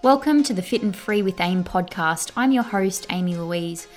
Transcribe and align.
Welcome 0.00 0.44
to 0.44 0.54
the 0.54 0.62
Fit 0.62 0.82
and 0.82 0.94
Free 0.94 1.22
with 1.22 1.40
AIM 1.40 1.64
podcast. 1.64 2.30
I'm 2.36 2.52
your 2.52 2.62
host, 2.62 3.04
Amy 3.10 3.34
Louise. 3.34 3.88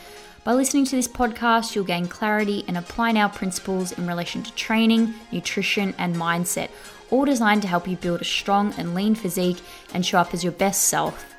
By 0.43 0.54
listening 0.54 0.83
to 0.85 0.95
this 0.95 1.07
podcast, 1.07 1.75
you'll 1.75 1.83
gain 1.83 2.07
clarity 2.07 2.65
and 2.67 2.75
apply 2.75 3.13
our 3.13 3.29
principles 3.29 3.91
in 3.91 4.07
relation 4.07 4.41
to 4.41 4.52
training, 4.55 5.13
nutrition, 5.31 5.93
and 5.99 6.16
mindset, 6.16 6.71
all 7.11 7.23
designed 7.23 7.61
to 7.61 7.67
help 7.67 7.88
you 7.88 7.98
build 7.98 8.20
a 8.21 8.25
strong 8.25 8.73
and 8.79 8.95
lean 8.95 9.13
physique 9.13 9.61
and 9.93 10.03
show 10.03 10.17
up 10.17 10.34
as 10.34 10.43
your 10.43 10.53
best 10.53 10.88
self. 10.88 11.35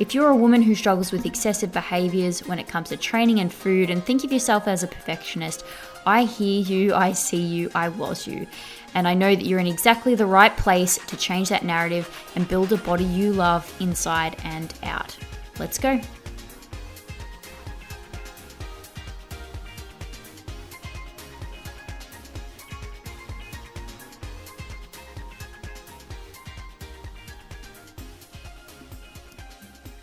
If 0.00 0.12
you're 0.12 0.30
a 0.30 0.36
woman 0.36 0.62
who 0.62 0.74
struggles 0.74 1.12
with 1.12 1.24
excessive 1.24 1.70
behaviors 1.70 2.40
when 2.48 2.58
it 2.58 2.66
comes 2.66 2.88
to 2.88 2.96
training 2.96 3.38
and 3.38 3.52
food 3.52 3.90
and 3.90 4.02
think 4.02 4.24
of 4.24 4.32
yourself 4.32 4.66
as 4.66 4.82
a 4.82 4.88
perfectionist, 4.88 5.64
I 6.04 6.24
hear 6.24 6.62
you, 6.62 6.94
I 6.94 7.12
see 7.12 7.42
you, 7.42 7.70
I 7.76 7.90
was 7.90 8.26
you. 8.26 8.48
And 8.94 9.06
I 9.06 9.14
know 9.14 9.34
that 9.34 9.44
you're 9.44 9.60
in 9.60 9.66
exactly 9.66 10.14
the 10.14 10.26
right 10.26 10.56
place 10.56 10.98
to 11.06 11.16
change 11.16 11.48
that 11.50 11.64
narrative 11.64 12.08
and 12.34 12.46
build 12.48 12.72
a 12.72 12.76
body 12.76 13.04
you 13.04 13.32
love 13.32 13.72
inside 13.80 14.36
and 14.44 14.74
out. 14.82 15.16
Let's 15.58 15.78
go. 15.78 16.00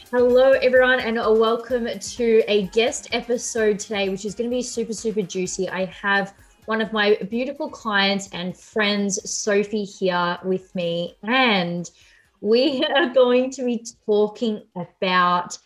Hello, 0.10 0.52
everyone, 0.54 1.02
and 1.02 1.18
welcome 1.18 1.88
to 2.00 2.44
a 2.48 2.68
guest 2.68 3.10
episode 3.12 3.78
today, 3.78 4.08
which 4.08 4.24
is 4.24 4.34
going 4.34 4.50
to 4.50 4.56
be 4.56 4.64
super, 4.64 4.94
super 4.94 5.22
juicy. 5.22 5.68
I 5.68 5.86
have 5.86 6.34
one 6.68 6.82
of 6.82 6.92
my 6.92 7.16
beautiful 7.30 7.70
clients 7.70 8.28
and 8.34 8.56
friends, 8.56 9.32
Sophie, 9.32 9.86
here 9.86 10.38
with 10.44 10.76
me, 10.76 11.16
and 11.24 11.90
we 12.42 12.84
are 12.96 13.08
going 13.08 13.52
to 13.52 13.64
be 13.64 13.86
talking 14.06 14.62
about 14.76 15.58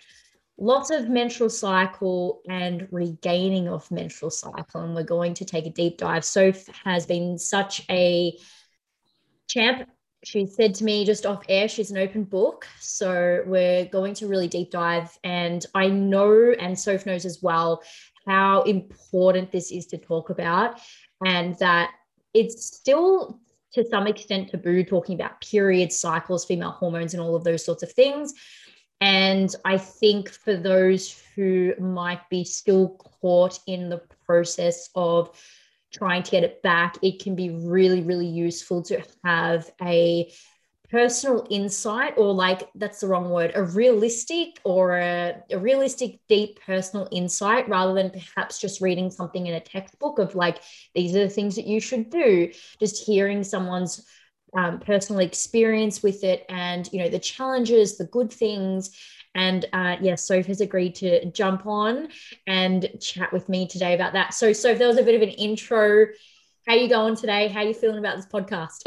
lots 0.60 0.92
of 0.92 1.10
menstrual 1.10 1.50
cycle 1.50 2.42
and 2.48 2.88
regaining 2.92 3.68
of 3.68 3.90
menstrual 3.90 4.30
cycle. 4.30 4.82
And 4.82 4.94
we're 4.94 5.04
going 5.04 5.34
to 5.34 5.46
take 5.46 5.66
a 5.66 5.72
deep 5.72 5.98
dive. 5.98 6.24
Soph 6.24 6.68
has 6.86 7.08
been 7.08 7.40
such 7.40 7.84
a 7.90 8.38
champ 9.48 9.90
she 10.24 10.46
said 10.46 10.76
to 10.76 10.84
me 10.84 11.04
just 11.04 11.26
off 11.26 11.44
air, 11.50 11.68
she's 11.68 11.92
an 11.92 11.98
open 11.98 12.24
book. 12.24 12.68
So 12.80 13.44
we're 13.46 13.86
going 13.86 14.14
to 14.16 14.28
really 14.28 14.48
deep 14.48 14.72
dive. 14.72 15.18
And 15.24 15.66
I 15.74 15.88
know, 15.88 16.54
and 16.60 16.78
Soph 16.78 17.06
knows 17.06 17.26
as 17.26 17.42
well, 17.42 17.82
how 18.26 18.64
important 18.64 19.52
this 19.52 19.72
is 19.72 19.88
to 19.88 19.98
talk 19.98 20.30
about, 20.30 20.80
and 21.26 21.58
that 21.60 21.92
it's 22.34 22.66
still 22.66 23.40
to 23.74 23.86
some 23.86 24.08
extent 24.08 24.50
taboo 24.50 24.84
talking 24.84 25.16
about 25.16 25.42
period 25.42 25.92
cycles, 25.92 26.46
female 26.46 26.72
hormones, 26.72 27.14
and 27.14 27.22
all 27.22 27.36
of 27.36 27.44
those 27.44 27.64
sorts 27.64 27.84
of 27.84 27.92
things. 27.92 28.34
And 29.00 29.54
I 29.66 29.78
think 29.78 30.30
for 30.30 30.56
those 30.56 31.24
who 31.36 31.74
might 31.80 32.30
be 32.30 32.44
still 32.44 32.90
caught 33.22 33.60
in 33.66 33.90
the 33.90 34.02
process 34.26 34.90
of 34.94 35.30
trying 35.92 36.24
to 36.24 36.32
get 36.32 36.44
it 36.44 36.62
back, 36.62 36.98
it 37.02 37.22
can 37.22 37.36
be 37.36 37.50
really, 37.50 38.02
really 38.02 38.28
useful 38.28 38.82
to 38.84 39.02
have 39.24 39.72
a 39.82 40.32
personal 40.92 41.48
insight 41.50 42.14
or 42.18 42.34
like 42.34 42.70
that's 42.76 43.00
the 43.00 43.08
wrong 43.08 43.30
word 43.30 43.52
a 43.56 43.64
realistic 43.64 44.60
or 44.66 44.98
a, 44.98 45.36
a, 45.50 45.58
realistic 45.58 46.20
deep 46.28 46.60
personal 46.66 47.08
insight 47.12 47.68
rather 47.70 47.94
than 47.94 48.10
perhaps 48.10 48.60
just 48.60 48.82
reading 48.82 49.10
something 49.10 49.48
in 49.48 49.54
a 49.54 49.60
textbook 49.60 50.20
of 50.20 50.36
like 50.36 50.62
these 50.94 51.16
are 51.16 51.24
the 51.24 51.30
things 51.30 51.56
that 51.56 51.66
you 51.66 51.80
should 51.80 52.10
do 52.10 52.52
just 52.80 53.06
hearing 53.06 53.44
someone's 53.44 54.06
um, 54.58 54.80
personal 54.80 55.22
experience 55.22 56.04
with 56.04 56.26
it 56.26 56.46
and 56.50 56.90
you 56.92 57.00
know 57.00 57.08
the 57.08 57.20
challenges 57.20 57.98
the 57.98 58.06
good 58.06 58.32
things 58.32 58.92
and 59.34 59.66
uh, 59.72 59.96
yeah, 60.02 60.16
Soph 60.16 60.46
has 60.48 60.62
agreed 60.62 60.96
to 60.96 61.26
jump 61.32 61.66
on 61.66 62.10
and 62.48 62.90
chat 63.00 63.32
with 63.32 63.48
me 63.48 63.68
today 63.68 63.94
about 63.94 64.14
that. 64.14 64.34
So, 64.34 64.52
Soph, 64.52 64.78
that 64.78 64.88
was 64.88 64.98
a 64.98 65.04
bit 65.04 65.16
of 65.16 65.22
an 65.22 65.30
intro. 65.30 66.08
How 66.68 66.76
you 66.76 66.88
going 66.88 67.16
today? 67.16 67.48
How 67.48 67.62
you 67.62 67.74
feeling 67.74 67.98
about 67.98 68.18
this 68.18 68.28
podcast? 68.28 68.84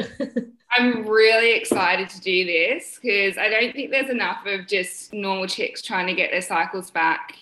I'm 0.70 1.06
really 1.08 1.54
excited 1.54 2.08
to 2.08 2.20
do 2.20 2.44
this 2.44 3.00
because 3.02 3.36
I 3.36 3.48
don't 3.48 3.72
think 3.72 3.90
there's 3.90 4.10
enough 4.10 4.46
of 4.46 4.68
just 4.68 5.12
normal 5.12 5.48
chicks 5.48 5.82
trying 5.82 6.06
to 6.06 6.14
get 6.14 6.30
their 6.30 6.40
cycles 6.40 6.92
back. 6.92 7.34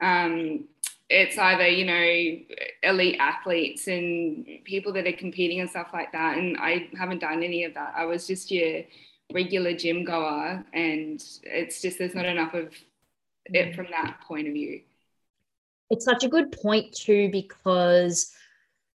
Um, 0.00 0.64
it's 1.08 1.36
either 1.36 1.68
you 1.68 1.84
know 1.84 2.90
elite 2.90 3.16
athletes 3.18 3.86
and 3.86 4.46
people 4.64 4.92
that 4.92 5.06
are 5.06 5.12
competing 5.12 5.60
and 5.60 5.68
stuff 5.68 5.88
like 5.92 6.10
that 6.12 6.38
and 6.38 6.56
i 6.56 6.88
haven't 6.96 7.18
done 7.18 7.42
any 7.42 7.64
of 7.64 7.74
that 7.74 7.92
i 7.94 8.04
was 8.04 8.26
just 8.26 8.50
your 8.50 8.82
regular 9.30 9.74
gym 9.74 10.04
goer 10.04 10.64
and 10.72 11.22
it's 11.42 11.82
just 11.82 11.98
there's 11.98 12.14
not 12.14 12.24
enough 12.24 12.54
of 12.54 12.72
it 13.46 13.72
mm. 13.72 13.76
from 13.76 13.86
that 13.90 14.20
point 14.26 14.46
of 14.46 14.54
view 14.54 14.80
it's 15.90 16.04
such 16.06 16.24
a 16.24 16.28
good 16.28 16.50
point 16.50 16.90
too 16.94 17.28
because 17.30 18.32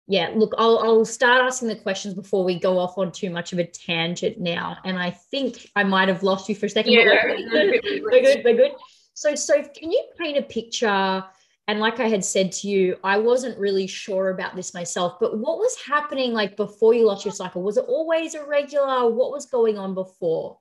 yeah 0.06 0.30
look 0.34 0.52
I'll, 0.58 0.78
I'll 0.78 1.04
start 1.04 1.42
asking 1.42 1.68
the 1.68 1.76
questions 1.76 2.14
before 2.14 2.44
we 2.44 2.58
go 2.58 2.78
off 2.78 2.98
on 2.98 3.12
too 3.12 3.30
much 3.30 3.52
of 3.52 3.58
a 3.58 3.64
tangent 3.64 4.38
now 4.38 4.76
and 4.84 4.98
i 4.98 5.10
think 5.10 5.70
i 5.76 5.82
might 5.82 6.08
have 6.08 6.22
lost 6.22 6.48
you 6.48 6.54
for 6.54 6.66
a 6.66 6.70
second 6.70 6.92
yeah. 6.92 7.04
we're 7.04 7.36
good 7.36 8.02
we're 8.04 8.22
good 8.22 8.42
we're 8.44 8.56
good 8.56 8.72
so 9.14 9.34
so 9.34 9.62
can 9.62 9.90
you 9.90 10.04
paint 10.18 10.38
a 10.38 10.42
picture 10.42 11.24
and 11.68 11.80
like 11.80 11.98
I 11.98 12.08
had 12.08 12.24
said 12.24 12.52
to 12.52 12.68
you, 12.68 12.96
I 13.02 13.18
wasn't 13.18 13.58
really 13.58 13.88
sure 13.88 14.30
about 14.30 14.54
this 14.54 14.72
myself, 14.72 15.18
but 15.18 15.36
what 15.36 15.58
was 15.58 15.76
happening 15.84 16.32
like 16.32 16.56
before 16.56 16.94
you 16.94 17.06
lost 17.06 17.24
your 17.24 17.34
cycle? 17.34 17.60
Was 17.60 17.76
it 17.76 17.86
always 17.88 18.36
irregular? 18.36 19.10
What 19.10 19.32
was 19.32 19.46
going 19.46 19.76
on 19.76 19.92
before? 19.92 20.58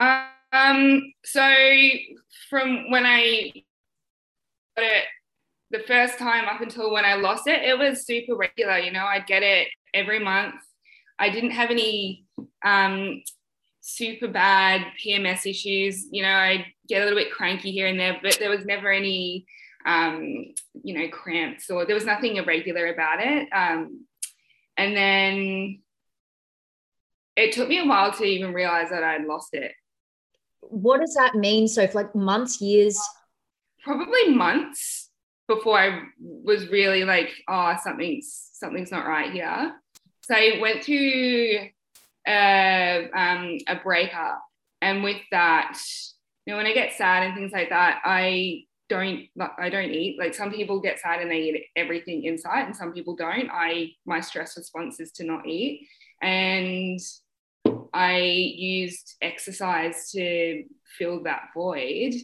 Um, 0.00 1.12
so 1.22 1.46
from 2.48 2.90
when 2.90 3.04
I 3.04 3.52
got 4.74 4.86
it 4.86 5.04
the 5.72 5.80
first 5.86 6.18
time 6.18 6.44
up 6.44 6.60
until 6.60 6.92
when 6.92 7.04
I 7.04 7.14
lost 7.14 7.46
it, 7.46 7.62
it 7.62 7.78
was 7.78 8.06
super 8.06 8.36
regular. 8.36 8.78
You 8.78 8.92
know, 8.92 9.04
I'd 9.04 9.26
get 9.26 9.42
it 9.42 9.68
every 9.94 10.18
month. 10.18 10.54
I 11.18 11.30
didn't 11.30 11.52
have 11.52 11.70
any 11.70 12.26
um, 12.62 13.22
super 13.80 14.28
bad 14.28 14.86
PMS 15.02 15.48
issues. 15.48 16.06
You 16.10 16.22
know, 16.22 16.32
I'd 16.32 16.66
get 16.88 17.00
a 17.00 17.04
little 17.04 17.18
bit 17.18 17.32
cranky 17.32 17.72
here 17.72 17.86
and 17.86 17.98
there, 17.98 18.18
but 18.22 18.38
there 18.38 18.50
was 18.50 18.66
never 18.66 18.92
any 18.92 19.46
um, 19.84 20.52
you 20.84 20.94
know, 20.94 21.08
cramps 21.08 21.70
or 21.70 21.84
there 21.84 21.94
was 21.94 22.06
nothing 22.06 22.36
irregular 22.36 22.92
about 22.92 23.18
it. 23.20 23.48
Um, 23.52 24.04
and 24.76 24.96
then 24.96 25.80
it 27.34 27.52
took 27.52 27.68
me 27.68 27.80
a 27.80 27.86
while 27.86 28.12
to 28.12 28.24
even 28.24 28.52
realize 28.52 28.90
that 28.90 29.02
I'd 29.02 29.24
lost 29.24 29.54
it. 29.54 29.72
What 30.60 31.00
does 31.00 31.14
that 31.14 31.34
mean? 31.34 31.66
So, 31.66 31.86
for 31.88 32.02
like 32.02 32.14
months, 32.14 32.60
years? 32.60 33.00
Probably 33.82 34.28
months 34.28 35.01
before 35.48 35.78
I 35.78 36.02
was 36.20 36.68
really 36.68 37.04
like, 37.04 37.30
oh, 37.48 37.76
something's 37.82 38.50
something's 38.52 38.90
not 38.90 39.06
right 39.06 39.32
here. 39.32 39.74
So 40.22 40.34
I 40.34 40.58
went 40.60 40.84
through 40.84 41.68
a, 42.26 43.10
um, 43.14 43.58
a 43.66 43.76
breakup, 43.82 44.42
and 44.80 45.02
with 45.02 45.20
that, 45.30 45.78
you 46.46 46.52
know, 46.52 46.56
when 46.56 46.66
I 46.66 46.72
get 46.72 46.92
sad 46.92 47.24
and 47.24 47.34
things 47.34 47.52
like 47.52 47.70
that, 47.70 48.00
I 48.04 48.64
don't 48.88 49.26
I 49.58 49.70
don't 49.70 49.90
eat. 49.90 50.18
Like 50.18 50.34
some 50.34 50.52
people 50.52 50.80
get 50.80 51.00
sad 51.00 51.20
and 51.20 51.30
they 51.30 51.42
eat 51.42 51.66
everything 51.76 52.24
inside, 52.24 52.66
and 52.66 52.76
some 52.76 52.92
people 52.92 53.16
don't. 53.16 53.48
I 53.50 53.90
my 54.06 54.20
stress 54.20 54.56
response 54.56 55.00
is 55.00 55.12
to 55.12 55.24
not 55.24 55.46
eat, 55.46 55.86
and 56.20 57.00
I 57.92 58.16
used 58.18 59.16
exercise 59.20 60.10
to 60.12 60.64
fill 60.98 61.22
that 61.24 61.48
void. 61.54 62.14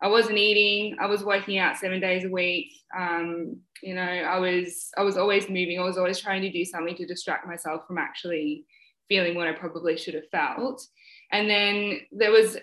I 0.00 0.08
wasn't 0.08 0.38
eating. 0.38 0.96
I 1.00 1.06
was 1.06 1.24
working 1.24 1.58
out 1.58 1.76
seven 1.76 2.00
days 2.00 2.24
a 2.24 2.28
week. 2.28 2.72
Um, 2.96 3.58
you 3.82 3.94
know, 3.94 4.02
I 4.02 4.38
was 4.38 4.90
I 4.96 5.02
was 5.02 5.16
always 5.16 5.48
moving. 5.48 5.78
I 5.78 5.84
was 5.84 5.98
always 5.98 6.20
trying 6.20 6.42
to 6.42 6.52
do 6.52 6.64
something 6.64 6.96
to 6.96 7.06
distract 7.06 7.46
myself 7.46 7.82
from 7.86 7.98
actually 7.98 8.64
feeling 9.08 9.34
what 9.34 9.48
I 9.48 9.52
probably 9.52 9.96
should 9.96 10.14
have 10.14 10.28
felt. 10.30 10.86
And 11.32 11.48
then 11.48 12.00
there 12.12 12.30
was 12.30 12.56
I 12.56 12.60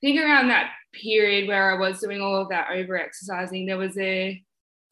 think 0.00 0.20
around 0.20 0.48
that 0.48 0.70
period 0.92 1.48
where 1.48 1.72
I 1.72 1.78
was 1.78 2.00
doing 2.00 2.20
all 2.20 2.36
of 2.36 2.50
that 2.50 2.68
over 2.72 2.98
exercising, 2.98 3.66
there 3.66 3.78
was 3.78 3.96
a 3.98 4.42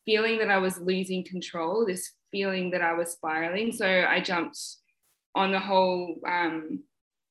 feeling 0.04 0.38
that 0.38 0.50
I 0.50 0.58
was 0.58 0.80
losing 0.80 1.24
control, 1.24 1.86
this 1.86 2.12
feeling 2.30 2.70
that 2.70 2.82
I 2.82 2.94
was 2.94 3.12
spiraling. 3.12 3.72
So 3.72 3.86
I 3.86 4.20
jumped 4.20 4.58
on 5.34 5.52
the 5.52 5.60
whole 5.60 6.16
um, 6.26 6.82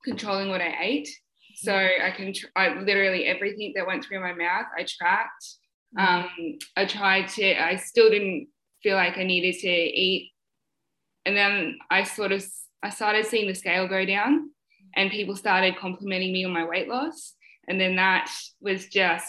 controlling 0.06 0.50
what 0.50 0.62
I 0.62 0.75
ate. 0.81 1.10
So 1.56 1.74
I 1.75 2.12
can, 2.15 2.33
tr- 2.33 2.48
I 2.56 2.80
literally 2.80 3.25
everything 3.25 3.74
that 3.75 3.88
went 3.88 4.03
through 4.03 4.21
my 4.21 4.33
mouth, 4.33 4.65
I 4.77 4.86
tracked. 4.88 5.45
Um, 5.98 6.30
I 6.75 6.86
tried 6.86 7.27
to, 7.30 7.62
I 7.62 7.75
still 7.75 8.09
didn't 8.09 8.48
feel 8.81 8.95
like 8.95 9.18
I 9.18 9.24
needed 9.24 9.59
to 9.59 9.69
eat. 9.69 10.31
And 11.25 11.36
then 11.36 11.77
I 11.89 12.03
sort 12.03 12.31
of, 12.31 12.45
I 12.81 12.89
started 12.89 13.25
seeing 13.25 13.48
the 13.48 13.53
scale 13.53 13.88
go 13.88 14.06
down 14.06 14.50
and 14.95 15.12
people 15.12 15.36
started 15.36 15.77
complimenting 15.77 16.33
me 16.33 16.45
on 16.45 16.51
my 16.51 16.65
weight 16.65 16.88
loss. 16.88 17.33
And 17.68 17.80
then 17.80 17.95
that 17.98 18.31
was 18.59 18.88
just, 18.88 19.25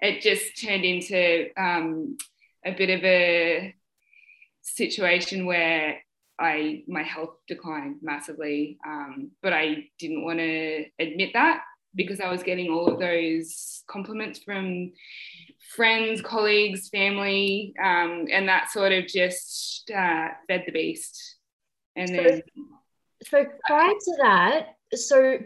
it 0.00 0.20
just 0.20 0.60
turned 0.60 0.84
into 0.84 1.48
um, 1.56 2.16
a 2.64 2.72
bit 2.72 2.90
of 2.90 3.04
a 3.04 3.74
situation 4.62 5.46
where 5.46 5.98
I 6.42 6.82
my 6.88 7.02
health 7.02 7.36
declined 7.46 7.96
massively, 8.02 8.78
um, 8.86 9.30
but 9.42 9.52
I 9.52 9.88
didn't 9.98 10.24
want 10.24 10.40
to 10.40 10.84
admit 10.98 11.30
that. 11.34 11.62
because 11.94 12.20
I 12.20 12.30
was 12.30 12.42
getting 12.42 12.70
all 12.70 12.88
of 12.92 12.98
those 12.98 13.82
compliments 13.86 14.40
from 14.40 14.92
friends, 15.76 16.20
colleagues, 16.22 16.88
family, 16.88 17.74
um, 17.82 18.26
and 18.30 18.48
that 18.48 18.70
sort 18.70 18.92
of 18.92 19.06
just 19.06 19.90
uh, 19.90 20.28
fed 20.48 20.64
the 20.66 20.72
beast. 20.72 21.36
And 21.96 22.08
so, 22.08 22.16
then, 22.16 22.42
so 23.22 23.44
prior 23.66 23.92
to 23.92 24.16
that, 24.22 24.66
so 24.94 25.38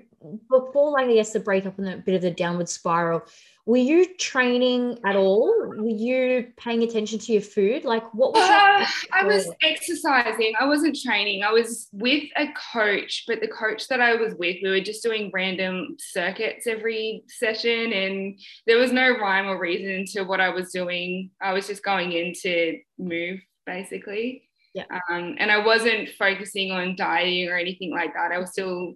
before 0.49 0.92
like 0.92 1.08
I 1.08 1.14
guess 1.14 1.32
the 1.32 1.40
breakup 1.40 1.78
and 1.78 1.88
a 1.88 1.96
bit 1.99 2.14
of 2.14 2.22
the 2.22 2.31
downward 2.31 2.69
spiral, 2.69 3.22
were 3.66 3.76
you 3.76 4.14
training 4.14 5.00
at 5.04 5.16
all? 5.16 5.52
Were 5.76 5.88
you 5.88 6.52
paying 6.56 6.84
attention 6.84 7.18
to 7.18 7.32
your 7.32 7.42
food? 7.42 7.84
Like 7.84 8.14
what 8.14 8.32
was 8.32 8.48
uh, 8.48 8.86
I 9.12 9.24
was 9.24 9.50
exercising. 9.60 10.52
I 10.58 10.66
wasn't 10.66 10.96
training. 10.96 11.42
I 11.42 11.50
was 11.50 11.88
with 11.92 12.22
a 12.36 12.46
coach, 12.72 13.24
but 13.26 13.40
the 13.40 13.48
coach 13.48 13.88
that 13.88 14.00
I 14.00 14.14
was 14.14 14.34
with, 14.38 14.58
we 14.62 14.70
were 14.70 14.80
just 14.80 15.02
doing 15.02 15.32
random 15.34 15.96
circuits 15.98 16.68
every 16.68 17.24
session 17.26 17.92
and 17.92 18.38
there 18.68 18.78
was 18.78 18.92
no 18.92 19.10
rhyme 19.18 19.48
or 19.48 19.58
reason 19.58 20.04
to 20.12 20.22
what 20.22 20.40
I 20.40 20.50
was 20.50 20.70
doing. 20.70 21.32
I 21.42 21.52
was 21.52 21.66
just 21.66 21.82
going 21.82 22.12
in 22.12 22.34
to 22.42 22.78
move 22.98 23.40
basically. 23.66 24.44
Yeah. 24.74 24.84
Um, 25.10 25.36
and 25.40 25.50
I 25.50 25.66
wasn't 25.66 26.10
focusing 26.16 26.70
on 26.70 26.94
dieting 26.94 27.48
or 27.48 27.56
anything 27.56 27.90
like 27.90 28.14
that. 28.14 28.30
I 28.30 28.38
was 28.38 28.52
still, 28.52 28.94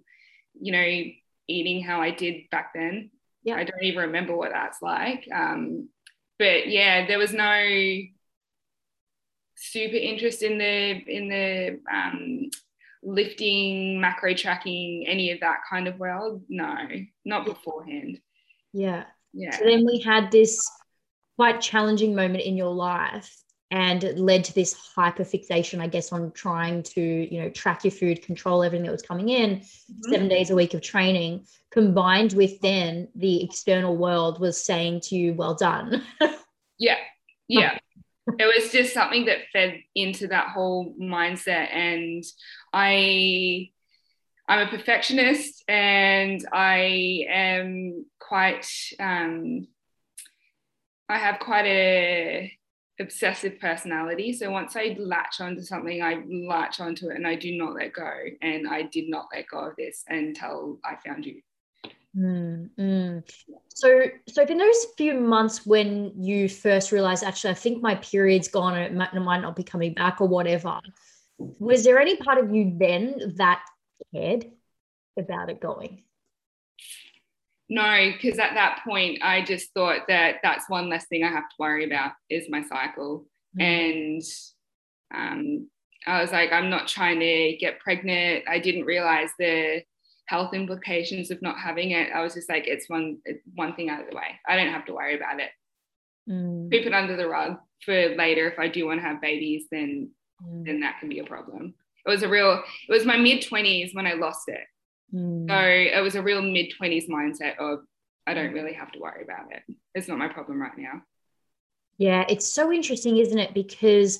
you 0.53 0.71
know, 0.71 1.03
eating 1.47 1.83
how 1.83 1.99
I 1.99 2.11
did 2.11 2.49
back 2.51 2.71
then 2.73 3.09
yeah. 3.43 3.55
I 3.55 3.63
don't 3.63 3.83
even 3.83 4.01
remember 4.01 4.35
what 4.35 4.51
that's 4.51 4.81
like. 4.81 5.27
Um, 5.33 5.89
but 6.37 6.67
yeah, 6.67 7.07
there 7.07 7.19
was 7.19 7.33
no 7.33 7.67
super 9.55 9.95
interest 9.95 10.41
in 10.41 10.57
the 10.57 10.91
in 11.07 11.27
the 11.27 11.79
um, 11.91 12.49
lifting, 13.03 13.99
macro 13.99 14.33
tracking, 14.33 15.05
any 15.07 15.31
of 15.31 15.39
that 15.41 15.59
kind 15.69 15.87
of 15.87 15.99
world. 15.99 16.43
No, 16.49 16.75
not 17.25 17.45
beforehand. 17.45 18.19
Yeah. 18.73 19.05
Yeah. 19.33 19.57
So 19.57 19.65
then 19.65 19.85
we 19.85 19.99
had 19.99 20.31
this 20.31 20.59
quite 21.37 21.61
challenging 21.61 22.15
moment 22.15 22.43
in 22.43 22.57
your 22.57 22.73
life 22.73 23.33
and 23.71 24.03
it 24.03 24.19
led 24.19 24.43
to 24.43 24.53
this 24.53 24.73
hyper 24.95 25.23
fixation 25.23 25.81
i 25.81 25.87
guess 25.87 26.11
on 26.11 26.31
trying 26.31 26.83
to 26.83 27.01
you 27.01 27.41
know 27.41 27.49
track 27.49 27.83
your 27.83 27.91
food 27.91 28.21
control 28.21 28.63
everything 28.63 28.85
that 28.85 28.91
was 28.91 29.01
coming 29.01 29.29
in. 29.29 29.57
Mm-hmm. 29.57 30.11
seven 30.11 30.27
days 30.27 30.49
a 30.49 30.55
week 30.55 30.73
of 30.73 30.81
training 30.81 31.45
combined 31.71 32.33
with 32.33 32.59
then 32.61 33.07
the 33.15 33.43
external 33.43 33.95
world 33.95 34.39
was 34.39 34.61
saying 34.61 34.99
to 35.01 35.15
you 35.15 35.33
well 35.33 35.55
done. 35.55 36.03
Yeah. 36.81 36.97
Yeah. 37.47 37.77
It 38.39 38.45
was 38.45 38.71
just 38.71 38.91
something 38.91 39.25
that 39.25 39.37
fed 39.53 39.81
into 39.93 40.27
that 40.27 40.49
whole 40.49 40.95
mindset. 40.99 41.71
And 41.71 42.23
i 42.73 43.69
i'm 44.47 44.67
a 44.67 44.69
perfectionist 44.69 45.63
and 45.67 46.43
i 46.51 47.25
am 47.29 48.05
quite 48.19 48.67
um 48.99 49.67
i 51.07 51.17
have 51.17 51.39
quite 51.39 51.65
a 51.65 52.51
obsessive 53.01 53.59
personality. 53.59 54.31
So 54.31 54.49
once 54.51 54.75
I 54.75 54.95
latch 54.97 55.41
onto 55.41 55.61
something, 55.61 56.01
I 56.01 56.23
latch 56.47 56.79
onto 56.79 57.09
it 57.09 57.17
and 57.17 57.27
I 57.27 57.35
do 57.35 57.57
not 57.57 57.73
let 57.73 57.93
go. 57.93 58.11
And 58.41 58.67
I 58.67 58.83
did 58.83 59.09
not 59.09 59.27
let 59.33 59.47
go 59.47 59.59
of 59.59 59.75
this 59.75 60.03
until 60.07 60.79
I 60.85 60.95
found 61.05 61.25
you. 61.25 61.41
Mm, 62.17 62.69
mm. 62.77 63.23
So, 63.69 64.03
so 64.27 64.43
in 64.43 64.57
those 64.57 64.87
few 64.97 65.13
months 65.15 65.65
when 65.65 66.13
you 66.21 66.49
first 66.49 66.91
realized, 66.91 67.23
actually, 67.23 67.51
I 67.51 67.55
think 67.55 67.81
my 67.81 67.95
period's 67.95 68.47
gone 68.47 68.75
and 68.75 68.85
it 68.85 68.93
might, 68.93 69.13
it 69.13 69.19
might 69.19 69.41
not 69.41 69.55
be 69.55 69.63
coming 69.63 69.93
back 69.93 70.21
or 70.21 70.27
whatever, 70.27 70.79
was 71.37 71.83
there 71.83 71.99
any 71.99 72.17
part 72.17 72.37
of 72.37 72.53
you 72.53 72.75
then 72.77 73.33
that 73.37 73.63
cared 74.13 74.45
about 75.17 75.49
it 75.49 75.59
going? 75.59 76.03
No, 77.71 78.11
because 78.11 78.37
at 78.37 78.53
that 78.55 78.81
point, 78.83 79.19
I 79.23 79.45
just 79.45 79.73
thought 79.73 80.01
that 80.09 80.39
that's 80.43 80.69
one 80.69 80.89
less 80.89 81.05
thing 81.05 81.23
I 81.23 81.29
have 81.29 81.47
to 81.47 81.55
worry 81.57 81.85
about 81.85 82.11
is 82.29 82.49
my 82.49 82.61
cycle. 82.63 83.25
Mm. 83.57 83.63
And 83.63 84.23
um, 85.15 85.69
I 86.05 86.19
was 86.19 86.33
like, 86.33 86.51
I'm 86.51 86.69
not 86.69 86.89
trying 86.89 87.21
to 87.21 87.55
get 87.61 87.79
pregnant. 87.79 88.43
I 88.45 88.59
didn't 88.59 88.83
realize 88.83 89.29
the 89.39 89.83
health 90.25 90.53
implications 90.53 91.31
of 91.31 91.41
not 91.41 91.59
having 91.59 91.91
it. 91.91 92.11
I 92.13 92.21
was 92.21 92.33
just 92.33 92.49
like, 92.49 92.67
it's 92.67 92.89
one 92.89 93.19
one 93.55 93.73
thing 93.73 93.89
out 93.89 94.01
of 94.01 94.09
the 94.09 94.17
way. 94.17 94.37
I 94.45 94.57
don't 94.57 94.73
have 94.73 94.85
to 94.87 94.93
worry 94.93 95.15
about 95.15 95.39
it. 95.39 95.51
Mm. 96.29 96.69
Keep 96.71 96.87
it 96.87 96.93
under 96.93 97.15
the 97.15 97.29
rug 97.29 97.55
for 97.85 97.93
later. 98.17 98.51
If 98.51 98.59
I 98.59 98.67
do 98.67 98.87
want 98.87 98.99
to 98.99 99.07
have 99.07 99.21
babies, 99.21 99.67
then 99.71 100.09
mm. 100.45 100.65
then 100.65 100.81
that 100.81 100.99
can 100.99 101.07
be 101.07 101.19
a 101.19 101.23
problem. 101.23 101.73
It 102.05 102.09
was 102.09 102.23
a 102.23 102.27
real. 102.27 102.61
It 102.89 102.91
was 102.91 103.05
my 103.05 103.15
mid 103.15 103.47
twenties 103.47 103.95
when 103.95 104.07
I 104.07 104.15
lost 104.15 104.49
it. 104.49 104.59
Mm. 105.13 105.49
So 105.49 105.97
it 105.97 106.01
was 106.01 106.15
a 106.15 106.21
real 106.21 106.41
mid 106.41 106.73
20s 106.79 107.09
mindset 107.09 107.57
of, 107.57 107.79
I 108.27 108.33
don't 108.33 108.53
really 108.53 108.73
have 108.73 108.91
to 108.91 108.99
worry 108.99 109.23
about 109.23 109.51
it. 109.51 109.63
It's 109.93 110.07
not 110.07 110.17
my 110.17 110.27
problem 110.27 110.61
right 110.61 110.77
now. 110.77 111.01
Yeah, 111.97 112.25
it's 112.29 112.47
so 112.47 112.71
interesting, 112.71 113.17
isn't 113.17 113.37
it? 113.37 113.53
Because, 113.53 114.19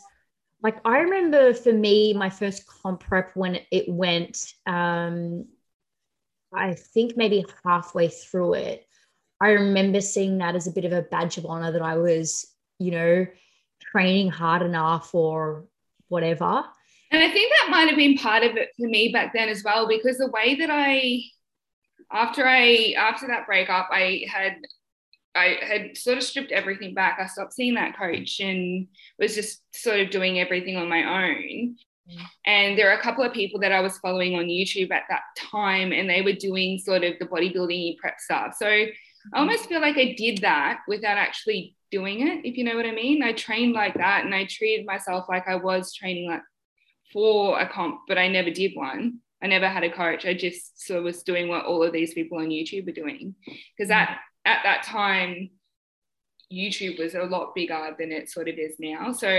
like, 0.61 0.77
I 0.85 0.99
remember 0.99 1.53
for 1.53 1.73
me, 1.73 2.13
my 2.13 2.29
first 2.29 2.67
comp 2.67 2.99
prep 2.99 3.35
when 3.35 3.59
it 3.71 3.89
went, 3.89 4.53
um, 4.67 5.45
I 6.53 6.73
think 6.73 7.15
maybe 7.15 7.45
halfway 7.63 8.09
through 8.09 8.55
it, 8.55 8.85
I 9.39 9.51
remember 9.51 10.01
seeing 10.01 10.37
that 10.37 10.55
as 10.55 10.67
a 10.67 10.71
bit 10.71 10.85
of 10.85 10.91
a 10.91 11.01
badge 11.01 11.37
of 11.37 11.45
honor 11.45 11.71
that 11.71 11.81
I 11.81 11.97
was, 11.97 12.45
you 12.77 12.91
know, 12.91 13.25
training 13.79 14.29
hard 14.29 14.61
enough 14.61 15.15
or 15.15 15.65
whatever. 16.07 16.63
And 17.11 17.21
I 17.21 17.29
think 17.29 17.51
that 17.51 17.69
might 17.69 17.87
have 17.89 17.97
been 17.97 18.17
part 18.17 18.43
of 18.43 18.55
it 18.55 18.69
for 18.77 18.87
me 18.87 19.11
back 19.11 19.33
then 19.33 19.49
as 19.49 19.63
well, 19.63 19.87
because 19.87 20.17
the 20.17 20.31
way 20.31 20.55
that 20.55 20.69
I, 20.71 21.21
after 22.11 22.47
I, 22.47 22.95
after 22.97 23.27
that 23.27 23.45
breakup, 23.45 23.89
I 23.91 24.23
had, 24.29 24.55
I 25.35 25.57
had 25.61 25.97
sort 25.97 26.17
of 26.17 26.23
stripped 26.23 26.51
everything 26.51 26.93
back. 26.93 27.17
I 27.19 27.27
stopped 27.27 27.53
seeing 27.53 27.75
that 27.75 27.97
coach 27.97 28.39
and 28.39 28.87
was 29.19 29.35
just 29.35 29.61
sort 29.73 29.99
of 29.99 30.09
doing 30.09 30.39
everything 30.39 30.77
on 30.77 30.89
my 30.89 31.03
own. 31.03 31.75
Mm. 32.09 32.25
And 32.45 32.77
there 32.77 32.89
are 32.89 32.97
a 32.97 33.01
couple 33.01 33.23
of 33.23 33.33
people 33.33 33.59
that 33.59 33.71
I 33.71 33.81
was 33.81 33.97
following 33.97 34.35
on 34.35 34.45
YouTube 34.45 34.91
at 34.91 35.03
that 35.09 35.21
time, 35.37 35.91
and 35.91 36.09
they 36.09 36.21
were 36.21 36.33
doing 36.33 36.79
sort 36.79 37.03
of 37.03 37.13
the 37.19 37.25
bodybuilding 37.25 37.97
prep 37.97 38.19
stuff. 38.19 38.55
So 38.57 38.67
I 38.67 38.69
mm-hmm. 38.69 39.39
almost 39.39 39.67
feel 39.67 39.81
like 39.81 39.97
I 39.97 40.15
did 40.17 40.39
that 40.39 40.79
without 40.87 41.17
actually 41.17 41.75
doing 41.91 42.27
it, 42.27 42.45
if 42.45 42.57
you 42.57 42.63
know 42.63 42.75
what 42.75 42.85
I 42.85 42.91
mean. 42.91 43.21
I 43.21 43.33
trained 43.33 43.73
like 43.73 43.95
that 43.95 44.25
and 44.25 44.33
I 44.33 44.45
treated 44.45 44.85
myself 44.85 45.25
like 45.29 45.47
I 45.47 45.55
was 45.55 45.93
training 45.93 46.29
like 46.29 46.41
for 47.11 47.59
a 47.59 47.67
comp, 47.67 48.01
but 48.07 48.17
I 48.17 48.27
never 48.27 48.49
did 48.49 48.71
one. 48.75 49.19
I 49.43 49.47
never 49.47 49.67
had 49.67 49.83
a 49.83 49.91
coach. 49.91 50.25
I 50.25 50.33
just 50.33 50.85
sort 50.85 50.99
of 50.99 51.05
was 51.05 51.23
doing 51.23 51.47
what 51.47 51.65
all 51.65 51.83
of 51.83 51.93
these 51.93 52.13
people 52.13 52.37
on 52.37 52.49
YouTube 52.49 52.85
were 52.85 52.91
doing. 52.91 53.35
Because 53.75 53.89
at, 53.89 54.17
at 54.45 54.59
that 54.63 54.83
time, 54.83 55.49
YouTube 56.51 56.99
was 56.99 57.15
a 57.15 57.23
lot 57.23 57.55
bigger 57.55 57.95
than 57.97 58.11
it 58.11 58.29
sort 58.29 58.49
of 58.49 58.55
is 58.57 58.75
now. 58.79 59.11
So 59.13 59.29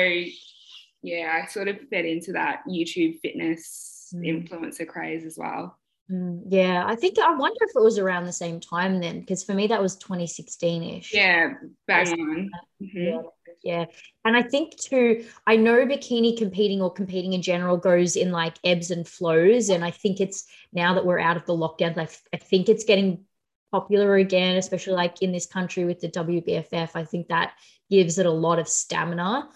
yeah, 1.03 1.41
I 1.43 1.47
sort 1.47 1.69
of 1.69 1.77
fed 1.91 2.05
into 2.05 2.33
that 2.33 2.63
YouTube 2.69 3.21
fitness 3.21 4.13
mm. 4.15 4.49
influencer 4.49 4.87
craze 4.87 5.25
as 5.25 5.37
well. 5.39 5.79
Mm, 6.11 6.43
yeah, 6.49 6.85
I 6.87 6.97
think 6.97 7.19
I 7.19 7.35
wonder 7.35 7.59
if 7.63 7.71
it 7.75 7.83
was 7.83 7.99
around 7.99 8.25
the 8.25 8.33
same 8.33 8.61
time 8.61 9.01
then, 9.01 9.21
because 9.21 9.45
for 9.45 9.55
me 9.55 9.67
that 9.69 9.81
was 9.81 9.97
2016 9.97 10.83
ish. 10.83 11.15
Yeah, 11.15 11.55
bang 11.87 12.13
on. 12.13 12.51
Mm-hmm. 12.83 12.99
Yeah, 12.99 13.23
yeah. 13.63 13.87
And 14.25 14.37
I 14.37 14.43
think 14.43 14.77
too, 14.77 15.25
I 15.47 15.57
know 15.57 15.87
bikini 15.87 16.37
competing 16.37 16.81
or 16.81 16.93
competing 16.93 17.33
in 17.33 17.43
general 17.43 17.77
goes 17.77 18.17
in 18.17 18.33
like 18.33 18.57
ebbs 18.65 18.91
and 18.91 19.07
flows. 19.07 19.69
And 19.69 19.85
I 19.85 19.91
think 19.91 20.21
it's 20.21 20.47
now 20.73 20.95
that 20.95 21.07
we're 21.07 21.21
out 21.21 21.37
of 21.37 21.47
the 21.47 21.55
lockdown, 21.55 21.97
like 21.97 22.11
I 22.33 22.37
think 22.37 22.69
it's 22.69 22.85
getting 22.85 23.25
popular 23.71 24.17
again, 24.17 24.57
especially 24.57 24.95
like 24.95 25.23
in 25.23 25.33
this 25.33 25.47
country 25.47 25.85
with 25.85 26.01
the 26.01 26.09
WBFF. 26.09 26.91
I 26.95 27.05
think 27.05 27.29
that 27.29 27.55
gives 27.91 28.19
it 28.19 28.27
a 28.27 28.31
lot 28.31 28.59
of 28.59 28.69
stamina. 28.69 29.49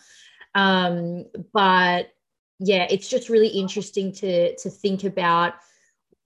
Um, 0.55 1.27
but 1.53 2.09
yeah, 2.59 2.87
it's 2.89 3.09
just 3.09 3.29
really 3.29 3.49
interesting 3.49 4.13
to 4.15 4.57
to 4.57 4.71
think 4.71 5.05
about 5.05 5.55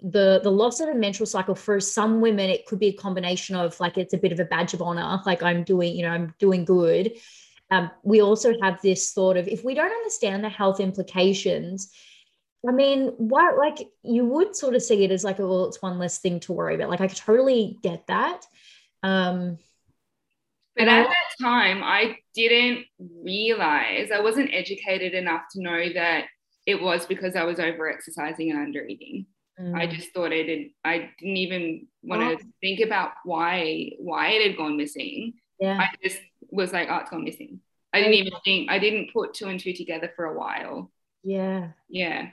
the 0.02 0.40
the 0.42 0.50
loss 0.50 0.80
of 0.80 0.88
the 0.88 0.94
menstrual 0.94 1.26
cycle 1.26 1.54
for 1.54 1.78
some 1.78 2.20
women 2.20 2.48
it 2.48 2.66
could 2.66 2.78
be 2.78 2.88
a 2.88 2.92
combination 2.92 3.54
of 3.54 3.78
like 3.80 3.98
it's 3.98 4.14
a 4.14 4.18
bit 4.18 4.32
of 4.32 4.40
a 4.40 4.44
badge 4.44 4.72
of 4.72 4.80
honor 4.80 5.20
like 5.26 5.42
i'm 5.42 5.62
doing 5.62 5.94
you 5.94 6.02
know 6.02 6.10
i'm 6.10 6.34
doing 6.38 6.64
good 6.64 7.12
um, 7.70 7.90
we 8.02 8.20
also 8.20 8.54
have 8.62 8.80
this 8.82 9.12
thought 9.12 9.36
of 9.36 9.46
if 9.48 9.64
we 9.64 9.74
don't 9.74 9.92
understand 9.92 10.42
the 10.42 10.48
health 10.48 10.80
implications 10.80 11.90
i 12.68 12.72
mean 12.72 13.08
what 13.16 13.56
like 13.56 13.88
you 14.02 14.24
would 14.24 14.54
sort 14.54 14.74
of 14.74 14.82
see 14.82 15.04
it 15.04 15.10
as 15.10 15.24
like 15.24 15.38
well 15.38 15.66
it's 15.66 15.82
one 15.82 15.98
less 15.98 16.18
thing 16.18 16.40
to 16.40 16.52
worry 16.52 16.74
about 16.74 16.90
like 16.90 17.00
i 17.00 17.08
could 17.08 17.16
totally 17.16 17.78
get 17.82 18.06
that 18.06 18.44
um 19.02 19.58
but 20.76 20.88
at 20.88 21.04
that 21.04 21.42
time 21.42 21.82
i 21.82 22.16
didn't 22.34 22.84
realize 23.24 24.10
i 24.10 24.20
wasn't 24.20 24.50
educated 24.52 25.14
enough 25.14 25.42
to 25.50 25.62
know 25.62 25.92
that 25.94 26.26
it 26.66 26.80
was 26.80 27.06
because 27.06 27.36
i 27.36 27.44
was 27.44 27.58
over 27.58 27.88
exercising 27.90 28.50
and 28.50 28.60
under 28.60 28.84
eating 28.84 29.26
Mm. 29.60 29.76
I 29.76 29.86
just 29.86 30.12
thought 30.12 30.32
it 30.32 30.48
had, 30.48 30.70
I 30.84 31.10
didn't 31.18 31.36
even 31.36 31.86
want 32.02 32.22
to 32.22 32.44
oh. 32.44 32.50
think 32.60 32.80
about 32.80 33.12
why 33.24 33.90
why 33.98 34.28
it 34.28 34.48
had 34.48 34.56
gone 34.56 34.76
missing. 34.76 35.34
Yeah. 35.58 35.78
I 35.78 35.88
just 36.02 36.20
was 36.50 36.72
like, 36.72 36.88
oh, 36.90 36.98
it's 36.98 37.10
gone 37.10 37.24
missing. 37.24 37.60
I 37.92 38.00
didn't 38.00 38.14
even 38.14 38.32
think 38.44 38.70
I 38.70 38.78
didn't 38.78 39.12
put 39.12 39.34
two 39.34 39.48
and 39.48 39.58
two 39.58 39.72
together 39.72 40.12
for 40.14 40.26
a 40.26 40.38
while. 40.38 40.90
Yeah. 41.22 41.68
Yeah. 41.88 42.30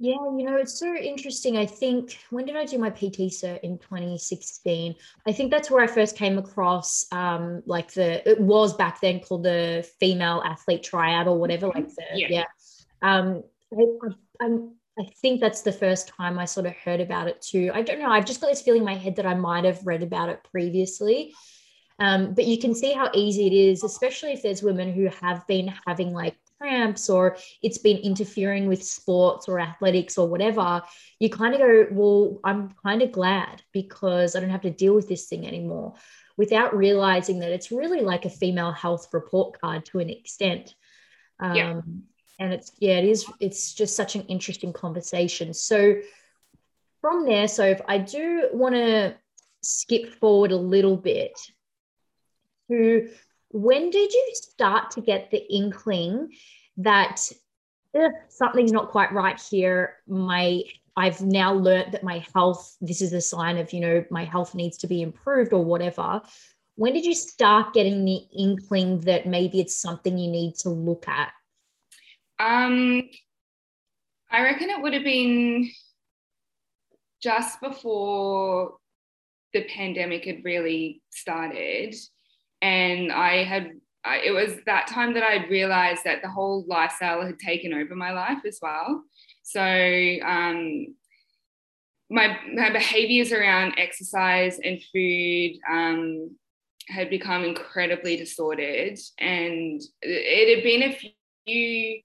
Yeah, 0.00 0.16
you 0.36 0.42
know, 0.42 0.56
it's 0.56 0.78
so 0.78 0.92
interesting. 0.94 1.56
I 1.56 1.66
think 1.66 2.18
when 2.30 2.44
did 2.46 2.56
I 2.56 2.64
do 2.64 2.78
my 2.78 2.90
PT 2.90 3.30
cert 3.30 3.60
in 3.60 3.78
2016? 3.78 4.96
I 5.24 5.32
think 5.32 5.52
that's 5.52 5.70
where 5.70 5.84
I 5.84 5.86
first 5.86 6.16
came 6.16 6.36
across 6.36 7.06
um 7.12 7.62
like 7.64 7.92
the 7.92 8.28
it 8.28 8.40
was 8.40 8.74
back 8.74 9.00
then 9.00 9.20
called 9.20 9.44
the 9.44 9.88
female 10.00 10.42
athlete 10.44 10.82
triad 10.82 11.28
or 11.28 11.38
whatever, 11.38 11.68
like 11.68 11.88
the 11.94 12.04
yeah. 12.14 12.26
yeah. 12.28 12.44
Um 13.02 13.44
I, 13.72 13.84
I'm 14.44 14.74
I 14.98 15.04
think 15.22 15.40
that's 15.40 15.62
the 15.62 15.72
first 15.72 16.08
time 16.08 16.38
I 16.38 16.44
sort 16.44 16.66
of 16.66 16.74
heard 16.74 17.00
about 17.00 17.28
it 17.28 17.40
too. 17.40 17.70
I 17.74 17.82
don't 17.82 17.98
know. 17.98 18.10
I've 18.10 18.26
just 18.26 18.40
got 18.40 18.48
this 18.48 18.62
feeling 18.62 18.82
in 18.82 18.86
my 18.86 18.94
head 18.94 19.16
that 19.16 19.26
I 19.26 19.34
might 19.34 19.64
have 19.64 19.86
read 19.86 20.02
about 20.02 20.28
it 20.28 20.44
previously. 20.50 21.34
Um, 21.98 22.34
but 22.34 22.46
you 22.46 22.58
can 22.58 22.74
see 22.74 22.92
how 22.92 23.10
easy 23.14 23.46
it 23.46 23.52
is, 23.52 23.84
especially 23.84 24.32
if 24.32 24.42
there's 24.42 24.62
women 24.62 24.92
who 24.92 25.08
have 25.20 25.46
been 25.46 25.72
having 25.86 26.12
like 26.12 26.36
cramps 26.58 27.08
or 27.08 27.36
it's 27.62 27.78
been 27.78 27.98
interfering 27.98 28.66
with 28.66 28.82
sports 28.82 29.48
or 29.48 29.60
athletics 29.60 30.18
or 30.18 30.28
whatever. 30.28 30.82
You 31.20 31.30
kind 31.30 31.54
of 31.54 31.60
go, 31.60 31.86
well, 31.92 32.40
I'm 32.42 32.74
kind 32.84 33.02
of 33.02 33.12
glad 33.12 33.62
because 33.72 34.34
I 34.34 34.40
don't 34.40 34.50
have 34.50 34.62
to 34.62 34.70
deal 34.70 34.94
with 34.94 35.08
this 35.08 35.26
thing 35.26 35.46
anymore 35.46 35.94
without 36.36 36.76
realizing 36.76 37.38
that 37.38 37.52
it's 37.52 37.70
really 37.70 38.00
like 38.00 38.24
a 38.24 38.30
female 38.30 38.72
health 38.72 39.08
report 39.12 39.60
card 39.60 39.84
to 39.86 40.00
an 40.00 40.10
extent. 40.10 40.74
Um, 41.38 41.54
yeah 41.54 41.80
and 42.38 42.52
it's 42.52 42.72
yeah 42.78 42.98
it 42.98 43.04
is 43.04 43.26
it's 43.40 43.74
just 43.74 43.96
such 43.96 44.16
an 44.16 44.22
interesting 44.22 44.72
conversation 44.72 45.54
so 45.54 45.96
from 47.00 47.24
there 47.24 47.48
so 47.48 47.64
if 47.64 47.80
i 47.88 47.98
do 47.98 48.48
want 48.52 48.74
to 48.74 49.14
skip 49.62 50.08
forward 50.14 50.52
a 50.52 50.56
little 50.56 50.96
bit 50.96 51.38
to 52.74 53.08
when 53.50 53.90
did 53.90 54.12
you 54.12 54.30
start 54.34 54.90
to 54.92 55.00
get 55.00 55.30
the 55.30 55.42
inkling 55.52 56.30
that 56.78 57.20
eh, 57.94 58.08
something's 58.28 58.72
not 58.72 58.90
quite 58.90 59.12
right 59.12 59.40
here. 59.40 59.96
My 60.06 60.62
i've 60.96 61.20
now 61.20 61.52
learned 61.52 61.92
that 61.92 62.04
my 62.04 62.24
health 62.34 62.76
this 62.80 63.02
is 63.02 63.12
a 63.12 63.20
sign 63.20 63.58
of 63.58 63.72
you 63.72 63.80
know 63.80 64.04
my 64.12 64.22
health 64.24 64.54
needs 64.54 64.76
to 64.78 64.86
be 64.86 65.02
improved 65.02 65.52
or 65.52 65.64
whatever. 65.64 66.22
When 66.76 66.92
did 66.92 67.04
you 67.04 67.14
start 67.14 67.72
getting 67.72 68.04
the 68.04 68.20
inkling 68.36 69.00
that 69.02 69.26
maybe 69.26 69.60
it's 69.60 69.76
something 69.76 70.18
you 70.18 70.30
need 70.30 70.56
to 70.56 70.70
look 70.70 71.06
at? 71.06 71.30
Um, 72.40 73.08
I 74.28 74.42
reckon 74.42 74.70
it 74.70 74.82
would 74.82 74.92
have 74.92 75.04
been 75.04 75.70
just 77.22 77.60
before 77.60 78.78
the 79.52 79.64
pandemic 79.64 80.24
had 80.24 80.44
really 80.44 81.00
started, 81.10 81.94
and 82.64 83.12
I 83.12 83.44
had. 83.44 83.72
I, 84.06 84.18
it 84.18 84.32
was 84.32 84.58
that 84.66 84.86
time 84.86 85.14
that 85.14 85.22
I 85.22 85.46
realized 85.46 86.04
that 86.04 86.20
the 86.20 86.28
whole 86.28 86.66
lifestyle 86.68 87.24
had 87.24 87.38
taken 87.38 87.72
over 87.72 87.94
my 87.94 88.12
life 88.12 88.44
as 88.46 88.58
well. 88.60 89.02
So 89.42 89.62
um, 89.62 90.94
my 92.10 92.36
my 92.54 92.70
behaviors 92.70 93.32
around 93.32 93.74
exercise 93.78 94.58
and 94.62 94.80
food 94.92 95.52
um, 95.70 96.36
had 96.88 97.08
become 97.08 97.44
incredibly 97.44 98.16
distorted, 98.16 98.98
and 99.18 99.82
it 100.02 100.56
had 100.56 100.64
been 100.64 100.82
a 100.82 100.98
few 101.46 102.00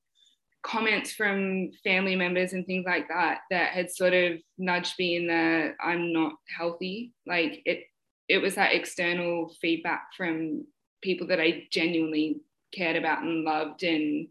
comments 0.62 1.14
from 1.14 1.72
family 1.86 2.16
members 2.16 2.52
and 2.52 2.66
things 2.66 2.86
like 2.86 3.08
that 3.08 3.40
that 3.50 3.72
had 3.72 3.90
sort 3.90 4.14
of 4.14 4.40
nudged 4.58 4.96
me 5.00 5.16
in 5.16 5.28
the 5.28 5.74
I'm 5.82 6.12
not 6.14 6.34
healthy. 6.58 7.14
Like 7.26 7.62
it 7.66 7.84
it 8.30 8.38
was 8.38 8.56
that 8.56 8.74
external 8.74 9.52
feedback 9.60 10.14
from 10.16 10.66
people 11.02 11.28
that 11.28 11.42
I 11.42 11.68
genuinely 11.72 12.42
cared 12.74 12.96
about 12.96 13.24
and 13.24 13.44
loved 13.44 13.84
and 13.84 14.28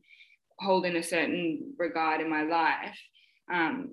hold 0.60 0.86
in 0.86 0.96
a 0.96 1.02
certain 1.02 1.74
regard 1.76 2.20
in 2.20 2.30
my 2.30 2.42
life. 2.42 2.98
Um, 3.52 3.90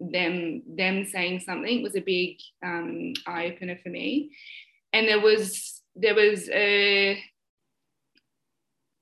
them 0.00 0.62
them 0.66 1.06
saying 1.06 1.40
something 1.40 1.80
was 1.80 1.94
a 1.94 2.00
big 2.00 2.38
um, 2.64 3.12
eye 3.26 3.46
opener 3.46 3.78
for 3.82 3.88
me. 3.88 4.32
And 4.92 5.06
there 5.06 5.20
was 5.20 5.80
there 5.94 6.14
was 6.14 6.48
a 6.50 7.22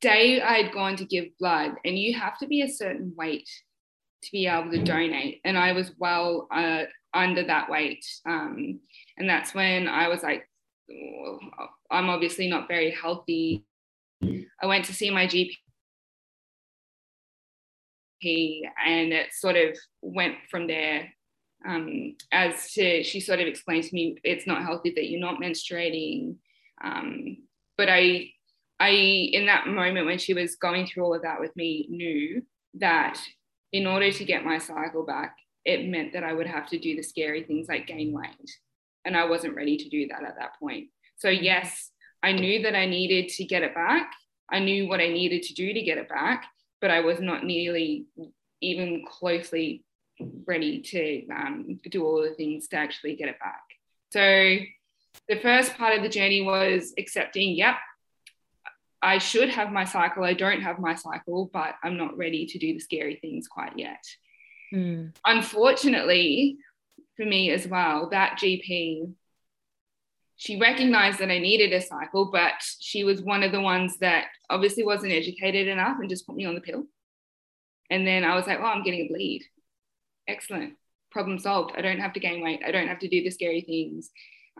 day 0.03 0.43
I 0.43 0.59
had 0.59 0.75
gone 0.75 0.97
to 0.97 1.07
give 1.07 1.39
blood, 1.39 1.73
and 1.87 1.99
you 1.99 2.19
have 2.19 2.39
to 2.39 2.47
be 2.47 2.61
a 2.61 2.69
certain 2.69 3.15
weight 3.17 3.49
to 4.25 4.33
be 4.33 4.47
able 4.47 4.71
to 4.71 4.83
donate. 4.83 5.41
And 5.45 5.57
I 5.57 5.73
was 5.73 5.93
well 5.99 6.49
uh, 6.53 6.85
under 7.15 7.45
that 7.45 7.71
weight. 7.71 8.05
Um, 8.27 8.81
and 9.17 9.29
that's 9.29 9.55
when 9.55 9.89
I 9.89 10.09
was 10.09 10.23
like, 10.23 10.49
oh, 10.91 11.39
I'm 11.91 12.09
obviously 12.09 12.49
not 12.49 12.69
very 12.69 12.91
healthy. 12.91 13.65
I 14.23 14.67
went 14.67 14.87
to 14.87 14.95
see 14.95 15.11
my 15.11 15.27
GP. 15.27 15.57
And 18.87 19.13
it 19.13 19.33
sort 19.33 19.57
of 19.57 19.77
went 20.01 20.37
from 20.51 20.67
there 20.67 21.13
um, 21.67 22.17
as 22.33 22.73
to 22.73 23.03
she 23.03 23.21
sort 23.21 23.41
of 23.41 23.47
explained 23.47 23.85
to 23.85 23.95
me 23.95 24.17
it's 24.23 24.47
not 24.47 24.63
healthy 24.63 24.93
that 24.97 25.09
you're 25.09 25.21
not 25.21 25.41
menstruating 25.41 26.37
um, 26.83 27.39
but 27.77 27.89
i 27.89 28.29
I, 28.81 28.89
in 28.91 29.47
that 29.47 29.67
moment 29.67 30.07
when 30.07 30.19
she 30.19 30.35
was 30.35 30.57
going 30.57 30.87
through 30.87 31.05
all 31.05 31.15
of 31.15 31.23
that 31.23 31.41
with 31.41 31.55
me, 31.57 31.87
knew 31.89 32.43
that 32.75 33.21
in 33.73 33.87
order 33.87 34.11
to 34.11 34.25
get 34.25 34.45
my 34.45 34.59
cycle 34.59 35.05
back, 35.05 35.37
it 35.65 35.89
meant 35.89 36.13
that 36.13 36.25
I 36.25 36.33
would 36.33 36.47
have 36.47 36.69
to 36.71 36.79
do 36.79 36.97
the 36.97 37.03
scary 37.03 37.43
things 37.43 37.69
like 37.69 37.87
gain 37.87 38.13
weight. 38.13 38.59
And 39.05 39.17
I 39.17 39.25
wasn't 39.25 39.57
ready 39.57 39.77
to 39.77 39.89
do 39.89 40.09
that 40.09 40.25
at 40.25 40.37
that 40.39 40.59
point. 40.59 40.89
So, 41.17 41.29
yes, 41.29 41.91
I 42.23 42.33
knew 42.33 42.63
that 42.63 42.75
I 42.75 42.87
needed 42.87 43.29
to 43.31 43.45
get 43.45 43.63
it 43.63 43.75
back. 43.75 44.13
I 44.51 44.59
knew 44.59 44.89
what 44.89 45.01
I 45.01 45.09
needed 45.09 45.43
to 45.45 45.55
do 45.55 45.73
to 45.73 45.83
get 45.83 45.99
it 45.99 46.09
back, 46.09 46.47
but 46.81 46.91
I 46.91 47.01
was 47.01 47.21
not 47.21 47.45
nearly 47.45 48.07
even 48.61 49.05
closely 49.07 49.85
ready 50.47 50.81
to 50.81 51.27
um, 51.29 51.81
do 51.91 52.05
all 52.05 52.23
the 52.23 52.35
things 52.35 52.69
to 52.69 52.77
actually 52.77 53.17
get 53.17 53.29
it 53.29 53.39
back. 53.39 53.63
So, 54.11 54.59
the 55.29 55.41
first 55.41 55.75
part 55.77 55.97
of 55.97 56.03
the 56.03 56.09
journey 56.09 56.43
was 56.43 56.93
accepting, 56.99 57.57
yep, 57.57 57.77
I 59.01 59.19
should 59.19 59.51
have 59.51 59.71
my 59.71 59.85
cycle. 59.85 60.25
I 60.25 60.33
don't 60.33 60.63
have 60.63 60.79
my 60.79 60.95
cycle, 60.95 61.51
but 61.53 61.75
I'm 61.83 61.97
not 61.97 62.17
ready 62.17 62.47
to 62.47 62.59
do 62.59 62.73
the 62.73 62.79
scary 62.81 63.17
things 63.17 63.47
quite 63.47 63.79
yet. 63.79 64.03
Mm. 64.75 65.15
Unfortunately, 65.25 66.59
for 67.17 67.25
me 67.25 67.51
as 67.51 67.67
well, 67.67 68.11
that 68.11 68.39
GP, 68.39 69.13
she 70.37 70.59
recognized 70.59 71.21
that 71.21 71.31
I 71.31 71.39
needed 71.39 71.73
a 71.73 71.81
cycle, 71.81 72.31
but 72.33 72.55
she 72.81 73.05
was 73.05 73.23
one 73.23 73.43
of 73.43 73.53
the 73.53 73.61
ones 73.61 73.99
that 73.99 74.27
obviously 74.51 74.85
wasn't 74.85 75.13
educated 75.13 75.69
enough 75.69 75.99
and 76.01 76.09
just 76.09 76.27
put 76.27 76.35
me 76.37 76.45
on 76.45 76.55
the 76.55 76.61
pill. 76.61 76.85
And 77.91 78.07
then 78.07 78.25
I 78.25 78.35
was 78.35 78.47
like, 78.47 78.59
oh, 78.61 78.65
I'm 78.65 78.83
getting 78.83 79.07
a 79.07 79.09
bleed. 79.09 79.45
Excellent. 80.27 80.75
Problem 81.13 81.39
solved. 81.39 81.75
I 81.77 81.83
don't 81.83 82.01
have 82.01 82.15
to 82.15 82.21
gain 82.21 82.43
weight. 82.43 82.63
I 82.67 82.73
don't 82.73 82.89
have 82.89 82.99
to 83.01 83.09
do 83.09 83.23
the 83.23 83.31
scary 83.31 83.61
things. 83.61 84.11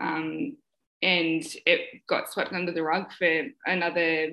Um, 0.01 0.55
and 1.01 1.45
it 1.65 2.07
got 2.07 2.31
swept 2.31 2.53
under 2.53 2.71
the 2.71 2.83
rug 2.83 3.11
for 3.11 3.43
another 3.65 4.31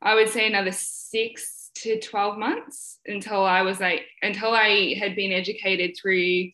i 0.00 0.14
would 0.14 0.28
say 0.28 0.46
another 0.46 0.72
six 0.72 1.59
to 1.76 2.00
12 2.00 2.38
months 2.38 2.98
until 3.06 3.44
i 3.44 3.62
was 3.62 3.80
like 3.80 4.02
until 4.22 4.50
i 4.50 4.94
had 4.98 5.16
been 5.16 5.32
educated 5.32 5.96
through 6.00 6.50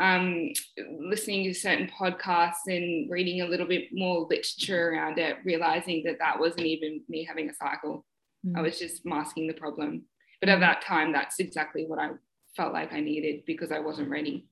um, 0.00 0.50
listening 1.00 1.42
to 1.42 1.52
certain 1.52 1.88
podcasts 1.88 2.68
and 2.68 3.10
reading 3.10 3.40
a 3.40 3.46
little 3.46 3.66
bit 3.66 3.88
more 3.92 4.28
literature 4.30 4.90
around 4.90 5.18
it 5.18 5.38
realizing 5.44 6.04
that 6.04 6.20
that 6.20 6.38
wasn't 6.38 6.66
even 6.66 7.00
me 7.08 7.24
having 7.24 7.50
a 7.50 7.54
cycle. 7.54 8.06
Mm. 8.46 8.56
i 8.56 8.62
was 8.62 8.78
just 8.78 9.04
masking 9.04 9.48
the 9.48 9.54
problem. 9.54 10.04
But 10.40 10.50
at 10.50 10.60
that 10.60 10.82
time 10.82 11.12
that's 11.12 11.40
exactly 11.40 11.84
what 11.84 11.98
i 11.98 12.10
felt 12.56 12.72
like 12.72 12.92
i 12.92 13.00
needed 13.00 13.42
because 13.44 13.72
i 13.72 13.80
wasn't 13.80 14.08
ready 14.08 14.46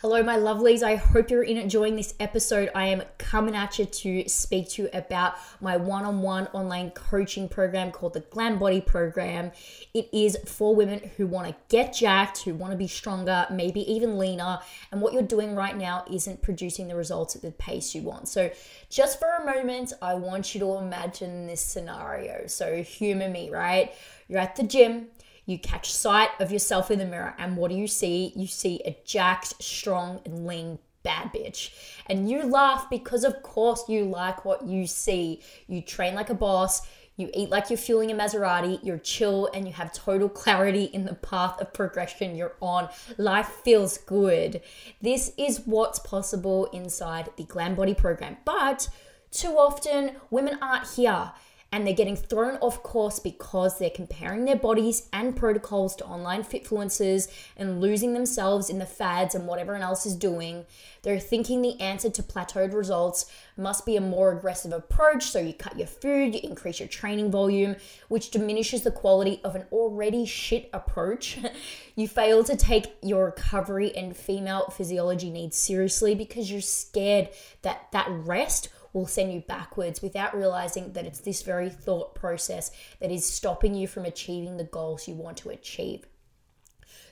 Hello, 0.00 0.22
my 0.22 0.36
lovelies. 0.36 0.84
I 0.84 0.94
hope 0.94 1.28
you're 1.28 1.42
enjoying 1.42 1.96
this 1.96 2.14
episode. 2.20 2.70
I 2.72 2.86
am 2.86 3.02
coming 3.18 3.56
at 3.56 3.80
you 3.80 3.84
to 3.84 4.28
speak 4.28 4.68
to 4.68 4.82
you 4.82 4.88
about 4.92 5.34
my 5.60 5.76
one 5.76 6.04
on 6.04 6.22
one 6.22 6.46
online 6.52 6.92
coaching 6.92 7.48
program 7.48 7.90
called 7.90 8.14
the 8.14 8.20
Glam 8.20 8.60
Body 8.60 8.80
Program. 8.80 9.50
It 9.94 10.08
is 10.12 10.38
for 10.46 10.76
women 10.76 11.10
who 11.16 11.26
want 11.26 11.48
to 11.48 11.56
get 11.68 11.94
jacked, 11.94 12.42
who 12.42 12.54
want 12.54 12.70
to 12.70 12.76
be 12.76 12.86
stronger, 12.86 13.48
maybe 13.50 13.80
even 13.92 14.18
leaner, 14.18 14.60
and 14.92 15.00
what 15.00 15.14
you're 15.14 15.22
doing 15.22 15.56
right 15.56 15.76
now 15.76 16.04
isn't 16.08 16.42
producing 16.42 16.86
the 16.86 16.94
results 16.94 17.34
at 17.34 17.42
the 17.42 17.50
pace 17.50 17.92
you 17.92 18.02
want. 18.02 18.28
So, 18.28 18.52
just 18.90 19.18
for 19.18 19.26
a 19.26 19.44
moment, 19.44 19.94
I 20.00 20.14
want 20.14 20.54
you 20.54 20.60
to 20.60 20.74
imagine 20.74 21.48
this 21.48 21.60
scenario. 21.60 22.46
So, 22.46 22.84
humor 22.84 23.28
me, 23.28 23.50
right? 23.50 23.92
You're 24.28 24.38
at 24.38 24.54
the 24.54 24.62
gym 24.62 25.08
you 25.48 25.58
catch 25.58 25.90
sight 25.90 26.28
of 26.40 26.52
yourself 26.52 26.90
in 26.90 26.98
the 26.98 27.06
mirror, 27.06 27.34
and 27.38 27.56
what 27.56 27.70
do 27.70 27.76
you 27.76 27.86
see? 27.86 28.34
You 28.36 28.46
see 28.46 28.82
a 28.84 28.94
jacked, 29.06 29.62
strong, 29.62 30.20
and 30.26 30.46
lean 30.46 30.78
bad 31.02 31.32
bitch. 31.32 31.70
And 32.04 32.30
you 32.30 32.42
laugh 32.42 32.90
because, 32.90 33.24
of 33.24 33.42
course, 33.42 33.88
you 33.88 34.04
like 34.04 34.44
what 34.44 34.66
you 34.66 34.86
see. 34.86 35.40
You 35.66 35.80
train 35.80 36.14
like 36.14 36.28
a 36.28 36.34
boss. 36.34 36.82
You 37.16 37.30
eat 37.32 37.48
like 37.48 37.70
you're 37.70 37.78
fueling 37.78 38.12
a 38.12 38.14
Maserati, 38.14 38.78
you're 38.82 38.98
chill, 38.98 39.48
and 39.54 39.66
you 39.66 39.72
have 39.72 39.90
total 39.94 40.28
clarity 40.28 40.84
in 40.84 41.06
the 41.06 41.14
path 41.14 41.58
of 41.62 41.72
progression 41.72 42.36
you're 42.36 42.56
on. 42.60 42.90
Life 43.16 43.48
feels 43.64 43.96
good. 43.96 44.60
This 45.00 45.32
is 45.38 45.62
what's 45.64 45.98
possible 45.98 46.66
inside 46.66 47.30
the 47.38 47.44
Glam 47.44 47.74
Body 47.74 47.94
program. 47.94 48.36
But 48.44 48.90
too 49.30 49.52
often, 49.56 50.12
women 50.30 50.58
aren't 50.60 50.88
here 50.90 51.32
and 51.70 51.86
they're 51.86 51.94
getting 51.94 52.16
thrown 52.16 52.56
off 52.56 52.82
course 52.82 53.18
because 53.18 53.78
they're 53.78 53.90
comparing 53.90 54.46
their 54.46 54.56
bodies 54.56 55.08
and 55.12 55.36
protocols 55.36 55.94
to 55.96 56.04
online 56.06 56.42
fitfluencers 56.42 57.30
and 57.56 57.80
losing 57.80 58.14
themselves 58.14 58.70
in 58.70 58.78
the 58.78 58.86
fads 58.86 59.34
and 59.34 59.46
what 59.46 59.58
everyone 59.58 59.82
else 59.82 60.06
is 60.06 60.16
doing. 60.16 60.64
They're 61.02 61.20
thinking 61.20 61.60
the 61.60 61.78
answer 61.78 62.08
to 62.08 62.22
plateaued 62.22 62.72
results 62.72 63.30
must 63.56 63.84
be 63.84 63.96
a 63.96 64.00
more 64.00 64.32
aggressive 64.32 64.72
approach, 64.72 65.30
so 65.30 65.40
you 65.40 65.52
cut 65.52 65.78
your 65.78 65.86
food, 65.86 66.34
you 66.34 66.40
increase 66.42 66.80
your 66.80 66.88
training 66.88 67.30
volume, 67.30 67.76
which 68.08 68.30
diminishes 68.30 68.82
the 68.82 68.90
quality 68.90 69.40
of 69.44 69.54
an 69.54 69.66
already 69.70 70.24
shit 70.24 70.70
approach. 70.72 71.38
you 71.96 72.08
fail 72.08 72.44
to 72.44 72.56
take 72.56 72.96
your 73.02 73.26
recovery 73.26 73.94
and 73.94 74.16
female 74.16 74.72
physiology 74.74 75.30
needs 75.30 75.56
seriously 75.56 76.14
because 76.14 76.50
you're 76.50 76.60
scared 76.60 77.28
that 77.62 77.88
that 77.92 78.06
rest 78.08 78.70
will 78.98 79.06
send 79.06 79.32
you 79.32 79.40
backwards 79.40 80.02
without 80.02 80.36
realizing 80.36 80.92
that 80.92 81.06
it's 81.06 81.20
this 81.20 81.42
very 81.42 81.70
thought 81.70 82.14
process 82.14 82.70
that 83.00 83.10
is 83.10 83.24
stopping 83.24 83.74
you 83.74 83.86
from 83.86 84.04
achieving 84.04 84.56
the 84.56 84.64
goals 84.64 85.06
you 85.06 85.14
want 85.14 85.36
to 85.38 85.50
achieve. 85.50 86.04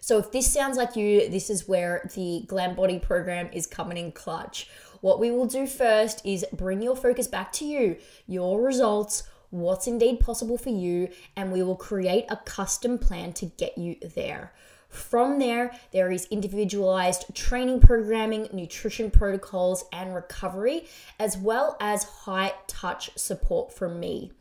So, 0.01 0.19
if 0.19 0.31
this 0.33 0.53
sounds 0.53 0.77
like 0.77 0.97
you, 0.97 1.29
this 1.29 1.51
is 1.51 1.67
where 1.67 2.09
the 2.15 2.45
Glam 2.47 2.75
Body 2.75 2.99
program 2.99 3.49
is 3.53 3.67
coming 3.67 3.97
in 3.97 4.13
clutch. 4.13 4.69
What 5.01 5.21
we 5.21 5.31
will 5.31 5.47
do 5.47 5.67
first 5.67 6.25
is 6.25 6.45
bring 6.53 6.83
your 6.83 6.97
focus 6.97 7.27
back 7.27 7.53
to 7.55 7.65
you, 7.65 7.97
your 8.27 8.61
results, 8.61 9.25
what's 9.51 9.87
indeed 9.87 10.21
possible 10.21 10.59
for 10.59 10.71
you, 10.71 11.09
and 11.37 11.53
we 11.53 11.63
will 11.63 11.77
create 11.77 12.25
a 12.29 12.37
custom 12.37 12.99
plan 12.99 13.33
to 13.35 13.47
get 13.47 13.77
you 13.79 13.97
there. 14.15 14.53
From 14.97 15.39
there, 15.39 15.73
there 15.93 16.11
is 16.11 16.27
individualized 16.31 17.35
training 17.35 17.81
programming, 17.81 18.49
nutrition 18.53 19.11
protocols, 19.11 19.85
and 19.93 20.15
recovery, 20.15 20.87
as 21.21 21.37
well 21.37 21.77
as 21.81 22.05
high 22.05 22.55
touch 22.67 23.11
support 23.17 23.73
from 23.73 24.01
me. 24.01 24.33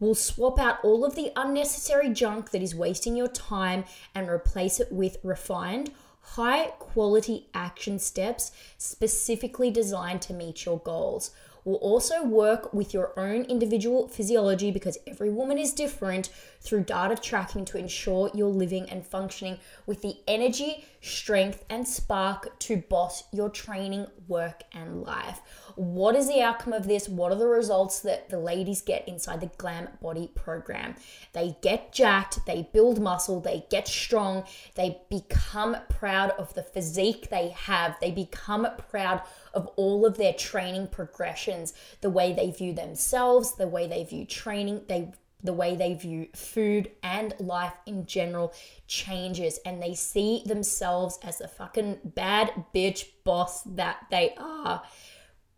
We'll 0.00 0.16
swap 0.16 0.58
out 0.58 0.78
all 0.82 1.04
of 1.04 1.14
the 1.14 1.30
unnecessary 1.36 2.10
junk 2.10 2.50
that 2.50 2.60
is 2.60 2.74
wasting 2.74 3.16
your 3.16 3.28
time 3.28 3.84
and 4.14 4.28
replace 4.28 4.80
it 4.80 4.90
with 4.90 5.18
refined, 5.22 5.92
high 6.20 6.72
quality 6.78 7.48
action 7.54 8.00
steps 8.00 8.50
specifically 8.78 9.70
designed 9.70 10.20
to 10.22 10.34
meet 10.34 10.64
your 10.64 10.80
goals. 10.80 11.30
We'll 11.64 11.76
also 11.76 12.24
work 12.24 12.74
with 12.74 12.92
your 12.92 13.18
own 13.18 13.44
individual 13.44 14.08
physiology 14.08 14.70
because 14.70 14.98
every 15.06 15.30
woman 15.30 15.58
is 15.58 15.72
different 15.72 16.30
through 16.60 16.84
data 16.84 17.16
tracking 17.16 17.64
to 17.66 17.78
ensure 17.78 18.30
you're 18.34 18.48
living 18.48 18.88
and 18.90 19.06
functioning 19.06 19.58
with 19.86 20.02
the 20.02 20.16
energy, 20.26 20.84
strength, 21.00 21.64
and 21.70 21.86
spark 21.86 22.58
to 22.60 22.78
boss 22.78 23.24
your 23.32 23.48
training, 23.48 24.06
work, 24.26 24.62
and 24.72 25.02
life. 25.02 25.40
What 25.76 26.16
is 26.16 26.28
the 26.28 26.42
outcome 26.42 26.72
of 26.72 26.86
this? 26.86 27.08
What 27.08 27.32
are 27.32 27.38
the 27.38 27.46
results 27.46 28.00
that 28.00 28.28
the 28.28 28.38
ladies 28.38 28.80
get 28.82 29.06
inside 29.08 29.40
the 29.40 29.50
Glam 29.58 29.88
Body 30.00 30.30
program? 30.34 30.96
They 31.32 31.56
get 31.62 31.92
jacked, 31.92 32.44
they 32.46 32.68
build 32.72 33.00
muscle, 33.00 33.40
they 33.40 33.66
get 33.70 33.88
strong, 33.88 34.44
they 34.74 35.02
become 35.10 35.76
proud 35.88 36.30
of 36.32 36.54
the 36.54 36.62
physique 36.62 37.28
they 37.30 37.48
have, 37.50 37.96
they 38.00 38.10
become 38.10 38.66
proud 38.90 39.22
of 39.54 39.66
all 39.76 40.06
of 40.06 40.16
their 40.16 40.32
training 40.32 40.88
progressions, 40.88 41.74
the 42.00 42.10
way 42.10 42.32
they 42.32 42.50
view 42.50 42.72
themselves, 42.72 43.56
the 43.56 43.68
way 43.68 43.86
they 43.86 44.04
view 44.04 44.24
training, 44.24 44.82
they 44.88 45.12
the 45.42 45.52
way 45.52 45.74
they 45.74 45.94
view 45.94 46.28
food 46.34 46.90
and 47.02 47.34
life 47.40 47.74
in 47.86 48.06
general 48.06 48.52
changes 48.86 49.58
and 49.66 49.82
they 49.82 49.94
see 49.94 50.42
themselves 50.46 51.18
as 51.22 51.38
the 51.38 51.48
fucking 51.48 51.98
bad 52.04 52.52
bitch 52.74 53.06
boss 53.24 53.62
that 53.62 54.06
they 54.10 54.34
are. 54.38 54.82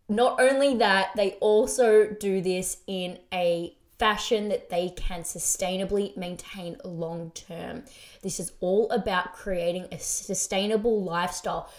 Not 0.07 0.39
only 0.39 0.75
that, 0.77 1.11
they 1.15 1.31
also 1.33 2.07
do 2.07 2.41
this 2.41 2.77
in 2.85 3.19
a 3.33 3.75
fashion 3.97 4.49
that 4.49 4.69
they 4.69 4.89
can 4.89 5.21
sustainably 5.21 6.15
maintain 6.17 6.77
long 6.83 7.31
term. 7.31 7.83
This 8.21 8.39
is 8.39 8.51
all 8.59 8.89
about 8.91 9.33
creating 9.33 9.87
a 9.91 9.99
sustainable 9.99 11.01
lifestyle 11.01 11.69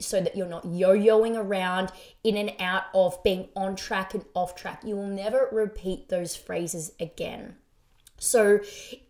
so 0.00 0.20
that 0.20 0.36
you're 0.36 0.46
not 0.46 0.64
yo 0.64 0.96
yoing 0.96 1.36
around 1.36 1.92
in 2.24 2.36
and 2.36 2.54
out 2.60 2.84
of 2.94 3.22
being 3.22 3.48
on 3.54 3.76
track 3.76 4.14
and 4.14 4.24
off 4.34 4.54
track. 4.54 4.82
You 4.84 4.96
will 4.96 5.06
never 5.06 5.48
repeat 5.52 6.08
those 6.08 6.34
phrases 6.34 6.92
again. 6.98 7.56
So, 8.18 8.60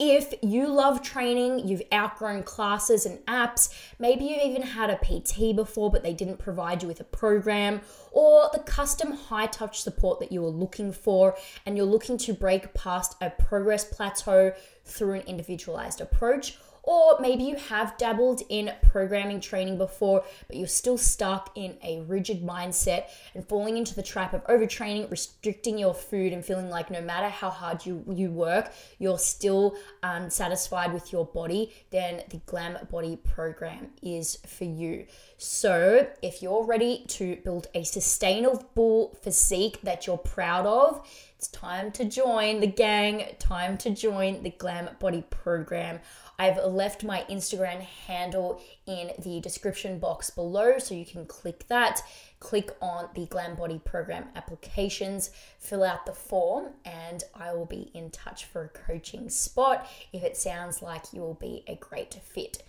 if 0.00 0.34
you 0.42 0.66
love 0.66 1.00
training, 1.00 1.68
you've 1.68 1.82
outgrown 1.92 2.42
classes 2.42 3.06
and 3.06 3.24
apps, 3.26 3.72
maybe 4.00 4.24
you've 4.24 4.42
even 4.42 4.62
had 4.62 4.90
a 4.90 4.96
PT 4.96 5.54
before, 5.54 5.90
but 5.90 6.02
they 6.02 6.12
didn't 6.12 6.38
provide 6.38 6.82
you 6.82 6.88
with 6.88 7.00
a 7.00 7.04
program, 7.04 7.82
or 8.10 8.50
the 8.52 8.58
custom 8.58 9.12
high 9.12 9.46
touch 9.46 9.80
support 9.80 10.18
that 10.20 10.32
you 10.32 10.42
were 10.42 10.48
looking 10.48 10.92
for, 10.92 11.36
and 11.64 11.76
you're 11.76 11.86
looking 11.86 12.18
to 12.18 12.34
break 12.34 12.74
past 12.74 13.14
a 13.20 13.30
progress 13.30 13.84
plateau 13.84 14.52
through 14.84 15.14
an 15.14 15.22
individualized 15.22 16.00
approach, 16.00 16.58
or 16.86 17.18
maybe 17.20 17.44
you 17.44 17.56
have 17.56 17.98
dabbled 17.98 18.42
in 18.48 18.72
programming 18.90 19.40
training 19.40 19.78
before, 19.78 20.24
but 20.46 20.56
you're 20.56 20.66
still 20.66 20.98
stuck 20.98 21.50
in 21.54 21.76
a 21.82 22.00
rigid 22.02 22.42
mindset 22.42 23.06
and 23.34 23.46
falling 23.46 23.76
into 23.76 23.94
the 23.94 24.02
trap 24.02 24.32
of 24.32 24.44
overtraining, 24.46 25.10
restricting 25.10 25.78
your 25.78 25.94
food, 25.94 26.32
and 26.32 26.44
feeling 26.44 26.70
like 26.70 26.90
no 26.90 27.00
matter 27.00 27.28
how 27.28 27.50
hard 27.50 27.84
you, 27.84 28.04
you 28.08 28.30
work, 28.30 28.72
you're 28.98 29.18
still 29.18 29.76
um, 30.02 30.26
unsatisfied 30.26 30.92
with 30.92 31.12
your 31.12 31.24
body, 31.24 31.72
then 31.90 32.22
the 32.30 32.38
Glam 32.46 32.76
Body 32.90 33.16
program 33.16 33.88
is 34.02 34.36
for 34.46 34.64
you. 34.64 35.06
So, 35.38 36.08
if 36.22 36.42
you're 36.42 36.64
ready 36.64 37.04
to 37.08 37.36
build 37.44 37.68
a 37.74 37.84
sustainable 37.84 39.16
physique 39.22 39.80
that 39.82 40.06
you're 40.06 40.18
proud 40.18 40.66
of, 40.66 41.06
it's 41.38 41.48
time 41.48 41.92
to 41.92 42.04
join 42.04 42.60
the 42.60 42.66
gang, 42.66 43.36
time 43.38 43.76
to 43.78 43.90
join 43.90 44.42
the 44.42 44.50
Glam 44.50 44.88
Body 44.98 45.24
program. 45.28 46.00
I've 46.38 46.62
left 46.64 47.02
my 47.02 47.24
Instagram 47.30 47.80
handle 47.80 48.60
in 48.86 49.12
the 49.22 49.40
description 49.40 49.98
box 49.98 50.30
below, 50.30 50.78
so 50.78 50.94
you 50.94 51.06
can 51.06 51.26
click 51.26 51.66
that. 51.68 52.02
Click 52.38 52.70
on 52.82 53.08
the 53.14 53.26
Glam 53.26 53.56
Body 53.56 53.80
Program 53.84 54.26
applications, 54.34 55.30
fill 55.58 55.82
out 55.82 56.04
the 56.04 56.12
form, 56.12 56.72
and 56.84 57.24
I 57.34 57.54
will 57.54 57.64
be 57.64 57.90
in 57.94 58.10
touch 58.10 58.44
for 58.44 58.64
a 58.64 58.68
coaching 58.68 59.30
spot 59.30 59.88
if 60.12 60.22
it 60.22 60.36
sounds 60.36 60.82
like 60.82 61.12
you 61.12 61.22
will 61.22 61.34
be 61.34 61.64
a 61.66 61.76
great 61.76 62.14
fit. 62.22 62.62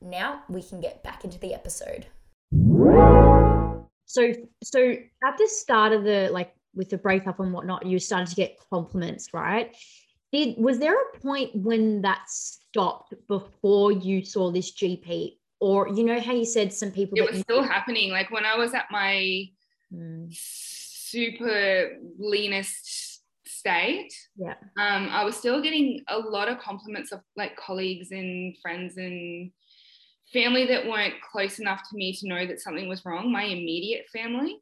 Now 0.00 0.42
we 0.48 0.62
can 0.62 0.80
get 0.80 1.02
back 1.02 1.24
into 1.24 1.40
the 1.40 1.52
episode. 1.54 2.06
So, 4.06 4.32
so 4.62 4.92
at 5.24 5.36
the 5.36 5.48
start 5.48 5.92
of 5.92 6.04
the 6.04 6.30
like 6.32 6.54
with 6.74 6.90
the 6.90 6.98
breakup 6.98 7.40
and 7.40 7.52
whatnot, 7.52 7.84
you 7.84 7.98
started 7.98 8.28
to 8.28 8.36
get 8.36 8.56
compliments, 8.70 9.34
right? 9.34 9.74
Did 10.32 10.58
was 10.58 10.78
there 10.78 10.94
a 10.94 11.18
point 11.20 11.54
when 11.54 12.02
that 12.02 12.22
stopped 12.28 13.14
before 13.28 13.92
you 13.92 14.24
saw 14.24 14.50
this 14.50 14.72
GP? 14.72 15.36
Or 15.60 15.88
you 15.88 16.04
know 16.04 16.20
how 16.20 16.32
you 16.32 16.44
said 16.44 16.72
some 16.72 16.92
people 16.92 17.18
it 17.18 17.28
was 17.28 17.40
still 17.40 17.62
happening. 17.62 18.10
Like 18.10 18.30
when 18.30 18.44
I 18.44 18.56
was 18.56 18.74
at 18.74 18.86
my 18.90 19.48
mm. 19.92 20.28
super 20.30 21.96
leanest 22.18 23.22
state, 23.44 24.12
yeah, 24.36 24.54
um, 24.78 25.08
I 25.10 25.24
was 25.24 25.36
still 25.36 25.60
getting 25.60 26.04
a 26.08 26.18
lot 26.18 26.48
of 26.48 26.58
compliments 26.58 27.10
of 27.10 27.20
like 27.36 27.56
colleagues 27.56 28.12
and 28.12 28.56
friends 28.62 28.98
and 28.98 29.50
family 30.32 30.66
that 30.66 30.86
weren't 30.86 31.14
close 31.32 31.58
enough 31.58 31.80
to 31.90 31.96
me 31.96 32.12
to 32.12 32.28
know 32.28 32.46
that 32.46 32.60
something 32.60 32.88
was 32.88 33.04
wrong. 33.04 33.32
My 33.32 33.44
immediate 33.44 34.04
family, 34.12 34.58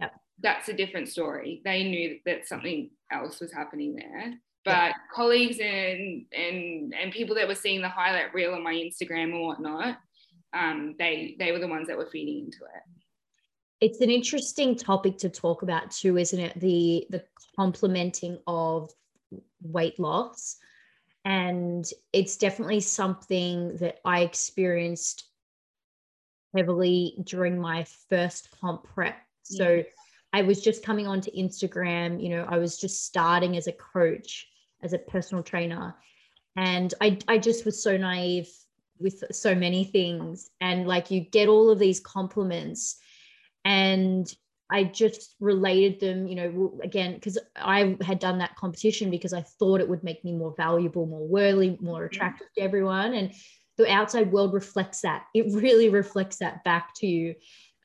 yep. 0.00 0.14
that's 0.42 0.68
a 0.68 0.72
different 0.72 1.08
story. 1.08 1.60
They 1.64 1.84
knew 1.84 2.18
that 2.26 2.48
something 2.48 2.90
else 3.12 3.38
was 3.38 3.52
happening 3.52 3.94
there 3.94 4.34
but 4.64 4.70
yeah. 4.70 4.92
colleagues 5.14 5.58
and 5.58 6.24
and 6.32 6.94
and 6.94 7.12
people 7.12 7.34
that 7.36 7.48
were 7.48 7.54
seeing 7.54 7.80
the 7.80 7.88
highlight 7.88 8.34
reel 8.34 8.54
on 8.54 8.62
my 8.62 8.74
Instagram 8.74 9.34
or 9.34 9.48
whatnot, 9.48 9.98
um, 10.52 10.94
they 10.98 11.36
they 11.38 11.52
were 11.52 11.58
the 11.58 11.68
ones 11.68 11.88
that 11.88 11.96
were 11.96 12.08
feeding 12.10 12.44
into 12.44 12.64
it. 12.64 12.82
It's 13.80 14.00
an 14.00 14.10
interesting 14.10 14.76
topic 14.76 15.16
to 15.18 15.30
talk 15.30 15.62
about 15.62 15.90
too, 15.90 16.18
isn't 16.18 16.38
it? 16.38 16.58
The 16.60 17.06
the 17.10 17.24
complementing 17.56 18.38
of 18.46 18.90
weight 19.62 19.98
loss. 19.98 20.56
And 21.24 21.84
it's 22.12 22.36
definitely 22.36 22.80
something 22.80 23.76
that 23.76 23.98
I 24.06 24.20
experienced 24.20 25.24
heavily 26.56 27.14
during 27.24 27.60
my 27.60 27.84
first 28.08 28.48
comp 28.58 28.84
prep. 28.84 29.18
So 29.42 29.84
I 30.32 30.42
was 30.42 30.60
just 30.60 30.84
coming 30.84 31.06
onto 31.06 31.30
Instagram, 31.32 32.22
you 32.22 32.28
know, 32.28 32.46
I 32.48 32.58
was 32.58 32.78
just 32.78 33.04
starting 33.04 33.56
as 33.56 33.66
a 33.66 33.72
coach 33.72 34.46
as 34.82 34.92
a 34.92 34.98
personal 34.98 35.42
trainer. 35.42 35.94
And 36.56 36.92
I, 37.00 37.18
I 37.28 37.38
just 37.38 37.64
was 37.64 37.82
so 37.82 37.96
naive 37.96 38.48
with 38.98 39.24
so 39.32 39.54
many 39.54 39.84
things. 39.84 40.50
And 40.60 40.86
like 40.86 41.10
you 41.10 41.20
get 41.20 41.48
all 41.48 41.70
of 41.70 41.78
these 41.78 42.00
compliments. 42.00 42.96
And 43.64 44.32
I 44.70 44.84
just 44.84 45.34
related 45.40 46.00
them, 46.00 46.28
you 46.28 46.36
know, 46.36 46.80
again, 46.82 47.14
because 47.14 47.38
I 47.56 47.96
had 48.02 48.20
done 48.20 48.38
that 48.38 48.56
competition 48.56 49.10
because 49.10 49.32
I 49.32 49.42
thought 49.42 49.80
it 49.80 49.88
would 49.88 50.04
make 50.04 50.24
me 50.24 50.32
more 50.32 50.54
valuable, 50.56 51.06
more 51.06 51.26
worthy, 51.26 51.76
more 51.80 52.00
mm-hmm. 52.00 52.06
attractive 52.06 52.46
to 52.56 52.62
everyone. 52.62 53.14
And 53.14 53.32
the 53.76 53.90
outside 53.90 54.30
world 54.30 54.52
reflects 54.52 55.00
that. 55.00 55.24
It 55.34 55.46
really 55.52 55.88
reflects 55.88 56.36
that 56.38 56.62
back 56.64 56.94
to 56.96 57.06
you. 57.06 57.34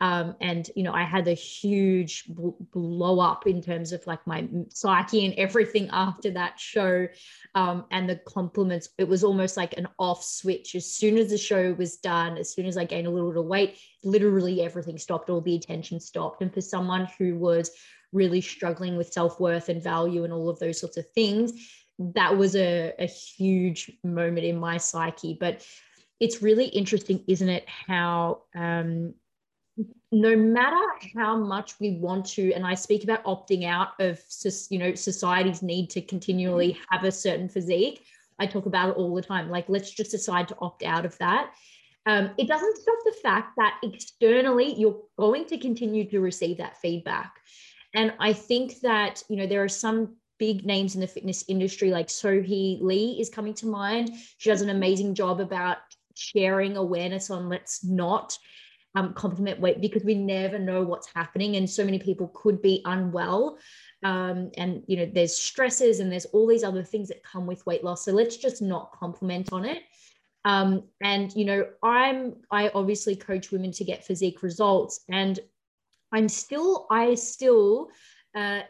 Um, 0.02 0.36
and 0.42 0.70
you 0.76 0.84
know, 0.84 0.92
I 0.92 1.04
had 1.04 1.28
a 1.28 1.34
huge 1.34 2.26
blow 2.28 3.20
up 3.20 3.48
in 3.48 3.62
terms 3.62 3.94
of 3.94 4.06
like 4.06 4.26
my 4.28 4.48
psyche 4.70 5.26
and 5.26 5.34
everything 5.36 5.90
after 5.92 6.32
that 6.32 6.60
show. 6.60 7.08
Um, 7.54 7.86
and 7.92 8.10
the 8.10 8.18
compliments, 8.18 8.90
it 8.98 9.08
was 9.08 9.24
almost 9.24 9.56
like 9.56 9.78
an 9.78 9.88
off 9.98 10.24
switch. 10.24 10.76
As 10.76 10.92
soon 10.92 11.18
as 11.18 11.30
the 11.30 11.38
show 11.38 11.74
was 11.74 11.98
done, 11.98 12.38
as 12.38 12.54
soon 12.54 12.66
as 12.66 12.78
I 12.78 12.84
gained 12.84 13.08
a 13.08 13.12
little 13.12 13.32
bit 13.32 13.40
of 13.40 13.46
weight, 13.46 13.78
literally 14.04 14.62
everything 14.62 14.98
stopped, 14.98 15.30
all 15.30 15.42
the 15.42 15.56
attention 15.56 16.00
stopped. 16.00 16.42
And 16.42 16.54
for 16.54 16.62
someone 16.62 17.08
who 17.18 17.38
was 17.38 17.72
really 18.12 18.42
struggling 18.42 18.98
with 18.98 19.14
self 19.14 19.40
worth 19.40 19.70
and 19.70 19.82
value 19.82 20.24
and 20.24 20.34
all 20.34 20.50
of 20.50 20.60
those 20.60 20.80
sorts 20.80 20.98
of 20.98 21.10
things, 21.12 21.54
that 22.00 22.38
was 22.38 22.56
a, 22.56 22.94
a 23.00 23.06
huge 23.06 23.92
moment 24.04 24.46
in 24.46 24.60
my 24.60 24.78
psyche. 24.78 25.38
But 25.40 25.66
it's 26.20 26.42
really 26.42 26.66
interesting, 26.66 27.24
isn't 27.28 27.50
it? 27.50 27.68
How 27.68 28.44
um, 28.56 29.14
no 30.12 30.36
matter 30.36 30.82
how 31.16 31.36
much 31.38 31.80
we 31.80 31.98
want 31.98 32.26
to, 32.26 32.54
and 32.54 32.66
I 32.66 32.76
speak 32.76 33.04
about 33.04 33.24
opting 33.26 33.66
out 33.66 34.00
of, 34.00 34.22
you 34.70 34.80
know, 34.80 34.96
society's 34.96 35.62
need 35.62 35.90
to 35.92 36.02
continually 36.02 36.78
have 36.90 37.04
a 37.04 37.12
certain 37.12 37.50
physique. 37.50 38.06
I 38.40 38.46
talk 38.46 38.66
about 38.66 38.90
it 38.90 38.98
all 38.98 39.14
the 39.14 39.22
time. 39.22 39.50
Like, 39.50 39.68
let's 39.68 39.92
just 39.92 40.12
decide 40.12 40.48
to 40.50 40.58
opt 40.60 40.84
out 40.84 41.06
of 41.06 41.18
that. 41.18 41.54
Um, 42.06 42.32
it 42.38 42.48
doesn't 42.48 42.78
stop 42.78 42.98
the 43.04 43.16
fact 43.22 43.56
that 43.58 43.80
externally 43.84 44.74
you're 44.76 45.02
going 45.18 45.46
to 45.48 45.58
continue 45.58 46.10
to 46.10 46.20
receive 46.20 46.58
that 46.58 46.78
feedback. 46.78 47.34
And 47.94 48.14
I 48.20 48.34
think 48.34 48.80
that, 48.82 49.24
you 49.30 49.38
know, 49.38 49.48
there 49.48 49.64
are 49.64 49.70
some 49.70 50.16
big 50.38 50.66
names 50.66 50.96
in 50.96 51.02
the 51.02 51.08
fitness 51.08 51.46
industry, 51.48 51.92
like 51.92 52.08
Sohee 52.08 52.82
Lee 52.82 53.18
is 53.20 53.30
coming 53.30 53.54
to 53.56 53.66
mind. 53.66 54.12
She 54.38 54.50
does 54.50 54.62
an 54.62 54.70
amazing 54.70 55.16
job 55.16 55.40
about 55.40 55.78
sharing 56.14 56.78
awareness 56.78 57.30
on 57.30 57.50
let's 57.50 57.84
not 57.84 58.38
um, 58.96 59.14
compliment 59.14 59.60
weight 59.60 59.82
because 59.82 60.04
we 60.04 60.16
never 60.16 60.58
know 60.58 60.84
what's 60.84 61.10
happening 61.14 61.58
and 61.58 61.70
so 61.70 61.84
many 61.84 62.00
people 62.00 62.32
could 62.34 62.62
be 62.62 62.82
unwell. 62.86 63.58
Um, 64.04 64.52
and 64.58 64.84
you 64.88 64.98
know 64.98 65.06
there's 65.06 65.36
stresses 65.36 66.00
and 66.00 66.12
there's 66.12 66.26
all 66.26 66.48
these 66.48 66.64
other 66.64 66.84
things 66.84 67.08
that 67.10 67.24
come 67.24 67.46
with 67.46 67.66
weight 67.66 67.84
loss. 67.84 68.06
So 68.06 68.12
let's 68.12 68.38
just 68.38 68.62
not 68.62 68.92
compliment 68.94 69.52
on 69.52 69.66
it. 69.66 69.84
Um, 70.46 70.84
and 71.02 71.34
you 71.36 71.44
know 71.44 71.68
i'm 71.82 72.36
i 72.52 72.70
obviously 72.70 73.16
coach 73.16 73.52
women 73.52 73.72
to 73.72 73.84
get 73.84 74.06
physique 74.06 74.44
results 74.44 75.04
and 75.10 75.40
i'm 76.12 76.30
still 76.30 76.86
i 76.92 77.16
still 77.16 77.90
uh, 78.36 78.62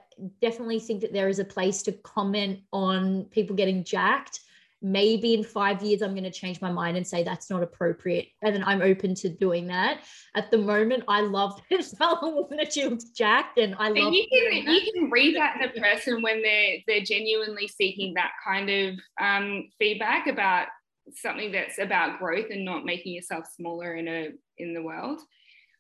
definitely 0.42 0.80
think 0.80 1.02
that 1.02 1.12
there 1.12 1.28
is 1.28 1.40
a 1.40 1.46
place 1.46 1.82
to 1.84 1.92
comment 1.92 2.60
on 2.72 3.26
people 3.26 3.56
getting 3.56 3.84
jacked 3.84 4.40
maybe 4.86 5.34
in 5.34 5.44
five 5.44 5.82
years 5.82 6.04
i'm 6.04 6.12
going 6.12 6.24
to 6.24 6.30
change 6.30 6.62
my 6.62 6.72
mind 6.72 6.96
and 6.96 7.06
say 7.06 7.24
that's 7.24 7.50
not 7.50 7.64
appropriate 7.64 8.28
and 8.44 8.56
then 8.56 8.64
i'm 8.66 8.84
open 8.84 9.16
to 9.16 9.30
doing 9.30 9.66
that. 9.66 10.02
At 10.36 10.52
the 10.52 10.60
moment 10.60 11.04
i 11.08 11.22
love 11.22 11.60
this 11.72 11.94
fellow 11.94 12.36
woman 12.36 12.58
that 12.58 12.74
she 12.74 12.86
looks 12.86 13.06
jacked 13.06 13.58
and 13.58 13.76
i 13.80 13.88
love 13.88 13.98
and 13.98 14.16
you 14.16 14.28
can 14.32 14.74
you 14.74 14.92
can 14.94 15.10
read 15.10 15.36
that 15.36 15.56
in 15.60 15.70
a 15.70 15.82
person 15.82 16.22
when 16.22 16.44
they're 16.44 16.78
they're 16.88 17.04
genuinely 17.04 17.68
seeking 17.68 18.14
that 18.14 18.32
kind 18.46 18.70
of 18.70 18.96
um, 19.20 19.68
feedback 19.80 20.28
about 20.28 20.68
something 21.16 21.52
that's 21.52 21.80
about 21.80 22.20
growth 22.20 22.48
and 22.52 22.64
not 22.64 22.86
making 22.86 23.14
yourself 23.14 23.46
smaller 23.56 23.96
in 23.96 24.08
a 24.08 24.30
in 24.60 24.76
the 24.76 24.84
world. 24.84 25.20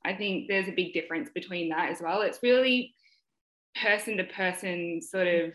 I 0.03 0.13
think 0.13 0.47
there's 0.47 0.67
a 0.67 0.71
big 0.71 0.93
difference 0.93 1.29
between 1.33 1.69
that 1.69 1.91
as 1.91 2.01
well. 2.01 2.21
It's 2.21 2.39
really 2.43 2.95
person 3.81 4.17
to 4.17 4.23
person 4.23 5.01
sort 5.01 5.27
of 5.27 5.53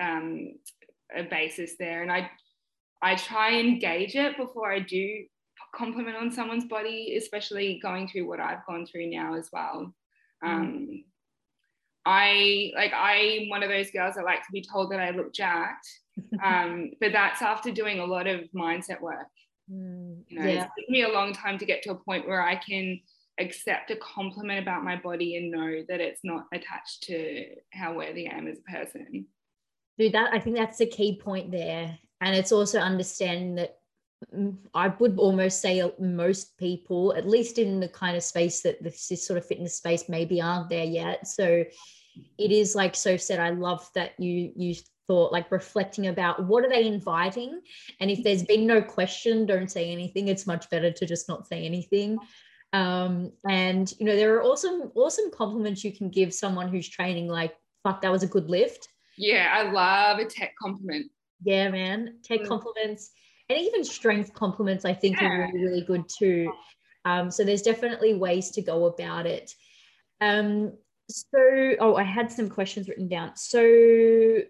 um, 0.00 0.54
a 1.16 1.22
basis 1.22 1.74
there 1.78 2.02
and 2.02 2.10
i 2.10 2.30
I 3.02 3.16
try 3.16 3.50
and 3.52 3.80
gauge 3.80 4.14
it 4.14 4.36
before 4.36 4.72
I 4.72 4.80
do 4.80 5.24
compliment 5.74 6.16
on 6.16 6.30
someone's 6.30 6.66
body, 6.66 7.16
especially 7.16 7.80
going 7.82 8.08
through 8.08 8.26
what 8.28 8.40
I've 8.40 8.64
gone 8.66 8.86
through 8.86 9.10
now 9.10 9.34
as 9.34 9.48
well. 9.52 9.92
Mm. 10.44 10.48
Um, 10.48 11.04
I 12.06 12.70
like 12.76 12.92
I'm 12.94 13.48
one 13.48 13.62
of 13.62 13.70
those 13.70 13.90
girls 13.90 14.16
that 14.16 14.24
like 14.24 14.40
to 14.40 14.52
be 14.52 14.62
told 14.62 14.92
that 14.92 15.00
I 15.00 15.10
look 15.10 15.32
jacked, 15.32 15.88
um, 16.44 16.90
but 17.00 17.12
that's 17.12 17.42
after 17.42 17.70
doing 17.70 17.98
a 17.98 18.04
lot 18.04 18.26
of 18.26 18.40
mindset 18.54 19.00
work. 19.00 19.26
Mm, 19.72 20.22
you 20.28 20.38
know, 20.38 20.44
yeah. 20.44 20.64
it's 20.64 20.74
taken 20.78 20.92
me 20.92 21.02
a 21.02 21.08
long 21.08 21.32
time 21.32 21.58
to 21.58 21.64
get 21.64 21.82
to 21.82 21.92
a 21.92 21.94
point 21.94 22.28
where 22.28 22.42
I 22.42 22.56
can 22.56 23.00
accept 23.40 23.90
a 23.90 23.96
compliment 23.96 24.60
about 24.60 24.84
my 24.84 24.96
body 24.96 25.36
and 25.36 25.50
know 25.50 25.82
that 25.88 26.00
it's 26.00 26.20
not 26.22 26.44
attached 26.52 27.04
to 27.04 27.46
how 27.72 27.94
worthy 27.94 28.28
I 28.28 28.36
am 28.36 28.46
as 28.46 28.58
a 28.58 28.70
person. 28.70 29.26
Dude, 29.98 30.12
that 30.12 30.32
I 30.34 30.38
think 30.38 30.56
that's 30.56 30.78
the 30.78 30.86
key 30.86 31.18
point 31.18 31.50
there 31.50 31.98
and 32.24 32.34
it's 32.34 32.52
also 32.52 32.80
understanding 32.80 33.54
that 33.56 33.76
mm, 34.34 34.56
I 34.74 34.88
would 34.88 35.18
almost 35.18 35.60
say 35.60 35.82
most 36.00 36.56
people, 36.56 37.14
at 37.14 37.28
least 37.28 37.58
in 37.58 37.80
the 37.80 37.88
kind 37.88 38.16
of 38.16 38.22
space 38.22 38.62
that 38.62 38.82
this, 38.82 39.08
this 39.08 39.26
sort 39.26 39.36
of 39.36 39.46
fitness 39.46 39.76
space, 39.76 40.08
maybe 40.08 40.40
aren't 40.40 40.70
there 40.70 40.86
yet. 40.86 41.26
So 41.28 41.64
it 42.38 42.50
is 42.50 42.74
like 42.74 42.94
Soph 42.94 43.20
said. 43.20 43.40
I 43.40 43.50
love 43.50 43.86
that 43.94 44.18
you 44.18 44.52
you 44.56 44.74
thought 45.06 45.32
like 45.32 45.52
reflecting 45.52 46.06
about 46.06 46.46
what 46.46 46.64
are 46.64 46.70
they 46.70 46.86
inviting, 46.86 47.60
and 48.00 48.10
if 48.10 48.24
there's 48.24 48.44
been 48.44 48.66
no 48.66 48.80
question, 48.80 49.44
don't 49.44 49.70
say 49.70 49.90
anything. 49.90 50.28
It's 50.28 50.46
much 50.46 50.70
better 50.70 50.90
to 50.90 51.06
just 51.06 51.28
not 51.28 51.46
say 51.46 51.66
anything. 51.66 52.18
Um, 52.72 53.32
and 53.48 53.92
you 53.98 54.06
know 54.06 54.16
there 54.16 54.34
are 54.36 54.44
awesome 54.44 54.92
awesome 54.94 55.30
compliments 55.30 55.84
you 55.84 55.92
can 55.92 56.08
give 56.08 56.32
someone 56.32 56.68
who's 56.68 56.88
training. 56.88 57.28
Like 57.28 57.54
fuck, 57.82 58.00
that 58.00 58.12
was 58.12 58.22
a 58.22 58.28
good 58.28 58.48
lift. 58.48 58.88
Yeah, 59.18 59.52
I 59.52 59.70
love 59.70 60.20
a 60.20 60.24
tech 60.24 60.54
compliment. 60.60 61.10
Yeah, 61.42 61.70
man. 61.70 62.18
Take 62.22 62.44
mm. 62.44 62.48
compliments 62.48 63.10
and 63.48 63.58
even 63.58 63.84
strength 63.84 64.32
compliments, 64.32 64.84
I 64.84 64.94
think, 64.94 65.20
yeah. 65.20 65.28
are 65.28 65.50
really, 65.52 65.64
really 65.64 65.80
good 65.82 66.04
too. 66.08 66.52
Um, 67.04 67.30
so 67.30 67.44
there's 67.44 67.62
definitely 67.62 68.14
ways 68.14 68.50
to 68.52 68.62
go 68.62 68.86
about 68.86 69.26
it. 69.26 69.52
Um, 70.20 70.72
so, 71.10 71.74
oh, 71.80 71.96
I 71.96 72.02
had 72.02 72.32
some 72.32 72.48
questions 72.48 72.88
written 72.88 73.08
down. 73.08 73.32
So 73.36 74.40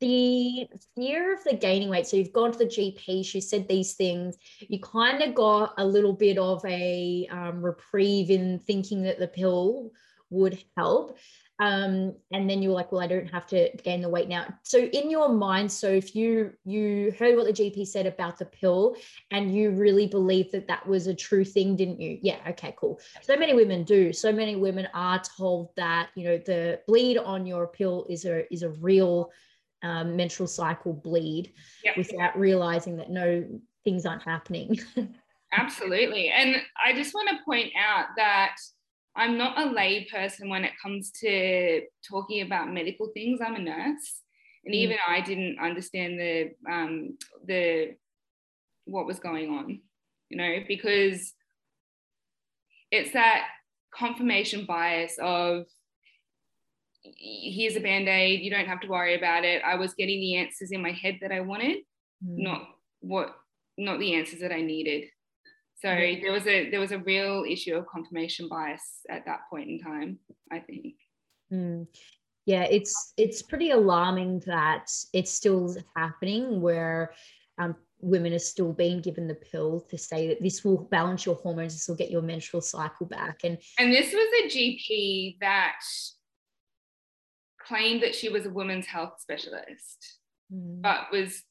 the 0.00 0.66
fear 0.94 1.34
of 1.34 1.44
the 1.44 1.54
gaining 1.54 1.88
weight. 1.88 2.06
So 2.06 2.16
you've 2.16 2.32
gone 2.32 2.52
to 2.52 2.58
the 2.58 2.66
GP, 2.66 3.24
she 3.24 3.40
said 3.40 3.68
these 3.68 3.94
things. 3.94 4.36
You 4.60 4.80
kind 4.80 5.22
of 5.22 5.34
got 5.34 5.74
a 5.78 5.86
little 5.86 6.12
bit 6.12 6.38
of 6.38 6.64
a 6.64 7.26
um, 7.30 7.62
reprieve 7.62 8.30
in 8.30 8.60
thinking 8.60 9.02
that 9.02 9.18
the 9.18 9.28
pill 9.28 9.90
would 10.30 10.62
help 10.76 11.18
um, 11.58 12.14
and 12.32 12.48
then 12.48 12.60
you're 12.60 12.72
like 12.72 12.92
well 12.92 13.00
i 13.00 13.06
don't 13.06 13.28
have 13.28 13.46
to 13.46 13.70
gain 13.82 14.02
the 14.02 14.08
weight 14.08 14.28
now. 14.28 14.46
So 14.62 14.78
in 14.78 15.10
your 15.10 15.28
mind 15.28 15.70
so 15.72 15.88
if 15.88 16.14
you 16.14 16.52
you 16.64 17.14
heard 17.18 17.36
what 17.36 17.46
the 17.46 17.52
gp 17.52 17.86
said 17.86 18.06
about 18.06 18.38
the 18.38 18.44
pill 18.44 18.96
and 19.30 19.54
you 19.54 19.70
really 19.70 20.06
believe 20.06 20.52
that 20.52 20.68
that 20.68 20.86
was 20.86 21.06
a 21.06 21.14
true 21.14 21.44
thing 21.44 21.76
didn't 21.76 22.00
you? 22.00 22.18
Yeah 22.22 22.38
okay 22.50 22.74
cool. 22.78 23.00
So 23.22 23.36
many 23.36 23.54
women 23.54 23.84
do. 23.84 24.12
So 24.12 24.32
many 24.32 24.56
women 24.56 24.88
are 24.92 25.22
told 25.36 25.70
that 25.76 26.10
you 26.14 26.24
know 26.24 26.38
the 26.38 26.80
bleed 26.86 27.18
on 27.18 27.46
your 27.46 27.66
pill 27.66 28.06
is 28.08 28.24
a 28.24 28.52
is 28.52 28.62
a 28.62 28.70
real 28.70 29.30
um, 29.82 30.16
menstrual 30.16 30.48
cycle 30.48 30.92
bleed 30.92 31.52
yep. 31.84 31.96
without 31.96 32.38
realizing 32.38 32.96
that 32.96 33.10
no 33.10 33.44
things 33.84 34.04
aren't 34.04 34.22
happening. 34.22 34.78
Absolutely. 35.52 36.28
And 36.28 36.56
i 36.84 36.92
just 36.92 37.14
want 37.14 37.28
to 37.30 37.44
point 37.44 37.72
out 37.78 38.06
that 38.16 38.56
I'm 39.16 39.38
not 39.38 39.58
a 39.58 39.70
lay 39.72 40.04
person 40.04 40.48
when 40.48 40.64
it 40.64 40.72
comes 40.80 41.10
to 41.20 41.82
talking 42.08 42.42
about 42.42 42.72
medical 42.72 43.08
things. 43.14 43.40
I'm 43.44 43.56
a 43.56 43.60
nurse, 43.60 44.22
and 44.64 44.74
mm. 44.74 44.78
even 44.78 44.96
I 45.08 45.20
didn't 45.20 45.58
understand 45.58 46.18
the 46.18 46.50
um, 46.70 47.18
the 47.44 47.96
what 48.84 49.06
was 49.06 49.18
going 49.18 49.50
on, 49.50 49.80
you 50.28 50.36
know, 50.36 50.58
because 50.68 51.32
it's 52.90 53.12
that 53.12 53.46
confirmation 53.92 54.64
bias 54.66 55.16
of 55.20 55.64
here's 57.02 57.76
a 57.76 57.80
band-aid 57.80 58.40
you 58.40 58.50
don't 58.50 58.66
have 58.66 58.80
to 58.80 58.88
worry 58.88 59.16
about 59.16 59.44
it 59.44 59.62
i 59.64 59.76
was 59.76 59.94
getting 59.94 60.20
the 60.20 60.36
answers 60.36 60.72
in 60.72 60.82
my 60.82 60.90
head 60.90 61.16
that 61.20 61.30
i 61.30 61.40
wanted 61.40 61.76
mm. 61.76 61.82
not 62.22 62.68
what 63.00 63.34
not 63.78 63.98
the 64.00 64.14
answers 64.14 64.40
that 64.40 64.52
i 64.52 64.60
needed 64.60 65.04
so 65.78 65.88
there 65.88 66.32
was 66.32 66.46
a 66.46 66.70
there 66.70 66.80
was 66.80 66.92
a 66.92 66.98
real 66.98 67.44
issue 67.48 67.74
of 67.74 67.86
confirmation 67.86 68.48
bias 68.48 69.00
at 69.10 69.26
that 69.26 69.40
point 69.50 69.68
in 69.68 69.78
time, 69.78 70.18
I 70.50 70.60
think. 70.60 70.94
Mm. 71.52 71.86
Yeah, 72.46 72.62
it's 72.64 73.12
it's 73.18 73.42
pretty 73.42 73.72
alarming 73.72 74.42
that 74.46 74.90
it's 75.12 75.32
still 75.32 75.76
happening 75.94 76.62
where 76.62 77.12
um, 77.58 77.76
women 78.00 78.32
are 78.32 78.38
still 78.38 78.72
being 78.72 79.02
given 79.02 79.28
the 79.28 79.34
pill 79.34 79.80
to 79.90 79.98
say 79.98 80.28
that 80.28 80.42
this 80.42 80.64
will 80.64 80.88
balance 80.90 81.26
your 81.26 81.34
hormones, 81.34 81.74
this 81.74 81.88
will 81.88 81.96
get 81.96 82.10
your 82.10 82.22
menstrual 82.22 82.62
cycle 82.62 83.04
back. 83.04 83.40
And 83.44 83.58
and 83.78 83.92
this 83.92 84.12
was 84.12 84.28
a 84.44 84.48
GP 84.48 85.38
that 85.40 85.80
claimed 87.66 88.02
that 88.02 88.14
she 88.14 88.30
was 88.30 88.46
a 88.46 88.50
women's 88.50 88.86
health 88.86 89.14
specialist, 89.18 90.20
mm. 90.50 90.80
but 90.80 91.12
was 91.12 91.42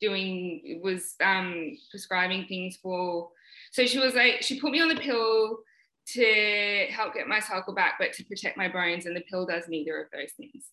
doing 0.00 0.80
was 0.82 1.14
um, 1.22 1.76
prescribing 1.90 2.46
things 2.46 2.78
for 2.80 3.28
so 3.72 3.86
she 3.86 3.98
was 3.98 4.14
like, 4.14 4.42
she 4.42 4.60
put 4.60 4.72
me 4.72 4.80
on 4.80 4.88
the 4.88 4.96
pill 4.96 5.58
to 6.14 6.86
help 6.90 7.14
get 7.14 7.28
my 7.28 7.40
cycle 7.40 7.74
back, 7.74 7.94
but 7.98 8.12
to 8.14 8.24
protect 8.24 8.56
my 8.56 8.68
bones, 8.68 9.06
and 9.06 9.14
the 9.14 9.24
pill 9.28 9.46
does 9.46 9.68
neither 9.68 10.00
of 10.00 10.08
those 10.10 10.32
things. 10.32 10.64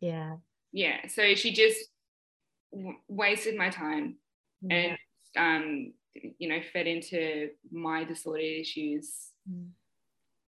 Yeah. 0.00 0.36
Yeah. 0.72 1.06
So 1.08 1.34
she 1.34 1.52
just 1.52 1.78
w- 2.72 2.96
wasted 3.08 3.56
my 3.56 3.70
time 3.70 4.16
yeah. 4.62 4.76
and, 4.76 4.98
um, 5.36 5.92
you 6.38 6.48
know, 6.48 6.60
fed 6.72 6.86
into 6.86 7.50
my 7.70 8.04
disorder 8.04 8.40
issues. 8.40 9.28
Mm. 9.50 9.68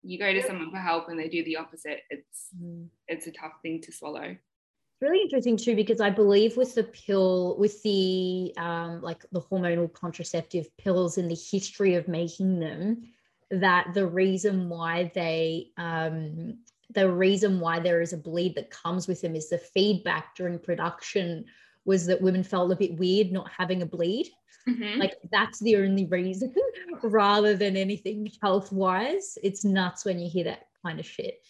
You 0.02 0.18
go 0.18 0.32
to 0.32 0.42
someone 0.42 0.70
for 0.70 0.78
help 0.78 1.08
and 1.08 1.18
they 1.18 1.28
do 1.28 1.44
the 1.44 1.56
opposite. 1.56 2.00
It's 2.08 2.46
mm. 2.58 2.86
it's 3.08 3.26
a 3.26 3.32
tough 3.32 3.52
thing 3.62 3.82
to 3.82 3.92
swallow 3.92 4.36
really 5.00 5.22
interesting 5.22 5.56
too 5.56 5.76
because 5.76 6.00
i 6.00 6.10
believe 6.10 6.56
with 6.56 6.74
the 6.74 6.84
pill 6.84 7.56
with 7.58 7.82
the 7.82 8.52
um, 8.56 9.00
like 9.00 9.24
the 9.32 9.40
hormonal 9.40 9.92
contraceptive 9.92 10.76
pills 10.76 11.18
in 11.18 11.28
the 11.28 11.38
history 11.50 11.94
of 11.94 12.08
making 12.08 12.58
them 12.58 13.02
that 13.50 13.88
the 13.94 14.06
reason 14.06 14.68
why 14.68 15.10
they 15.14 15.70
um, 15.76 16.58
the 16.94 17.10
reason 17.10 17.60
why 17.60 17.78
there 17.78 18.00
is 18.00 18.12
a 18.12 18.18
bleed 18.18 18.54
that 18.54 18.70
comes 18.70 19.06
with 19.06 19.20
them 19.20 19.36
is 19.36 19.48
the 19.50 19.58
feedback 19.58 20.34
during 20.34 20.58
production 20.58 21.44
was 21.84 22.06
that 22.06 22.20
women 22.20 22.42
felt 22.42 22.72
a 22.72 22.76
bit 22.76 22.98
weird 22.98 23.30
not 23.30 23.50
having 23.50 23.82
a 23.82 23.86
bleed. 23.86 24.28
Mm-hmm. 24.68 25.00
like 25.00 25.14
that's 25.32 25.60
the 25.60 25.76
only 25.76 26.04
reason 26.06 26.54
rather 27.02 27.56
than 27.56 27.74
anything 27.74 28.30
health 28.42 28.70
wise 28.70 29.38
it's 29.42 29.64
nuts 29.64 30.04
when 30.04 30.18
you 30.18 30.28
hear 30.28 30.44
that 30.44 30.66
kind 30.84 31.00
of 31.00 31.06
shit 31.06 31.40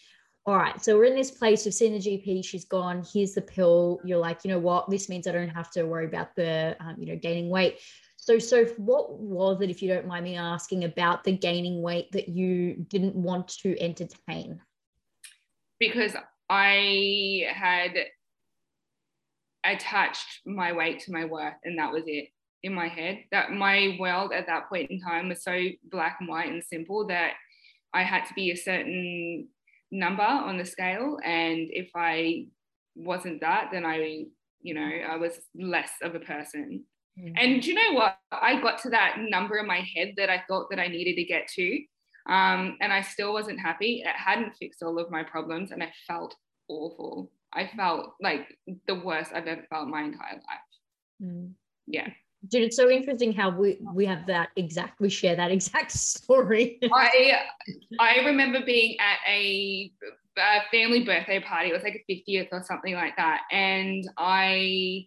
all 0.49 0.57
right, 0.57 0.83
so 0.83 0.97
we're 0.97 1.05
in 1.05 1.15
this 1.15 1.31
place. 1.31 1.67
We've 1.67 1.75
seen 1.75 1.93
the 1.93 1.99
GP. 1.99 2.43
She's 2.43 2.65
gone. 2.65 3.05
Here's 3.13 3.35
the 3.35 3.43
pill. 3.43 4.01
You're 4.03 4.17
like, 4.17 4.47
you 4.47 4.51
know 4.51 4.59
what? 4.59 4.89
This 4.89 5.11
means 5.11 5.27
I 5.27 5.33
don't 5.33 5.51
have 5.51 5.71
to 5.73 5.83
worry 5.83 6.07
about 6.07 6.35
the, 6.37 6.75
um, 6.81 6.95
you 6.97 7.05
know, 7.05 7.17
gaining 7.17 7.51
weight. 7.51 7.81
So, 8.17 8.39
so 8.39 8.65
what 8.79 9.19
was 9.19 9.61
it, 9.61 9.69
if 9.69 9.83
you 9.83 9.91
don't 9.91 10.07
mind 10.07 10.25
me 10.25 10.37
asking, 10.37 10.85
about 10.85 11.23
the 11.23 11.33
gaining 11.33 11.83
weight 11.83 12.11
that 12.13 12.31
you 12.31 12.77
didn't 12.89 13.15
want 13.15 13.49
to 13.59 13.79
entertain? 13.79 14.59
Because 15.79 16.17
I 16.49 17.45
had 17.53 17.93
attached 19.67 20.41
my 20.47 20.73
weight 20.73 21.01
to 21.01 21.13
my 21.13 21.27
worth, 21.27 21.57
and 21.63 21.79
that 21.79 21.93
was 21.93 22.05
it 22.07 22.29
in 22.63 22.73
my 22.73 22.89
head. 22.89 23.19
That 23.33 23.53
my 23.53 23.99
world 24.01 24.33
at 24.33 24.47
that 24.47 24.71
point 24.71 24.91
in 24.91 24.99
time 24.99 25.29
was 25.29 25.43
so 25.43 25.61
black 25.91 26.17
and 26.21 26.29
white 26.31 26.51
and 26.51 26.65
simple 26.65 27.07
that 27.09 27.33
I 27.93 28.03
had 28.03 28.25
to 28.25 28.33
be 28.33 28.51
a 28.51 28.57
certain 28.57 29.49
number 29.91 30.23
on 30.23 30.59
the 30.59 30.65
scale 30.65 31.19
and 31.25 31.69
if 31.71 31.91
i 31.95 32.47
wasn't 32.95 33.41
that 33.41 33.69
then 33.73 33.85
i 33.85 34.25
you 34.61 34.75
know 34.75 34.91
i 35.09 35.17
was 35.17 35.39
less 35.55 35.91
of 36.03 36.15
a 36.15 36.21
person. 36.21 36.85
Mm-hmm. 37.19 37.35
and 37.37 37.67
you 37.67 37.75
know 37.75 37.95
what? 37.95 38.17
I 38.31 38.61
got 38.61 38.81
to 38.83 38.91
that 38.91 39.17
number 39.19 39.59
in 39.59 39.67
my 39.67 39.85
head 39.95 40.15
that 40.17 40.31
i 40.31 40.43
thought 40.47 40.69
that 40.71 40.79
i 40.79 40.87
needed 40.87 41.17
to 41.17 41.25
get 41.25 41.49
to 41.55 41.81
um, 42.29 42.77
and 42.81 42.93
i 42.93 43.01
still 43.01 43.33
wasn't 43.33 43.61
happy. 43.61 44.03
It 44.05 44.15
hadn't 44.15 44.57
fixed 44.57 44.83
all 44.83 44.99
of 44.99 45.11
my 45.11 45.23
problems 45.23 45.73
and 45.73 45.83
i 45.83 45.91
felt 46.07 46.35
awful. 46.69 47.31
I 47.53 47.71
felt 47.77 48.13
like 48.21 48.57
the 48.87 48.95
worst 48.95 49.33
i've 49.35 49.47
ever 49.47 49.65
felt 49.71 49.89
my 49.89 50.03
entire 50.03 50.35
life. 50.35 51.23
Mm. 51.23 51.53
yeah 51.87 52.09
Dude, 52.47 52.63
it's 52.63 52.77
so 52.77 52.89
interesting 52.89 53.33
how 53.33 53.51
we 53.51 53.79
we 53.95 54.07
have 54.07 54.27
that 54.27 54.51
exact 54.55 55.01
we 55.01 55.09
share 55.09 55.35
that 55.35 55.51
exact 55.59 55.91
story. 55.91 56.79
I 56.95 57.41
I 57.99 58.19
remember 58.27 58.61
being 58.65 58.97
at 59.01 59.19
a, 59.29 59.93
a, 60.39 60.61
family 60.71 61.05
birthday 61.05 61.41
party. 61.41 61.71
It 61.71 61.73
was 61.73 61.83
like 61.83 62.05
a 62.09 62.13
50th 62.13 62.49
or 62.53 62.63
something 62.63 62.95
like 62.95 63.17
that, 63.17 63.43
and 63.51 64.09
I 64.17 65.07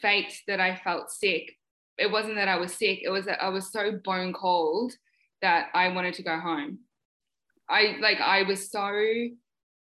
faked 0.00 0.42
that 0.46 0.60
I 0.60 0.76
felt 0.76 1.10
sick. 1.10 1.56
It 1.98 2.10
wasn't 2.10 2.36
that 2.36 2.48
I 2.48 2.56
was 2.56 2.72
sick. 2.72 3.00
It 3.02 3.10
was 3.10 3.24
that 3.26 3.42
I 3.42 3.48
was 3.48 3.72
so 3.72 3.98
bone 4.04 4.32
cold 4.32 4.92
that 5.42 5.68
I 5.74 5.88
wanted 5.88 6.14
to 6.14 6.22
go 6.22 6.38
home. 6.38 6.78
I 7.68 7.96
like 8.00 8.20
I 8.20 8.44
was 8.44 8.70
so 8.70 8.92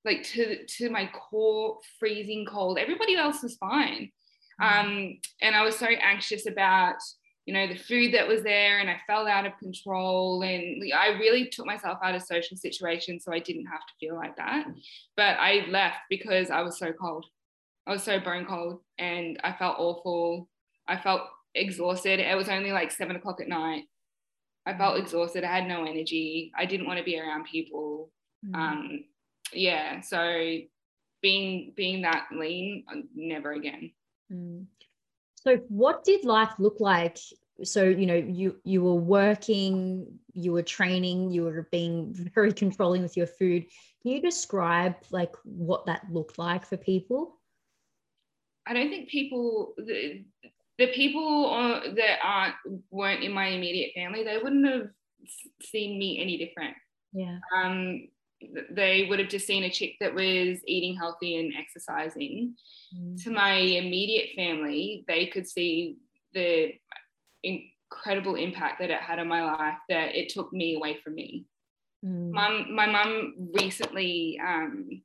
like 0.05 0.23
to 0.23 0.65
to 0.65 0.91
my 0.91 1.11
core 1.13 1.79
freezing 1.99 2.47
cold. 2.49 2.79
Everybody 2.79 3.17
else 3.17 3.43
was 3.43 3.57
fine 3.57 4.13
um, 4.61 5.19
and 5.43 5.55
I 5.55 5.63
was 5.63 5.77
so 5.77 5.87
anxious 5.87 6.47
about, 6.47 6.97
you 7.45 7.55
know, 7.55 7.67
the 7.67 7.77
food 7.79 8.15
that 8.15 8.27
was 8.27 8.43
there 8.43 8.79
and 8.79 8.91
I 8.91 9.01
fell 9.07 9.27
out 9.27 9.47
of 9.47 9.59
control. 9.59 10.43
And 10.43 10.83
I 10.95 11.09
really 11.19 11.49
took 11.49 11.67
myself 11.67 11.99
out 12.03 12.15
of 12.15 12.23
social 12.23 12.57
situations 12.57 13.25
so 13.25 13.33
I 13.33 13.39
didn't 13.39 13.67
have 13.67 13.81
to 13.81 13.93
feel 14.01 14.17
like 14.17 14.37
that. 14.37 14.67
But 15.17 15.37
I 15.39 15.67
left 15.69 15.99
because 16.11 16.51
I 16.51 16.63
was 16.63 16.79
so 16.79 16.93
cold. 16.93 17.27
I 17.87 17.93
was 17.93 18.03
so 18.03 18.19
bone 18.19 18.47
cold 18.47 18.81
and 18.99 19.39
I 19.45 19.53
felt 19.53 19.77
awful. 19.79 20.49
I 20.89 20.97
felt 20.97 21.23
exhausted. 21.55 22.19
It 22.19 22.37
was 22.37 22.49
only 22.49 22.73
like 22.73 22.91
seven 22.91 23.17
o'clock 23.17 23.41
at 23.41 23.49
night. 23.49 23.85
I 24.67 24.77
felt 24.77 24.99
exhausted. 24.99 25.45
I 25.45 25.55
had 25.55 25.69
no 25.69 25.85
energy. 25.85 26.51
I 26.57 26.67
didn't 26.67 26.87
want 26.87 26.99
to 26.99 27.05
be 27.05 27.19
around 27.19 27.45
people. 27.45 28.11
Mm. 28.45 28.55
Um, 28.57 29.05
yeah. 29.53 30.01
So 30.01 30.59
being 31.23 31.73
being 31.77 32.03
that 32.03 32.27
lean, 32.33 32.85
never 33.15 33.53
again. 33.53 33.93
Mm. 34.33 34.67
So, 35.37 35.57
what 35.69 36.05
did 36.05 36.25
life 36.25 36.53
look 36.59 36.81
like? 36.81 37.19
So, 37.63 37.85
you 37.85 38.07
know, 38.07 38.15
you 38.15 38.57
you 38.65 38.83
were 38.83 38.95
working, 38.95 40.19
you 40.33 40.53
were 40.53 40.63
training, 40.63 41.31
you 41.31 41.45
were 41.45 41.69
being 41.71 42.13
very 42.35 42.53
controlling 42.53 43.03
with 43.03 43.17
your 43.17 43.27
food. 43.27 43.67
Can 44.03 44.13
you 44.13 44.21
describe 44.21 44.97
like 45.11 45.35
what 45.45 45.87
that 45.87 46.03
looked 46.11 46.39
like 46.39 46.67
for 46.67 46.77
people? 46.77 47.39
I 48.67 48.73
don't 48.73 48.91
think 48.91 49.09
people 49.09 49.75
the, 49.77 50.25
the 50.79 50.89
people 50.89 51.51
that 51.97 52.19
aren't 52.23 52.55
weren't 52.91 53.23
in 53.23 53.33
my 53.33 53.47
immediate 53.47 53.93
family, 53.95 54.25
they 54.25 54.39
wouldn't 54.39 54.67
have 54.67 54.89
seen 55.63 55.99
me 55.99 56.21
any 56.21 56.37
different. 56.37 56.75
Yeah. 57.13 57.39
Um, 57.55 58.09
they 58.71 59.07
would 59.09 59.19
have 59.19 59.29
just 59.29 59.47
seen 59.47 59.65
a 59.65 59.71
chick 59.71 59.95
that 60.01 60.15
was 60.15 60.61
eating 60.67 60.97
healthy 60.97 61.39
and 61.39 61.53
exercising. 61.59 62.55
Mm. 62.95 63.23
To 63.25 63.31
my 63.31 63.55
immediate 63.55 64.31
family, 64.37 65.05
they 65.09 65.27
could 65.27 65.49
see 65.49 65.97
the 66.35 66.75
incredible 67.43 68.35
impact 68.35 68.81
that 68.81 68.91
it 68.91 69.01
had 69.01 69.19
on 69.19 69.29
my 69.29 69.43
life 69.43 69.79
that 69.89 70.15
it 70.15 70.29
took 70.29 70.53
me 70.53 70.77
away 70.77 70.99
from 71.03 71.15
me. 71.15 71.47
Mm. 72.05 72.31
Mum, 72.33 72.75
my 72.75 72.87
mum 72.87 73.51
recently 73.55 74.39
um, 74.47 75.03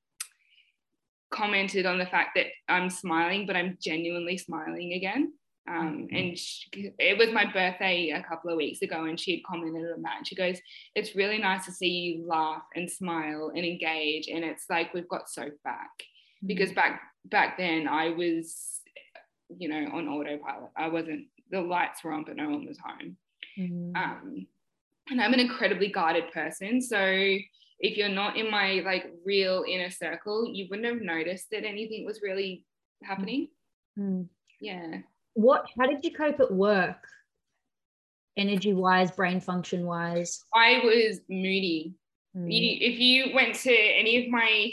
commented 1.31 1.85
on 1.85 1.97
the 1.97 2.05
fact 2.05 2.31
that 2.35 2.47
I'm 2.67 2.89
smiling, 2.89 3.45
but 3.47 3.55
I'm 3.55 3.77
genuinely 3.81 4.37
smiling 4.37 4.93
again. 4.93 5.33
Um, 5.67 6.08
mm-hmm. 6.10 6.15
and 6.15 6.38
she, 6.38 6.93
it 6.97 7.17
was 7.17 7.30
my 7.32 7.45
birthday 7.45 8.10
a 8.10 8.24
couple 8.24 8.50
of 8.50 8.58
weeks 8.58 8.82
ago, 8.82 9.06
and 9.06 9.19
she 9.19 9.32
had 9.32 9.43
commented 9.43 9.91
on 9.91 10.02
that. 10.02 10.17
And 10.17 10.28
she 10.28 10.36
goes, 10.36 10.58
"It's 10.95 11.15
really 11.15 11.38
nice 11.38 11.65
to 11.65 11.71
see 11.71 11.88
you 11.88 12.28
laugh 12.28 12.63
and 12.76 12.89
smile 12.89 13.52
and 13.56 13.63
engage." 13.63 14.28
And 14.28 14.43
it's 14.43 14.65
like 14.69 14.93
we've 14.93 15.08
got 15.08 15.30
so 15.30 15.50
back 15.63 15.91
mm-hmm. 16.00 16.47
because 16.47 16.71
back 16.71 17.02
back 17.26 17.58
then 17.58 17.88
I 17.88 18.10
was, 18.10 18.82
you 19.56 19.69
know, 19.69 19.91
on 19.93 20.08
autopilot. 20.08 20.71
I 20.76 20.88
wasn't. 20.88 21.28
The 21.52 21.62
lights 21.62 22.04
were 22.04 22.13
on, 22.13 22.24
but 22.24 22.38
no 22.38 22.50
one 22.50 22.65
was 22.65 22.80
home. 22.80 23.17
Mm-hmm. 23.60 23.95
Um, 23.95 24.47
and 25.10 25.21
I'm 25.21 25.34
an 25.34 25.39
incredibly 25.39 25.89
guarded 25.89 26.32
person, 26.32 26.82
so 26.82 26.97
if 27.84 27.97
you're 27.97 28.10
not 28.10 28.38
in 28.38 28.50
my 28.50 28.82
like 28.86 29.12
real 29.26 29.63
inner 29.67 29.89
circle, 29.89 30.50
you 30.52 30.67
wouldn't 30.69 30.88
have 30.88 31.02
noticed 31.02 31.47
that 31.52 31.65
anything 31.65 32.06
was 32.06 32.21
really 32.24 32.65
happening. 33.04 33.50
Mm. 33.97 34.28
Yeah 34.60 35.02
what 35.33 35.65
how 35.79 35.87
did 35.87 36.03
you 36.03 36.11
cope 36.11 36.39
at 36.39 36.51
work 36.51 37.07
energy 38.37 38.73
wise 38.73 39.11
brain 39.11 39.39
function 39.39 39.85
wise 39.85 40.43
i 40.55 40.81
was 40.83 41.19
moody 41.29 41.93
mm. 42.35 42.47
if 42.47 42.99
you 42.99 43.33
went 43.33 43.55
to 43.55 43.73
any 43.73 44.23
of 44.23 44.31
my 44.31 44.71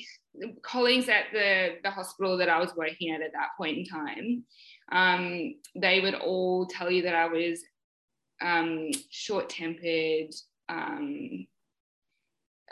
colleagues 0.62 1.08
at 1.08 1.24
the 1.32 1.76
the 1.82 1.90
hospital 1.90 2.36
that 2.36 2.48
i 2.48 2.58
was 2.58 2.74
working 2.76 3.10
at 3.10 3.20
at 3.20 3.32
that 3.32 3.48
point 3.56 3.78
in 3.78 3.84
time 3.84 4.44
um, 4.90 5.54
they 5.76 6.00
would 6.00 6.14
all 6.14 6.66
tell 6.66 6.90
you 6.90 7.02
that 7.02 7.14
i 7.14 7.26
was 7.26 7.62
um, 8.40 8.90
short 9.10 9.48
tempered 9.48 10.32
um, 10.68 11.46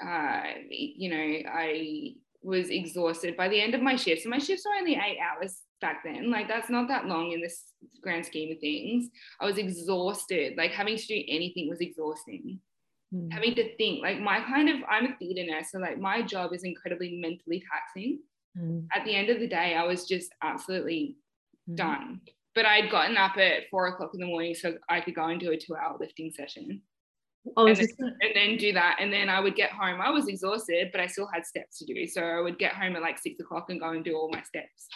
uh, 0.03 0.43
you 0.71 1.11
know 1.11 1.51
i 1.51 2.15
was 2.47 2.71
exhausted 2.71 3.37
by 3.37 3.49
the 3.49 3.61
end 3.61 3.75
of 3.75 3.83
my 3.83 3.97
shift 3.97 4.23
so 4.23 4.29
my 4.29 4.39
shifts 4.39 4.65
were 4.65 4.79
only 4.79 4.95
eight 4.95 5.19
hours 5.19 5.63
back 5.81 6.03
then. 6.05 6.31
Like 6.31 6.49
that's 6.49 6.71
not 6.71 6.89
that 6.89 7.07
long 7.07 7.33
in 7.33 7.41
this 7.41 7.65
grand 8.03 8.25
scheme 8.25 8.53
of 8.53 8.59
things. 8.61 9.09
I 9.41 9.47
was 9.47 9.59
exhausted. 9.59 10.55
Like 10.57 10.73
having 10.73 10.97
to 10.97 11.07
do 11.07 11.23
anything 11.29 11.69
was 11.69 11.81
exhausting. 11.81 12.61
Mm. 13.15 13.33
Having 13.33 13.55
to 13.57 13.77
think, 13.77 14.03
like 14.03 14.21
my 14.21 14.41
kind 14.41 14.69
of, 14.69 14.77
I'm 14.89 15.07
a 15.07 15.17
theatre 15.17 15.51
nurse, 15.51 15.71
so 15.73 15.79
like 15.79 15.99
my 15.99 16.23
job 16.23 16.53
is 16.53 16.65
incredibly 16.65 17.19
mentally 17.21 17.63
taxing. 17.71 18.21
Mm. 18.59 18.87
At 18.95 19.05
the 19.05 19.15
end 19.15 19.31
of 19.31 19.39
the 19.39 19.49
day, 19.49 19.75
I 19.75 19.85
was 19.85 20.07
just 20.07 20.31
absolutely 20.43 21.17
mm. 21.69 21.77
done. 21.77 22.21
But 22.55 22.67
I'd 22.67 22.91
gotten 22.91 23.17
up 23.17 23.37
at 23.37 23.69
four 23.71 23.89
o'clock 23.89 24.13
in 24.15 24.21
the 24.21 24.27
morning 24.27 24.55
so 24.55 24.77
I 24.89 25.01
could 25.01 25.15
go 25.15 25.27
and 25.27 25.39
do 25.39 25.53
a 25.53 25.59
two-hour 25.59 25.99
lifting 26.01 26.33
session. 26.35 26.81
Oh, 27.57 27.67
and, 27.67 27.77
then, 27.77 27.89
and, 27.99 28.31
then, 28.35 28.57
do 28.57 28.73
that. 28.73 28.97
And 29.01 29.13
then 29.13 29.29
I 29.29 29.41
would 29.41 29.55
get 29.55 29.71
home. 29.71 30.01
I 30.01 30.11
was 30.11 30.29
exhausted, 30.29 30.89
but 30.93 31.01
I 31.01 31.07
still 31.07 31.29
had 31.33 31.47
steps 31.47 31.79
to 31.79 31.85
do. 31.85 32.07
So 32.07 32.23
I 32.23 32.41
would 32.41 32.59
get 32.59 32.73
home 32.73 32.97
at 32.97 33.03
like 33.03 33.19
six 33.19 33.39
o'clock 33.41 33.67
and 33.71 33.81
go 33.81 33.91
and 33.91 34.05
do 34.05 34.17
all 34.17 34.29
my 34.33 34.43
steps. 34.43 34.89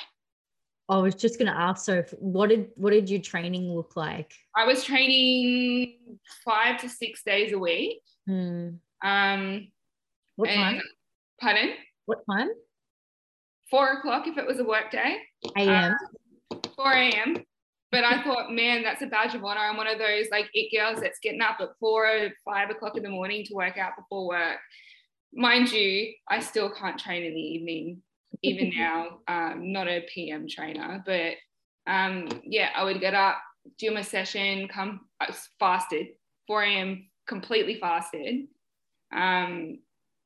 I 0.89 0.97
was 0.99 1.15
just 1.15 1.39
going 1.39 1.51
to 1.51 1.57
ask, 1.57 1.85
so 1.85 2.03
what 2.19 2.49
did 2.49 2.71
what 2.75 2.91
did 2.91 3.09
your 3.09 3.21
training 3.21 3.73
look 3.73 3.95
like? 3.95 4.35
I 4.57 4.67
was 4.67 4.83
training 4.83 5.99
five 6.45 6.81
to 6.81 6.89
six 6.89 7.23
days 7.23 7.53
a 7.53 7.59
week. 7.59 8.01
Hmm. 8.27 8.71
Um, 9.05 9.69
what 10.35 10.51
time? 10.51 10.81
Pardon? 11.41 11.71
What 12.07 12.19
time? 12.29 12.49
Four 13.71 13.93
o'clock 13.93 14.27
if 14.27 14.37
it 14.37 14.47
was 14.47 14.59
a 14.59 14.65
work 14.65 14.91
day. 14.91 15.19
A.M. 15.57 15.95
Uh, 16.51 16.57
4 16.75 16.93
a.m. 16.93 17.37
But 17.93 18.05
I 18.05 18.23
thought, 18.25 18.53
man, 18.53 18.83
that's 18.83 19.03
a 19.03 19.07
badge 19.07 19.35
of 19.35 19.45
honor. 19.45 19.61
I'm 19.61 19.77
one 19.77 19.87
of 19.87 19.99
those 19.99 20.27
like 20.31 20.49
it 20.55 20.77
girls 20.77 21.01
that's 21.01 21.19
getting 21.21 21.41
up 21.41 21.59
at 21.61 21.71
four 21.79 22.07
or 22.07 22.31
five 22.45 22.71
o'clock 22.71 22.97
in 22.97 23.03
the 23.03 23.09
morning 23.09 23.45
to 23.47 23.55
work 23.55 23.79
out 23.79 23.93
before 23.97 24.29
work. 24.29 24.59
mind 25.33 25.71
you, 25.73 26.13
I 26.29 26.41
still 26.41 26.71
can't 26.71 26.99
train 26.99 27.25
in 27.25 27.35
the 27.35 27.41
evening, 27.41 28.03
even 28.43 28.71
now. 28.77 29.19
Um, 29.29 29.73
not 29.73 29.89
a 29.89 30.07
PM 30.13 30.47
trainer, 30.49 31.03
but 31.05 31.35
um, 31.87 32.29
yeah, 32.45 32.71
I 32.75 32.85
would 32.85 33.01
get 33.01 33.15
up, 33.15 33.39
do 33.79 33.91
my 33.91 34.03
session, 34.03 34.69
come 34.69 35.01
I 35.21 35.27
was 35.27 35.49
fasted, 35.59 36.09
4 36.47 36.63
a.m. 36.63 37.09
completely 37.27 37.79
fasted. 37.79 38.47
Um, 39.13 39.79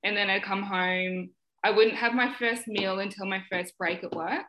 and 0.03 0.17
then 0.17 0.31
I'd 0.31 0.45
come 0.45 0.63
home. 0.63 1.31
I 1.65 1.71
wouldn't 1.71 1.97
have 1.97 2.13
my 2.13 2.33
first 2.39 2.69
meal 2.69 2.99
until 3.01 3.27
my 3.27 3.43
first 3.51 3.77
break 3.79 4.05
at 4.05 4.15
work. 4.15 4.45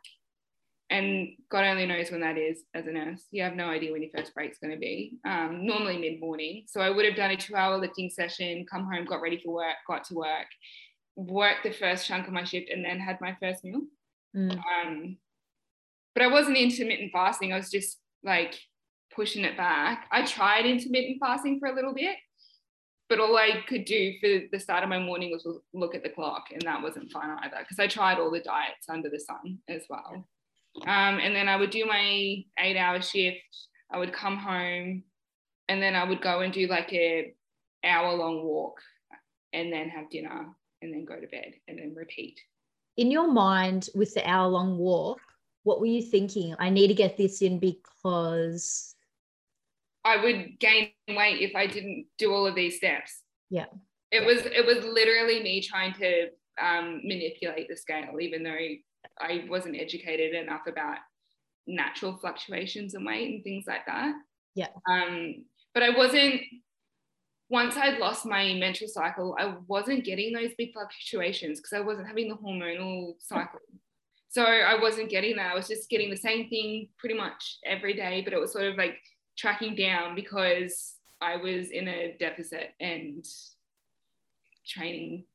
And 0.90 1.30
God 1.50 1.66
only 1.66 1.88
knows 1.88 2.12
when 2.12 2.22
that 2.22 2.38
is 2.38 2.64
as 2.76 2.86
a 2.86 2.92
nurse. 2.92 3.24
You 3.32 3.42
have 3.44 3.56
no 3.56 3.66
idea 3.66 3.92
when 3.92 4.04
your 4.04 4.12
first 4.16 4.36
break's 4.36 4.60
going 4.60 4.74
to 4.74 4.80
be. 4.80 5.18
Um, 5.26 5.66
normally 5.66 5.98
mid 5.98 6.20
morning. 6.20 6.66
So 6.68 6.80
I 6.80 6.92
would 6.92 7.06
have 7.06 7.16
done 7.16 7.32
a 7.32 7.38
two 7.38 7.56
hour 7.56 7.78
lifting 7.78 8.10
session, 8.10 8.66
come 8.72 8.86
home, 8.86 9.06
got 9.06 9.22
ready 9.22 9.42
for 9.44 9.54
work, 9.54 9.78
got 9.88 10.04
to 10.06 10.14
work, 10.14 10.48
worked 11.16 11.64
the 11.64 11.72
first 11.72 12.08
chunk 12.08 12.28
of 12.28 12.34
my 12.34 12.44
shift, 12.44 12.70
and 12.70 12.86
then 12.86 13.00
had 13.00 13.20
my 13.20 13.36
first 13.40 13.64
meal. 13.64 13.82
Mm. 14.36 14.52
Um, 14.52 15.18
but 16.14 16.24
I 16.24 16.28
wasn't 16.28 16.58
intermittent 16.58 17.12
fasting. 17.12 17.52
I 17.52 17.58
was 17.58 17.72
just 17.72 17.98
like 18.24 18.56
pushing 19.14 19.44
it 19.44 19.58
back. 19.58 20.08
I 20.12 20.24
tried 20.24 20.66
intermittent 20.66 21.18
fasting 21.20 21.60
for 21.60 21.68
a 21.68 21.76
little 21.76 21.94
bit, 21.94 22.16
but 23.10 23.20
all 23.20 23.38
I 23.38 23.64
could 23.68 23.86
do 23.86 24.14
for 24.22 24.42
the 24.52 24.60
start 24.60 24.84
of 24.84 24.90
my 24.90 25.00
morning 25.00 25.32
was 25.32 25.48
look 25.74 25.96
at 25.96 26.04
the 26.04 26.10
clock, 26.10 26.46
and 26.54 26.62
that 26.62 26.82
wasn't 26.82 27.12
fun 27.12 27.38
either 27.42 27.58
because 27.60 27.80
I 27.80 27.88
tried 27.88 28.20
all 28.20 28.30
the 28.30 28.40
diets 28.40 28.88
under 28.88 29.10
the 29.10 29.20
sun 29.20 29.60
as 29.68 29.84
well. 29.90 30.28
Um, 30.82 31.20
and 31.20 31.36
then 31.36 31.48
I 31.48 31.56
would 31.56 31.70
do 31.70 31.86
my 31.86 32.44
eight 32.60 32.78
hour 32.78 33.02
shift. 33.02 33.40
I 33.92 33.98
would 33.98 34.14
come 34.14 34.38
home 34.38 35.04
and 35.70 35.82
then 35.82 35.96
I 35.96 36.04
would 36.04 36.22
go 36.22 36.42
and 36.42 36.54
do 36.54 36.68
like 36.68 36.92
a 36.94 37.34
hour 37.84 38.14
long 38.14 38.44
walk 38.44 38.80
and 39.54 39.72
then 39.72 39.90
have 39.90 40.10
dinner 40.10 40.48
and 40.82 40.94
then 40.94 41.06
go 41.06 41.20
to 41.20 41.28
bed 41.28 41.54
and 41.68 41.80
then 41.80 41.94
repeat. 41.96 42.40
In 42.98 43.12
your 43.12 43.32
mind, 43.32 43.90
with 43.96 44.14
the 44.14 44.28
hour 44.28 44.48
long 44.48 44.78
walk, 44.78 45.20
what 45.64 45.80
were 45.80 45.86
you 45.86 46.02
thinking? 46.02 46.56
I 46.60 46.70
need 46.70 46.88
to 46.88 46.94
get 46.94 47.18
this 47.18 47.42
in 47.42 47.60
because 47.60 48.96
I 50.04 50.24
would 50.24 50.60
gain 50.60 50.92
weight 51.08 51.42
if 51.42 51.56
I 51.56 51.68
didn't 51.68 52.06
do 52.18 52.32
all 52.32 52.46
of 52.46 52.56
these 52.56 52.78
steps. 52.78 53.22
Yeah. 53.50 53.66
It 54.12 54.26
was 54.26 54.46
it 54.46 54.66
was 54.66 54.86
literally 54.86 55.42
me 55.42 55.62
trying 55.62 55.94
to 55.96 56.30
um, 56.62 57.02
manipulate 57.04 57.68
the 57.68 57.76
scale, 57.76 58.20
even 58.22 58.44
though 58.44 58.56
I 59.20 59.46
wasn't 59.50 59.80
educated 59.80 60.34
enough 60.34 60.68
about 60.68 60.98
natural 61.68 62.18
fluctuations 62.18 62.94
in 62.94 63.06
weight 63.06 63.36
and 63.36 63.44
things 63.44 63.66
like 63.68 63.86
that. 63.86 64.14
Yeah. 64.56 64.68
Um, 64.90 65.46
but 65.74 65.84
I 65.84 65.90
wasn't 65.90 66.42
once 67.50 67.78
I'd 67.78 68.00
lost 68.00 68.26
my 68.26 68.54
menstrual 68.56 68.90
cycle, 68.90 69.36
I 69.40 69.56
wasn't 69.68 70.04
getting 70.04 70.34
those 70.34 70.52
big 70.58 70.74
fluctuations 70.74 71.60
because 71.60 71.74
I 71.74 71.82
wasn't 71.82 72.08
having 72.08 72.28
the 72.28 72.36
hormonal 72.36 73.14
cycle. 73.20 73.60
So 74.30 74.44
I 74.44 74.82
wasn't 74.82 75.10
getting 75.10 75.38
that. 75.38 75.52
I 75.52 75.56
was 75.56 75.68
just 75.68 75.90
getting 75.90 76.10
the 76.10 76.18
same 76.18 76.50
thing 76.50 76.90
pretty 76.98 77.16
much 77.16 77.60
every 77.66 77.94
day, 77.94 78.22
but 78.22 78.34
it 78.34 78.40
was 78.40 78.52
sort 78.52 78.66
of 78.66 78.76
like 78.78 78.98
tracking 79.38 79.76
down 79.76 80.16
because 80.16 80.96
I 81.22 81.38
was 81.38 81.70
in 81.70 81.88
a 81.88 82.16
deficit 82.20 82.72
and 82.80 83.24
training 84.68 85.26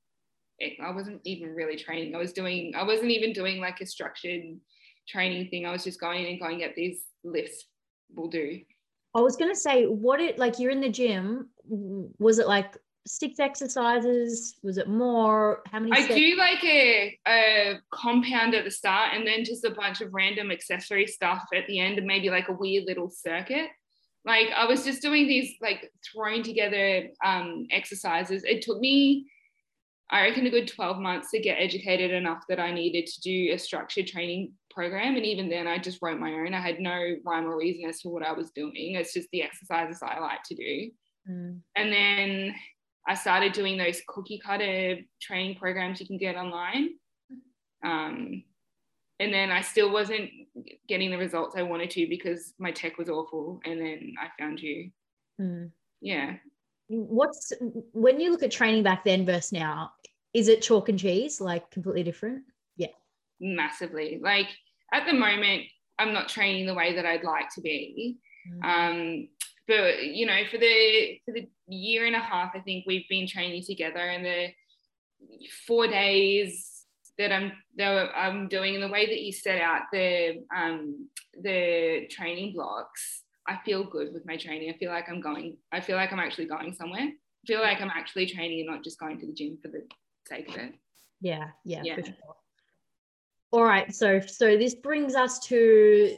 I 0.82 0.90
wasn't 0.90 1.20
even 1.24 1.54
really 1.54 1.76
training. 1.76 2.14
I 2.14 2.18
was 2.18 2.32
doing, 2.32 2.74
I 2.76 2.82
wasn't 2.82 3.10
even 3.10 3.32
doing 3.32 3.60
like 3.60 3.80
a 3.80 3.86
structured 3.86 4.42
training 5.08 5.48
thing. 5.48 5.66
I 5.66 5.72
was 5.72 5.84
just 5.84 6.00
going 6.00 6.26
and 6.26 6.40
going 6.40 6.62
at 6.62 6.74
these 6.74 7.04
lifts 7.24 7.66
will 8.14 8.28
do. 8.28 8.60
I 9.14 9.20
was 9.20 9.36
going 9.36 9.50
to 9.50 9.58
say, 9.58 9.84
what 9.84 10.20
it 10.20 10.38
like 10.38 10.58
you're 10.58 10.70
in 10.70 10.80
the 10.80 10.88
gym, 10.88 11.48
was 11.64 12.38
it 12.38 12.46
like 12.46 12.76
six 13.06 13.40
exercises? 13.40 14.56
Was 14.62 14.78
it 14.78 14.88
more? 14.88 15.62
How 15.70 15.80
many? 15.80 15.92
I 15.92 16.04
steps? 16.04 16.14
do 16.14 16.36
like 16.36 16.62
a, 16.64 17.18
a 17.26 17.74
compound 17.92 18.54
at 18.54 18.64
the 18.64 18.70
start 18.70 19.14
and 19.14 19.26
then 19.26 19.44
just 19.44 19.64
a 19.64 19.70
bunch 19.70 20.00
of 20.00 20.14
random 20.14 20.50
accessory 20.50 21.06
stuff 21.06 21.44
at 21.54 21.66
the 21.66 21.80
end 21.80 21.98
and 21.98 22.06
maybe 22.06 22.30
like 22.30 22.48
a 22.48 22.52
weird 22.52 22.84
little 22.86 23.10
circuit. 23.10 23.70
Like 24.24 24.48
I 24.54 24.66
was 24.66 24.84
just 24.84 25.02
doing 25.02 25.26
these 25.26 25.54
like 25.60 25.90
thrown 26.12 26.42
together 26.42 27.08
um, 27.24 27.66
exercises. 27.70 28.44
It 28.44 28.62
took 28.62 28.78
me 28.78 29.26
I 30.12 30.22
reckon 30.22 30.46
a 30.46 30.50
good 30.50 30.66
12 30.66 30.98
months 30.98 31.30
to 31.30 31.38
get 31.38 31.58
educated 31.60 32.10
enough 32.10 32.42
that 32.48 32.58
I 32.58 32.72
needed 32.72 33.06
to 33.06 33.20
do 33.20 33.52
a 33.52 33.58
structured 33.58 34.08
training 34.08 34.52
program. 34.70 35.14
And 35.16 35.24
even 35.24 35.48
then, 35.48 35.68
I 35.68 35.78
just 35.78 36.02
wrote 36.02 36.18
my 36.18 36.32
own. 36.32 36.52
I 36.52 36.60
had 36.60 36.80
no 36.80 37.16
rhyme 37.24 37.46
or 37.46 37.56
reason 37.56 37.88
as 37.88 38.00
to 38.00 38.08
what 38.08 38.24
I 38.24 38.32
was 38.32 38.50
doing. 38.50 38.96
It's 38.96 39.14
just 39.14 39.28
the 39.32 39.42
exercises 39.42 40.02
I 40.02 40.18
like 40.18 40.42
to 40.46 40.54
do. 40.56 40.90
Mm. 41.30 41.60
And 41.76 41.92
then 41.92 42.54
I 43.06 43.14
started 43.14 43.52
doing 43.52 43.78
those 43.78 44.02
cookie 44.08 44.40
cutter 44.44 44.98
training 45.22 45.56
programs 45.56 46.00
you 46.00 46.06
can 46.06 46.18
get 46.18 46.36
online. 46.36 46.90
Um, 47.84 48.42
and 49.20 49.32
then 49.32 49.52
I 49.52 49.60
still 49.60 49.92
wasn't 49.92 50.30
getting 50.88 51.10
the 51.10 51.18
results 51.18 51.54
I 51.56 51.62
wanted 51.62 51.90
to 51.90 52.08
because 52.08 52.52
my 52.58 52.72
tech 52.72 52.98
was 52.98 53.08
awful. 53.08 53.60
And 53.64 53.80
then 53.80 54.14
I 54.20 54.42
found 54.42 54.58
you. 54.58 54.90
Mm. 55.40 55.70
Yeah 56.00 56.34
what's 56.90 57.52
when 57.92 58.20
you 58.20 58.30
look 58.30 58.42
at 58.42 58.50
training 58.50 58.82
back 58.82 59.04
then 59.04 59.24
versus 59.24 59.52
now 59.52 59.92
is 60.34 60.48
it 60.48 60.62
chalk 60.62 60.88
and 60.88 60.98
cheese 60.98 61.40
like 61.40 61.70
completely 61.70 62.02
different? 62.02 62.42
Yeah. 62.76 62.88
Massively. 63.40 64.20
Like 64.22 64.48
at 64.92 65.06
the 65.06 65.12
moment 65.12 65.64
i'm 65.98 66.12
not 66.12 66.28
training 66.28 66.66
the 66.66 66.74
way 66.74 66.94
that 66.94 67.06
i'd 67.06 67.24
like 67.24 67.52
to 67.54 67.60
be. 67.60 68.18
Mm. 68.48 68.64
um 68.64 69.28
but 69.68 70.02
you 70.02 70.26
know 70.26 70.42
for 70.50 70.58
the 70.58 71.20
for 71.24 71.32
the 71.32 71.48
year 71.68 72.06
and 72.06 72.16
a 72.16 72.20
half 72.20 72.52
i 72.54 72.60
think 72.60 72.84
we've 72.86 73.08
been 73.08 73.26
training 73.26 73.62
together 73.64 74.00
and 74.00 74.24
the 74.24 74.48
four 75.66 75.86
days 75.86 76.86
that 77.18 77.32
i'm 77.32 77.52
that 77.76 78.10
i'm 78.16 78.48
doing 78.48 78.74
in 78.74 78.80
the 78.80 78.88
way 78.88 79.06
that 79.06 79.20
you 79.20 79.32
set 79.32 79.60
out 79.60 79.82
the 79.92 80.42
um 80.56 81.08
the 81.42 82.06
training 82.10 82.54
blocks 82.54 83.22
I 83.46 83.58
feel 83.64 83.84
good 83.84 84.12
with 84.12 84.26
my 84.26 84.36
training. 84.36 84.72
I 84.74 84.78
feel 84.78 84.90
like 84.90 85.08
I'm 85.08 85.20
going, 85.20 85.56
I 85.72 85.80
feel 85.80 85.96
like 85.96 86.12
I'm 86.12 86.18
actually 86.18 86.46
going 86.46 86.72
somewhere. 86.72 87.02
I 87.02 87.46
feel 87.46 87.60
like 87.60 87.80
I'm 87.80 87.90
actually 87.90 88.26
training 88.26 88.60
and 88.60 88.68
not 88.68 88.84
just 88.84 88.98
going 88.98 89.18
to 89.20 89.26
the 89.26 89.32
gym 89.32 89.58
for 89.62 89.68
the 89.68 89.86
sake 90.28 90.48
of 90.48 90.56
it. 90.56 90.74
Yeah, 91.20 91.48
yeah, 91.64 91.82
yeah. 91.84 91.96
Sure. 91.96 92.04
All 93.52 93.64
right. 93.64 93.92
So 93.94 94.20
so 94.20 94.56
this 94.56 94.74
brings 94.74 95.14
us 95.14 95.40
to 95.46 96.16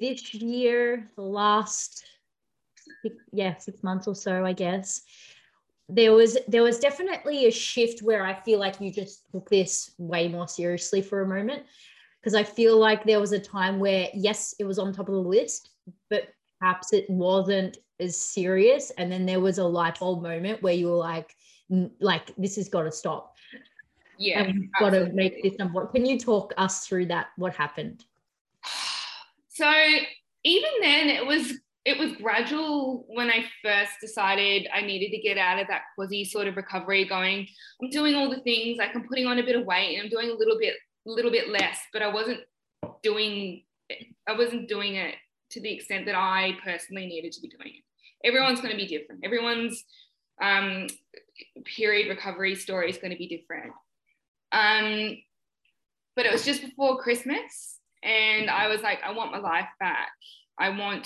this 0.00 0.34
year, 0.34 1.10
the 1.16 1.22
last 1.22 2.04
yeah, 3.32 3.56
six 3.58 3.82
months 3.82 4.08
or 4.08 4.14
so, 4.14 4.44
I 4.44 4.52
guess. 4.52 5.02
There 5.88 6.12
was 6.12 6.36
there 6.48 6.62
was 6.62 6.78
definitely 6.78 7.46
a 7.46 7.50
shift 7.50 8.02
where 8.02 8.24
I 8.24 8.34
feel 8.42 8.58
like 8.58 8.80
you 8.80 8.92
just 8.92 9.22
took 9.32 9.48
this 9.48 9.92
way 9.98 10.28
more 10.28 10.48
seriously 10.48 11.00
for 11.00 11.22
a 11.22 11.28
moment. 11.28 11.64
Because 12.20 12.34
I 12.34 12.42
feel 12.42 12.76
like 12.76 13.04
there 13.04 13.20
was 13.20 13.32
a 13.32 13.38
time 13.38 13.78
where 13.78 14.08
yes, 14.12 14.54
it 14.58 14.64
was 14.64 14.78
on 14.78 14.92
top 14.92 15.08
of 15.08 15.14
the 15.14 15.20
list, 15.20 15.70
but 16.10 16.28
perhaps 16.60 16.92
it 16.92 17.08
wasn't 17.08 17.78
as 18.00 18.16
serious 18.16 18.90
and 18.98 19.10
then 19.10 19.26
there 19.26 19.40
was 19.40 19.58
a 19.58 19.64
light 19.64 19.98
bulb 19.98 20.22
moment 20.22 20.62
where 20.62 20.74
you 20.74 20.88
were 20.88 20.96
like 20.96 21.34
like 22.00 22.34
this 22.36 22.56
has 22.56 22.68
got 22.68 22.82
to 22.82 22.92
stop. 22.92 23.34
Yeah 24.18 24.42
and 24.42 24.58
we've 24.58 24.70
got 24.80 24.90
to 24.90 25.12
make 25.12 25.42
this 25.42 25.58
number 25.58 25.86
can 25.86 26.04
you 26.04 26.18
talk 26.18 26.52
us 26.56 26.86
through 26.86 27.06
that? 27.06 27.28
What 27.36 27.54
happened? 27.54 28.04
So 29.50 29.68
even 30.44 30.70
then 30.80 31.08
it 31.08 31.26
was 31.26 31.52
it 31.84 31.98
was 31.98 32.12
gradual 32.12 33.06
when 33.08 33.28
I 33.28 33.44
first 33.60 33.92
decided 34.00 34.68
I 34.72 34.82
needed 34.82 35.10
to 35.10 35.18
get 35.20 35.36
out 35.36 35.58
of 35.58 35.66
that 35.66 35.82
quasi 35.96 36.24
sort 36.24 36.46
of 36.46 36.56
recovery 36.56 37.04
going 37.06 37.48
I'm 37.82 37.90
doing 37.90 38.14
all 38.14 38.30
the 38.30 38.40
things 38.42 38.78
like 38.78 38.94
I'm 38.94 39.08
putting 39.08 39.26
on 39.26 39.38
a 39.38 39.42
bit 39.42 39.56
of 39.56 39.66
weight 39.66 39.96
and 39.96 40.04
I'm 40.04 40.10
doing 40.10 40.30
a 40.30 40.34
little 40.34 40.58
bit 40.60 40.74
a 41.06 41.10
little 41.10 41.32
bit 41.32 41.48
less 41.48 41.78
but 41.92 42.02
I 42.02 42.08
wasn't 42.08 42.40
doing 43.02 43.64
I 44.28 44.36
wasn't 44.36 44.68
doing 44.68 44.94
it 44.94 45.16
to 45.50 45.60
the 45.60 45.72
extent 45.72 46.06
that 46.06 46.14
I 46.14 46.56
personally 46.62 47.06
needed 47.06 47.32
to 47.32 47.40
be 47.40 47.48
doing 47.48 47.72
it. 47.76 48.26
Everyone's 48.26 48.60
going 48.60 48.72
to 48.72 48.76
be 48.76 48.86
different. 48.86 49.24
Everyone's 49.24 49.84
um, 50.42 50.86
period 51.64 52.08
recovery 52.08 52.54
story 52.54 52.90
is 52.90 52.98
going 52.98 53.12
to 53.12 53.16
be 53.16 53.28
different. 53.28 53.72
Um, 54.52 55.16
but 56.16 56.26
it 56.26 56.32
was 56.32 56.44
just 56.44 56.62
before 56.62 56.98
Christmas, 56.98 57.78
and 58.02 58.50
I 58.50 58.68
was 58.68 58.82
like, 58.82 59.00
I 59.04 59.12
want 59.12 59.32
my 59.32 59.38
life 59.38 59.68
back. 59.78 60.10
I 60.58 60.70
want, 60.70 61.02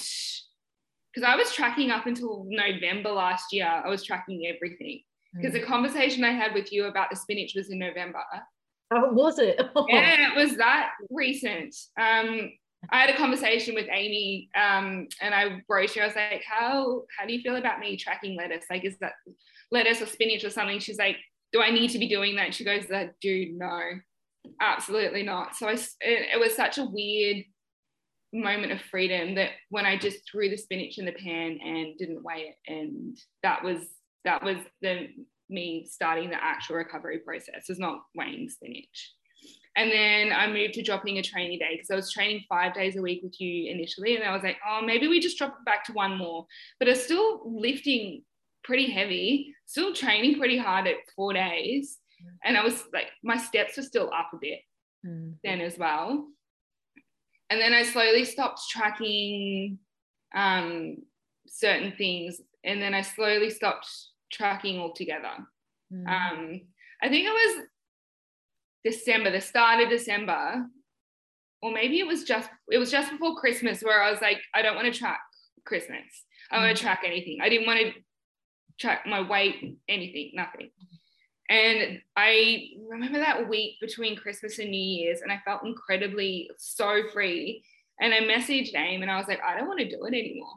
because 1.12 1.28
I 1.28 1.36
was 1.36 1.52
tracking 1.52 1.90
up 1.90 2.06
until 2.06 2.46
November 2.48 3.10
last 3.10 3.52
year, 3.52 3.66
I 3.66 3.88
was 3.88 4.04
tracking 4.04 4.46
everything. 4.46 5.02
Because 5.34 5.52
mm. 5.52 5.60
the 5.60 5.66
conversation 5.66 6.24
I 6.24 6.32
had 6.32 6.54
with 6.54 6.72
you 6.72 6.86
about 6.86 7.10
the 7.10 7.16
spinach 7.16 7.54
was 7.54 7.70
in 7.70 7.78
November. 7.78 8.22
Oh, 8.90 9.12
was 9.12 9.38
it? 9.38 9.58
yeah, 9.88 10.32
it 10.32 10.36
was 10.36 10.56
that 10.56 10.90
recent. 11.10 11.74
Um, 11.98 12.52
I 12.90 13.00
had 13.00 13.10
a 13.10 13.16
conversation 13.16 13.74
with 13.74 13.86
Amy 13.90 14.48
um, 14.56 15.06
and 15.20 15.34
I 15.34 15.62
wrote 15.68 15.94
her, 15.94 16.02
I 16.02 16.06
was 16.06 16.16
like, 16.16 16.42
how, 16.44 17.02
how 17.16 17.26
do 17.26 17.32
you 17.32 17.40
feel 17.40 17.56
about 17.56 17.78
me 17.78 17.96
tracking 17.96 18.36
lettuce? 18.36 18.64
Like, 18.68 18.84
is 18.84 18.96
that 19.00 19.12
lettuce 19.70 20.02
or 20.02 20.06
spinach 20.06 20.44
or 20.44 20.50
something? 20.50 20.80
She's 20.80 20.98
like, 20.98 21.16
do 21.52 21.62
I 21.62 21.70
need 21.70 21.90
to 21.90 21.98
be 21.98 22.08
doing 22.08 22.36
that? 22.36 22.54
She 22.54 22.64
goes, 22.64 22.86
that 22.88 23.14
dude, 23.20 23.54
no, 23.54 23.80
absolutely 24.60 25.22
not. 25.22 25.54
So 25.54 25.68
I, 25.68 25.72
it, 25.72 25.88
it 26.00 26.40
was 26.40 26.56
such 26.56 26.78
a 26.78 26.84
weird 26.84 27.44
moment 28.32 28.72
of 28.72 28.80
freedom 28.80 29.34
that 29.36 29.50
when 29.68 29.86
I 29.86 29.96
just 29.96 30.28
threw 30.30 30.48
the 30.48 30.56
spinach 30.56 30.98
in 30.98 31.04
the 31.04 31.12
pan 31.12 31.58
and 31.62 31.96
didn't 31.98 32.24
weigh 32.24 32.54
it. 32.54 32.72
And 32.72 33.16
that 33.42 33.62
was, 33.62 33.78
that 34.24 34.42
was 34.42 34.56
the 34.80 35.08
me 35.48 35.86
starting 35.88 36.30
the 36.30 36.42
actual 36.42 36.76
recovery 36.76 37.18
process. 37.18 37.66
It's 37.68 37.78
not 37.78 38.00
weighing 38.16 38.48
spinach. 38.48 39.12
And 39.76 39.90
then 39.90 40.32
I 40.32 40.48
moved 40.48 40.74
to 40.74 40.82
dropping 40.82 41.18
a 41.18 41.22
training 41.22 41.58
day 41.58 41.70
because 41.72 41.90
I 41.90 41.94
was 41.94 42.12
training 42.12 42.44
five 42.48 42.74
days 42.74 42.96
a 42.96 43.02
week 43.02 43.22
with 43.22 43.40
you 43.40 43.70
initially. 43.70 44.16
And 44.16 44.24
I 44.24 44.32
was 44.32 44.42
like, 44.42 44.58
oh, 44.68 44.82
maybe 44.84 45.08
we 45.08 45.18
just 45.18 45.38
drop 45.38 45.56
it 45.58 45.64
back 45.64 45.84
to 45.84 45.92
one 45.92 46.18
more. 46.18 46.46
But 46.78 46.88
it's 46.88 47.04
still 47.04 47.40
lifting 47.44 48.22
pretty 48.64 48.90
heavy, 48.90 49.54
still 49.64 49.94
training 49.94 50.38
pretty 50.38 50.58
hard 50.58 50.86
at 50.86 50.96
four 51.16 51.32
days. 51.32 51.98
And 52.44 52.56
I 52.56 52.62
was 52.62 52.84
like, 52.92 53.08
my 53.24 53.36
steps 53.36 53.76
were 53.76 53.82
still 53.82 54.10
up 54.14 54.30
a 54.32 54.36
bit 54.40 54.60
mm. 55.04 55.34
then 55.42 55.60
as 55.60 55.78
well. 55.78 56.28
And 57.50 57.60
then 57.60 57.72
I 57.74 57.82
slowly 57.82 58.24
stopped 58.24 58.60
tracking 58.70 59.78
um, 60.34 60.96
certain 61.48 61.92
things. 61.92 62.40
And 62.64 62.80
then 62.80 62.94
I 62.94 63.02
slowly 63.02 63.50
stopped 63.50 63.88
tracking 64.30 64.78
altogether. 64.78 65.34
Mm. 65.92 66.06
Um, 66.06 66.60
I 67.02 67.08
think 67.08 67.26
it 67.26 67.30
was 67.30 67.66
December, 68.84 69.30
the 69.30 69.40
start 69.40 69.82
of 69.82 69.88
December, 69.88 70.66
or 71.60 71.72
maybe 71.72 72.00
it 72.00 72.06
was 72.06 72.24
just 72.24 72.50
it 72.70 72.78
was 72.78 72.90
just 72.90 73.10
before 73.10 73.36
Christmas 73.36 73.82
where 73.82 74.02
I 74.02 74.10
was 74.10 74.20
like, 74.20 74.38
I 74.54 74.62
don't 74.62 74.74
want 74.74 74.92
to 74.92 74.98
track 74.98 75.20
Christmas. 75.64 76.24
I 76.50 76.56
don't 76.56 76.64
want 76.64 76.76
to 76.76 76.82
mm. 76.82 76.86
track 76.86 77.02
anything. 77.04 77.38
I 77.40 77.48
didn't 77.48 77.66
want 77.66 77.80
to 77.80 77.92
track 78.78 79.06
my 79.06 79.20
weight, 79.26 79.78
anything, 79.88 80.32
nothing. 80.34 80.70
And 81.48 82.00
I 82.16 82.68
remember 82.88 83.18
that 83.18 83.48
week 83.48 83.76
between 83.80 84.16
Christmas 84.16 84.58
and 84.58 84.70
New 84.70 84.80
Year's, 84.80 85.20
and 85.20 85.30
I 85.30 85.40
felt 85.44 85.64
incredibly 85.64 86.50
so 86.58 87.02
free. 87.12 87.64
And 88.00 88.12
I 88.12 88.20
messaged 88.20 88.74
Aim 88.74 89.02
and 89.02 89.10
I 89.10 89.18
was 89.18 89.28
like, 89.28 89.40
I 89.46 89.56
don't 89.56 89.68
want 89.68 89.80
to 89.80 89.88
do 89.88 90.04
it 90.04 90.14
anymore. 90.14 90.54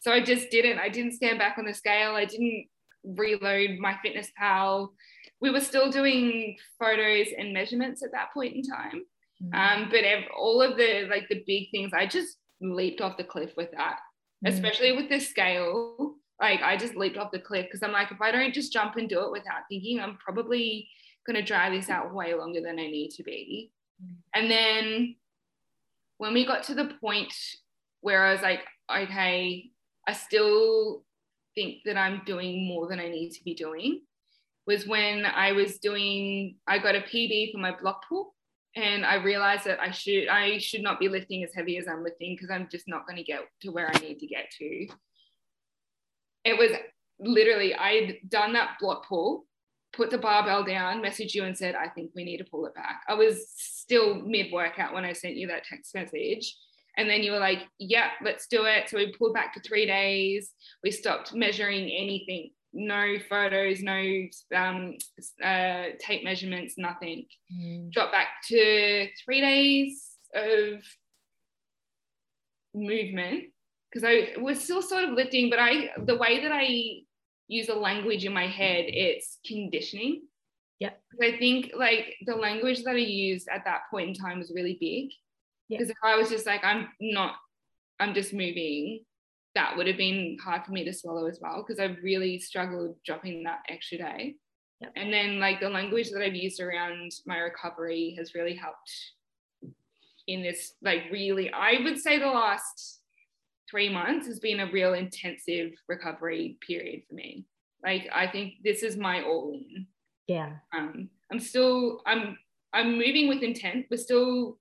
So 0.00 0.12
I 0.12 0.22
just 0.22 0.50
didn't. 0.50 0.78
I 0.78 0.88
didn't 0.88 1.12
stand 1.12 1.38
back 1.38 1.58
on 1.58 1.66
the 1.66 1.74
scale. 1.74 2.14
I 2.14 2.24
didn't 2.24 2.66
reload 3.04 3.78
MyFitnessPal 3.78 4.88
we 5.40 5.50
were 5.50 5.60
still 5.60 5.90
doing 5.90 6.56
photos 6.78 7.28
and 7.36 7.52
measurements 7.52 8.02
at 8.02 8.12
that 8.12 8.32
point 8.32 8.54
in 8.54 8.62
time 8.62 9.04
mm-hmm. 9.42 9.54
um, 9.54 9.88
but 9.90 10.04
ev- 10.04 10.24
all 10.38 10.62
of 10.62 10.76
the 10.76 11.06
like 11.10 11.28
the 11.28 11.42
big 11.46 11.70
things 11.70 11.92
i 11.94 12.06
just 12.06 12.38
leaped 12.60 13.00
off 13.00 13.16
the 13.16 13.24
cliff 13.24 13.50
with 13.56 13.70
that 13.72 13.98
mm-hmm. 14.44 14.52
especially 14.52 14.92
with 14.92 15.08
the 15.08 15.18
scale 15.18 16.14
like 16.40 16.60
i 16.62 16.76
just 16.76 16.96
leaped 16.96 17.16
off 17.16 17.32
the 17.32 17.38
cliff 17.38 17.66
because 17.66 17.82
i'm 17.82 17.92
like 17.92 18.10
if 18.10 18.20
i 18.20 18.30
don't 18.30 18.54
just 18.54 18.72
jump 18.72 18.96
and 18.96 19.08
do 19.08 19.20
it 19.20 19.32
without 19.32 19.62
thinking 19.68 20.00
i'm 20.00 20.16
probably 20.16 20.88
going 21.26 21.36
to 21.36 21.42
drag 21.42 21.72
this 21.72 21.90
out 21.90 22.14
way 22.14 22.34
longer 22.34 22.60
than 22.60 22.78
i 22.78 22.86
need 22.86 23.10
to 23.10 23.22
be 23.22 23.70
mm-hmm. 24.02 24.14
and 24.34 24.50
then 24.50 25.16
when 26.18 26.34
we 26.34 26.44
got 26.44 26.62
to 26.62 26.74
the 26.74 26.92
point 27.00 27.32
where 28.00 28.24
i 28.24 28.32
was 28.32 28.42
like 28.42 28.60
okay 28.94 29.70
i 30.06 30.12
still 30.12 31.02
think 31.54 31.78
that 31.84 31.96
i'm 31.96 32.22
doing 32.26 32.66
more 32.66 32.88
than 32.88 33.00
i 33.00 33.08
need 33.08 33.30
to 33.30 33.42
be 33.44 33.54
doing 33.54 34.00
was 34.70 34.86
when 34.86 35.26
I 35.26 35.50
was 35.50 35.78
doing, 35.78 36.54
I 36.68 36.78
got 36.78 36.94
a 36.94 37.00
PB 37.00 37.52
for 37.52 37.58
my 37.58 37.76
block 37.76 38.04
pull 38.08 38.34
and 38.76 39.04
I 39.04 39.16
realized 39.16 39.64
that 39.64 39.80
I 39.80 39.90
should, 39.90 40.28
I 40.28 40.58
should 40.58 40.82
not 40.82 41.00
be 41.00 41.08
lifting 41.08 41.42
as 41.42 41.52
heavy 41.52 41.76
as 41.76 41.88
I'm 41.88 42.04
lifting 42.04 42.36
because 42.36 42.50
I'm 42.50 42.68
just 42.70 42.86
not 42.86 43.04
going 43.04 43.16
to 43.16 43.24
get 43.24 43.40
to 43.62 43.70
where 43.70 43.90
I 43.92 43.98
need 43.98 44.20
to 44.20 44.28
get 44.28 44.48
to. 44.58 44.86
It 46.44 46.56
was 46.56 46.70
literally, 47.18 47.74
I'd 47.74 48.18
done 48.28 48.52
that 48.52 48.76
block 48.80 49.08
pull, 49.08 49.44
put 49.92 50.10
the 50.10 50.18
barbell 50.18 50.62
down, 50.62 51.02
messaged 51.02 51.34
you 51.34 51.42
and 51.42 51.58
said, 51.58 51.74
I 51.74 51.88
think 51.88 52.12
we 52.14 52.22
need 52.22 52.38
to 52.38 52.44
pull 52.44 52.64
it 52.66 52.74
back. 52.76 53.02
I 53.08 53.14
was 53.14 53.50
still 53.56 54.22
mid 54.22 54.52
workout 54.52 54.94
when 54.94 55.04
I 55.04 55.14
sent 55.14 55.34
you 55.34 55.48
that 55.48 55.64
text 55.64 55.92
message. 55.96 56.56
And 56.96 57.10
then 57.10 57.24
you 57.24 57.32
were 57.32 57.40
like, 57.40 57.62
yeah, 57.80 58.10
let's 58.22 58.46
do 58.46 58.66
it. 58.66 58.88
So 58.88 58.98
we 58.98 59.12
pulled 59.12 59.34
back 59.34 59.52
for 59.52 59.60
three 59.60 59.86
days. 59.86 60.52
We 60.84 60.92
stopped 60.92 61.34
measuring 61.34 61.90
anything 61.90 62.50
no 62.72 63.16
photos, 63.28 63.82
no 63.82 64.26
um, 64.54 64.96
uh, 65.42 65.84
tape 65.98 66.24
measurements, 66.24 66.74
nothing. 66.78 67.26
Mm. 67.52 67.92
Drop 67.92 68.12
back 68.12 68.28
to 68.48 69.08
three 69.24 69.40
days 69.40 70.10
of 70.34 70.82
movement 72.74 73.44
because 73.90 74.04
I 74.04 74.40
was 74.40 74.62
still 74.62 74.82
sort 74.82 75.04
of 75.04 75.10
lifting, 75.10 75.50
but 75.50 75.58
I 75.58 75.90
the 76.04 76.16
way 76.16 76.40
that 76.42 76.52
I 76.52 77.02
use 77.48 77.68
a 77.68 77.74
language 77.74 78.24
in 78.24 78.32
my 78.32 78.46
head, 78.46 78.84
it's 78.86 79.38
conditioning. 79.44 80.22
Yeah. 80.78 80.90
I 81.20 81.36
think 81.36 81.72
like 81.76 82.14
the 82.24 82.36
language 82.36 82.84
that 82.84 82.94
I 82.94 82.98
used 82.98 83.48
at 83.48 83.64
that 83.64 83.82
point 83.90 84.08
in 84.08 84.14
time 84.14 84.38
was 84.38 84.52
really 84.54 84.78
big. 84.80 85.10
Because 85.68 85.90
if 85.90 85.96
I 86.02 86.16
was 86.16 86.28
just 86.28 86.46
like, 86.46 86.64
I'm 86.64 86.88
not, 87.00 87.36
I'm 88.00 88.12
just 88.12 88.32
moving, 88.32 89.04
that 89.54 89.76
would 89.76 89.86
have 89.86 89.96
been 89.96 90.36
hard 90.42 90.64
for 90.64 90.72
me 90.72 90.84
to 90.84 90.92
swallow 90.92 91.26
as 91.26 91.40
well 91.40 91.64
because 91.66 91.80
I've 91.80 92.02
really 92.02 92.38
struggled 92.38 92.96
dropping 93.04 93.42
that 93.44 93.60
extra 93.68 93.98
day. 93.98 94.36
Yep. 94.80 94.92
And 94.96 95.12
then 95.12 95.40
like 95.40 95.60
the 95.60 95.68
language 95.68 96.10
that 96.10 96.22
I've 96.22 96.34
used 96.34 96.60
around 96.60 97.12
my 97.26 97.38
recovery 97.38 98.14
has 98.16 98.34
really 98.34 98.54
helped 98.54 98.92
in 100.26 100.42
this 100.42 100.74
like 100.82 101.02
really 101.10 101.52
I 101.52 101.80
would 101.82 101.98
say 101.98 102.18
the 102.18 102.26
last 102.26 103.00
3 103.70 103.88
months 103.88 104.26
has 104.26 104.38
been 104.38 104.60
a 104.60 104.70
real 104.70 104.94
intensive 104.94 105.72
recovery 105.88 106.56
period 106.66 107.02
for 107.08 107.14
me. 107.14 107.46
Like 107.84 108.08
I 108.12 108.26
think 108.28 108.54
this 108.62 108.82
is 108.82 108.96
my 108.96 109.22
all 109.22 109.52
in. 109.52 109.86
Yeah. 110.28 110.52
Um 110.72 111.10
I'm 111.30 111.40
still 111.40 112.02
I'm 112.06 112.38
I'm 112.72 112.96
moving 112.96 113.28
with 113.28 113.42
intent. 113.42 113.86
We're 113.90 113.96
still 113.96 114.58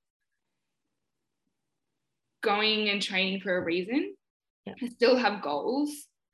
going 2.42 2.90
and 2.90 3.02
training 3.02 3.42
for 3.42 3.56
a 3.58 3.64
reason 3.64 4.16
yeah. 4.66 4.74
still 4.90 5.18
have 5.18 5.42
goals. 5.42 5.92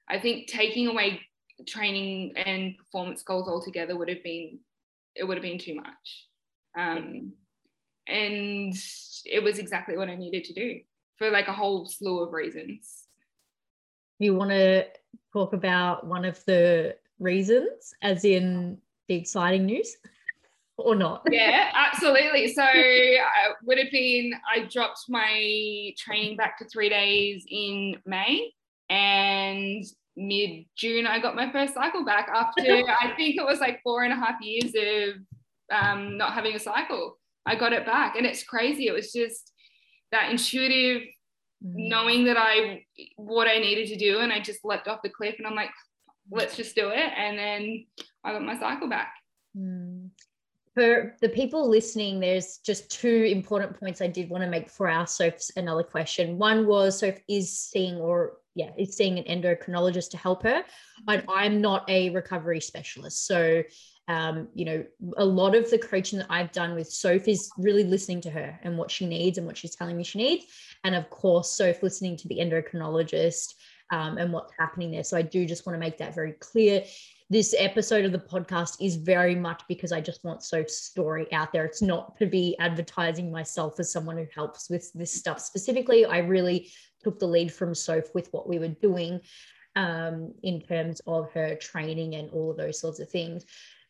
I 0.09 0.19
think 0.19 0.47
taking 0.47 0.87
away 0.87 1.21
training 1.67 2.33
and 2.35 2.77
performance 2.77 3.23
goals 3.23 3.47
altogether 3.47 3.97
would 3.97 4.09
have 4.09 4.23
been 4.23 4.59
it 5.15 5.23
would 5.23 5.37
have 5.37 5.43
been 5.43 5.57
too 5.57 5.75
much. 5.75 6.27
Um, 6.77 7.31
and 8.07 8.75
it 9.23 9.41
was 9.41 9.59
exactly 9.59 9.97
what 9.97 10.09
I 10.09 10.15
needed 10.15 10.43
to 10.45 10.53
do 10.53 10.81
for 11.17 11.31
like 11.31 11.47
a 11.47 11.53
whole 11.53 11.85
slew 11.85 12.21
of 12.21 12.33
reasons. 12.33 13.05
You 14.19 14.35
want 14.35 14.51
to 14.51 14.85
talk 15.33 15.53
about 15.53 16.05
one 16.05 16.25
of 16.25 16.43
the 16.45 16.97
reasons, 17.19 17.93
as 18.01 18.25
in 18.25 18.77
the 19.07 19.15
exciting 19.15 19.65
news? 19.65 19.95
Or 20.77 20.95
not? 20.95 21.23
Yeah, 21.31 21.71
absolutely. 21.73 22.53
So 22.53 22.63
uh, 22.63 23.53
would 23.63 23.77
have 23.77 23.91
been 23.91 24.33
I 24.53 24.67
dropped 24.71 25.05
my 25.09 25.93
training 25.97 26.37
back 26.37 26.57
to 26.59 26.65
three 26.65 26.89
days 26.89 27.45
in 27.49 27.97
May, 28.05 28.51
and 28.89 29.83
mid 30.15 30.65
June 30.77 31.05
I 31.05 31.19
got 31.19 31.35
my 31.35 31.51
first 31.51 31.73
cycle 31.73 32.05
back 32.05 32.29
after 32.33 32.61
I 33.01 33.13
think 33.17 33.35
it 33.35 33.45
was 33.45 33.59
like 33.59 33.81
four 33.83 34.03
and 34.03 34.13
a 34.13 34.15
half 34.15 34.41
years 34.41 34.73
of 34.75 35.15
um, 35.71 36.17
not 36.17 36.33
having 36.33 36.55
a 36.55 36.59
cycle. 36.59 37.17
I 37.45 37.55
got 37.55 37.73
it 37.73 37.85
back, 37.85 38.15
and 38.15 38.25
it's 38.25 38.43
crazy. 38.43 38.87
It 38.87 38.93
was 38.93 39.11
just 39.11 39.51
that 40.11 40.31
intuitive 40.31 41.03
mm. 41.63 41.89
knowing 41.89 42.25
that 42.25 42.37
I 42.37 42.85
what 43.17 43.47
I 43.47 43.59
needed 43.59 43.87
to 43.89 43.97
do, 43.97 44.19
and 44.19 44.31
I 44.31 44.39
just 44.39 44.63
leapt 44.63 44.87
off 44.87 45.01
the 45.03 45.09
cliff, 45.09 45.35
and 45.37 45.47
I'm 45.47 45.55
like, 45.55 45.71
let's 46.31 46.55
just 46.55 46.75
do 46.75 46.89
it, 46.89 47.11
and 47.17 47.37
then 47.37 47.85
I 48.23 48.33
got 48.33 48.41
my 48.41 48.57
cycle 48.57 48.89
back. 48.89 49.11
Mm 49.57 49.84
for 50.75 51.15
the 51.21 51.29
people 51.29 51.69
listening, 51.69 52.19
there's 52.19 52.57
just 52.57 52.91
two 52.91 53.23
important 53.31 53.79
points 53.79 54.01
I 54.01 54.07
did 54.07 54.29
want 54.29 54.43
to 54.43 54.49
make 54.49 54.69
for 54.69 54.89
our 54.89 55.07
Soph's 55.07 55.49
another 55.55 55.83
question. 55.83 56.37
One 56.37 56.67
was 56.67 56.99
Soph 56.99 57.15
is 57.29 57.57
seeing 57.57 57.95
or 57.95 58.33
yeah, 58.55 58.71
is 58.77 58.95
seeing 58.95 59.17
an 59.17 59.23
endocrinologist 59.41 60.11
to 60.11 60.17
help 60.17 60.43
her, 60.43 60.63
but 61.05 61.23
I'm 61.27 61.61
not 61.61 61.89
a 61.89 62.09
recovery 62.11 62.61
specialist. 62.61 63.25
So 63.25 63.63
um, 64.07 64.49
you 64.53 64.65
know, 64.65 64.85
a 65.17 65.25
lot 65.25 65.55
of 65.55 65.69
the 65.71 65.79
coaching 65.79 66.19
that 66.19 66.27
I've 66.29 66.51
done 66.51 66.75
with 66.75 66.91
Soph 66.91 67.27
is 67.27 67.49
really 67.57 67.83
listening 67.83 68.21
to 68.21 68.29
her 68.29 68.59
and 68.61 68.77
what 68.77 68.91
she 68.91 69.07
needs 69.07 69.37
and 69.37 69.47
what 69.47 69.57
she's 69.57 69.75
telling 69.75 69.97
me 69.97 70.03
she 70.03 70.19
needs. 70.19 70.45
And 70.83 70.93
of 70.93 71.09
course, 71.09 71.57
Soph 71.57 71.81
listening 71.81 72.15
to 72.17 72.27
the 72.27 72.37
endocrinologist 72.37 73.55
um, 73.91 74.17
and 74.17 74.31
what's 74.31 74.53
happening 74.59 74.91
there. 74.91 75.03
So 75.03 75.17
I 75.17 75.21
do 75.21 75.45
just 75.45 75.65
want 75.65 75.75
to 75.75 75.79
make 75.79 75.97
that 75.97 76.13
very 76.13 76.33
clear 76.33 76.83
this 77.29 77.55
episode 77.57 78.05
of 78.05 78.11
the 78.11 78.19
podcast 78.19 78.77
is 78.79 78.95
very 78.95 79.33
much 79.33 79.63
because 79.67 79.91
I 79.91 79.99
just 79.99 80.23
want 80.23 80.43
Soph's 80.43 80.77
story 80.77 81.31
out 81.33 81.51
there. 81.51 81.65
It's 81.65 81.81
not 81.81 82.17
to 82.17 82.27
be 82.27 82.55
advertising 82.59 83.31
myself 83.31 83.79
as 83.79 83.91
someone 83.91 84.17
who 84.17 84.27
helps 84.33 84.69
with 84.69 84.91
this 84.93 85.11
stuff 85.11 85.39
specifically. 85.39 86.05
I 86.05 86.19
really 86.19 86.71
took 87.03 87.19
the 87.19 87.27
lead 87.27 87.51
from 87.51 87.73
Soph 87.73 88.13
with 88.13 88.29
what 88.31 88.47
we 88.47 88.59
were 88.59 88.67
doing 88.67 89.21
um, 89.75 90.33
in 90.43 90.61
terms 90.61 91.01
of 91.07 91.31
her 91.31 91.55
training 91.55 92.15
and 92.15 92.29
all 92.29 92.51
of 92.51 92.57
those 92.57 92.79
sorts 92.79 92.99
of 92.99 93.09
things. 93.09 93.45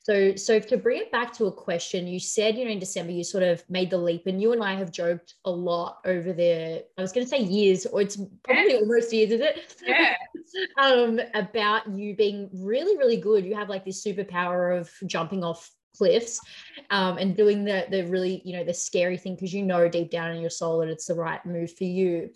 So, 0.06 0.36
so 0.36 0.60
to 0.60 0.78
bring 0.78 1.02
it 1.02 1.12
back 1.12 1.34
to 1.34 1.48
a 1.48 1.52
question, 1.52 2.06
you 2.06 2.20
said, 2.20 2.56
you 2.56 2.66
know, 2.66 2.70
in 2.70 2.78
December 2.78 3.12
you 3.12 3.24
sort 3.24 3.44
of 3.44 3.64
made 3.72 3.90
the 3.90 3.98
leap, 3.98 4.28
and 4.28 4.40
you 4.40 4.54
and 4.54 4.62
I 4.62 4.76
have 4.76 4.92
joked 4.92 5.34
a 5.46 5.50
lot 5.50 5.98
over 6.06 6.32
the, 6.32 6.86
I 6.96 7.02
was 7.02 7.12
going 7.12 7.26
to 7.26 7.30
say 7.30 7.40
years, 7.40 7.88
or 7.88 8.02
it's 8.02 8.16
probably 8.44 8.74
yeah. 8.74 8.80
almost 8.82 9.12
years, 9.12 9.32
is 9.32 9.42
it? 9.42 9.76
Yeah. 9.84 10.14
um, 10.78 11.20
about 11.34 11.90
you 11.90 12.16
being 12.16 12.52
really, 12.54 12.96
really 12.98 13.18
good. 13.18 13.46
You 13.46 13.56
have 13.56 13.68
like 13.68 13.84
this 13.84 14.06
superpower 14.06 14.80
of 14.80 14.92
jumping 15.08 15.44
off 15.44 15.72
cliffs 15.98 16.40
um, 16.92 17.18
and 17.18 17.36
doing 17.36 17.66
the 17.66 17.88
the 17.90 18.04
really, 18.04 18.44
you 18.46 18.56
know, 18.56 18.64
the 18.64 18.76
scary 18.76 19.18
thing 19.18 19.34
because 19.34 19.56
you 19.56 19.64
know 19.64 19.90
deep 19.90 20.12
down 20.12 20.36
in 20.36 20.40
your 20.42 20.52
soul 20.52 20.80
that 20.80 20.90
it's 20.90 21.08
the 21.08 21.16
right 21.16 21.44
move 21.48 21.76
for 21.76 21.86
you 21.86 22.30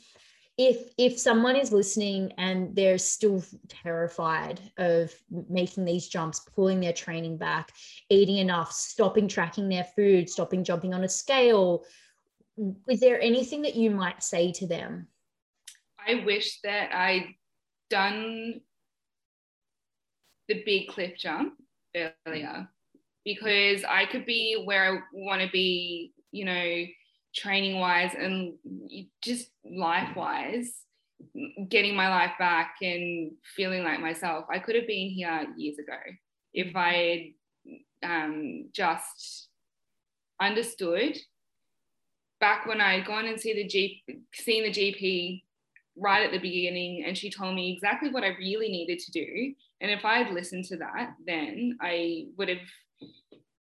if 0.60 0.91
if 0.97 1.18
someone 1.18 1.55
is 1.55 1.72
listening 1.72 2.34
and 2.38 2.76
they're 2.76 2.97
still 2.97 3.41
terrified 3.70 4.60
of 4.78 5.10
making 5.49 5.86
these 5.86 6.10
jumps 6.10 6.41
pulling 6.53 6.82
their 6.82 6.91
training 6.91 7.38
back 7.38 7.72
eating 8.10 8.38
enough 8.38 8.70
stopping 8.74 9.30
tracking 9.30 9.70
their 9.70 9.86
food 9.95 10.30
stopping 10.30 10.62
jumping 10.64 10.93
on 10.93 11.05
a 11.05 11.10
scale 11.10 11.86
is 12.89 12.99
there 12.99 13.22
anything 13.22 13.62
that 13.62 13.76
you 13.76 13.89
might 13.89 14.22
say 14.22 14.51
to 14.51 14.68
them? 14.68 15.07
I 16.05 16.26
wish 16.26 16.60
that 16.66 16.93
i'd 16.93 17.34
done 17.89 18.60
the 20.49 20.62
big 20.66 20.89
cliff 20.89 21.14
jump 21.18 21.53
earlier 21.95 22.68
because 23.24 23.86
i 23.86 24.05
could 24.05 24.26
be 24.26 24.62
where 24.66 24.93
i 24.93 24.99
want 25.14 25.41
to 25.41 25.49
be 25.51 26.12
you 26.32 26.43
know 26.43 26.86
training 27.36 27.80
wise 27.80 28.14
and 28.18 28.54
just 29.22 29.50
life 29.64 30.16
wise 30.16 30.74
getting 31.68 31.96
my 31.96 32.10
life 32.10 32.32
back 32.40 32.76
and 32.82 33.32
feeling 33.56 33.84
like 33.84 34.00
myself 34.00 34.46
i 34.52 34.58
could 34.58 34.76
have 34.76 34.88
been 34.88 35.10
here 35.10 35.48
years 35.58 35.78
ago 35.78 35.98
if 36.54 36.76
i 36.76 37.32
um, 38.02 38.70
just 38.74 39.50
understood 40.42 41.18
back 42.40 42.66
when 42.66 42.80
i 42.80 42.96
had 42.96 43.06
gone 43.06 43.26
and 43.26 43.40
see 43.40 43.54
the 43.54 43.68
G, 43.68 44.02
seen 44.34 44.64
the 44.64 44.72
gp 44.72 45.44
right 45.98 46.26
at 46.26 46.32
the 46.32 46.40
beginning 46.40 47.04
and 47.06 47.18
she 47.18 47.30
told 47.30 47.54
me 47.54 47.74
exactly 47.74 48.10
what 48.10 48.24
i 48.24 48.30
really 48.40 48.70
needed 48.70 49.00
to 49.00 49.12
do. 49.12 49.54
And 49.82 49.92
if 49.92 50.06
i 50.06 50.20
had 50.20 50.34
listened 50.34 50.66
to 50.66 50.78
that 50.78 51.14
then 51.26 51.78
i 51.82 52.28
would 52.38 52.48
have 52.48 52.60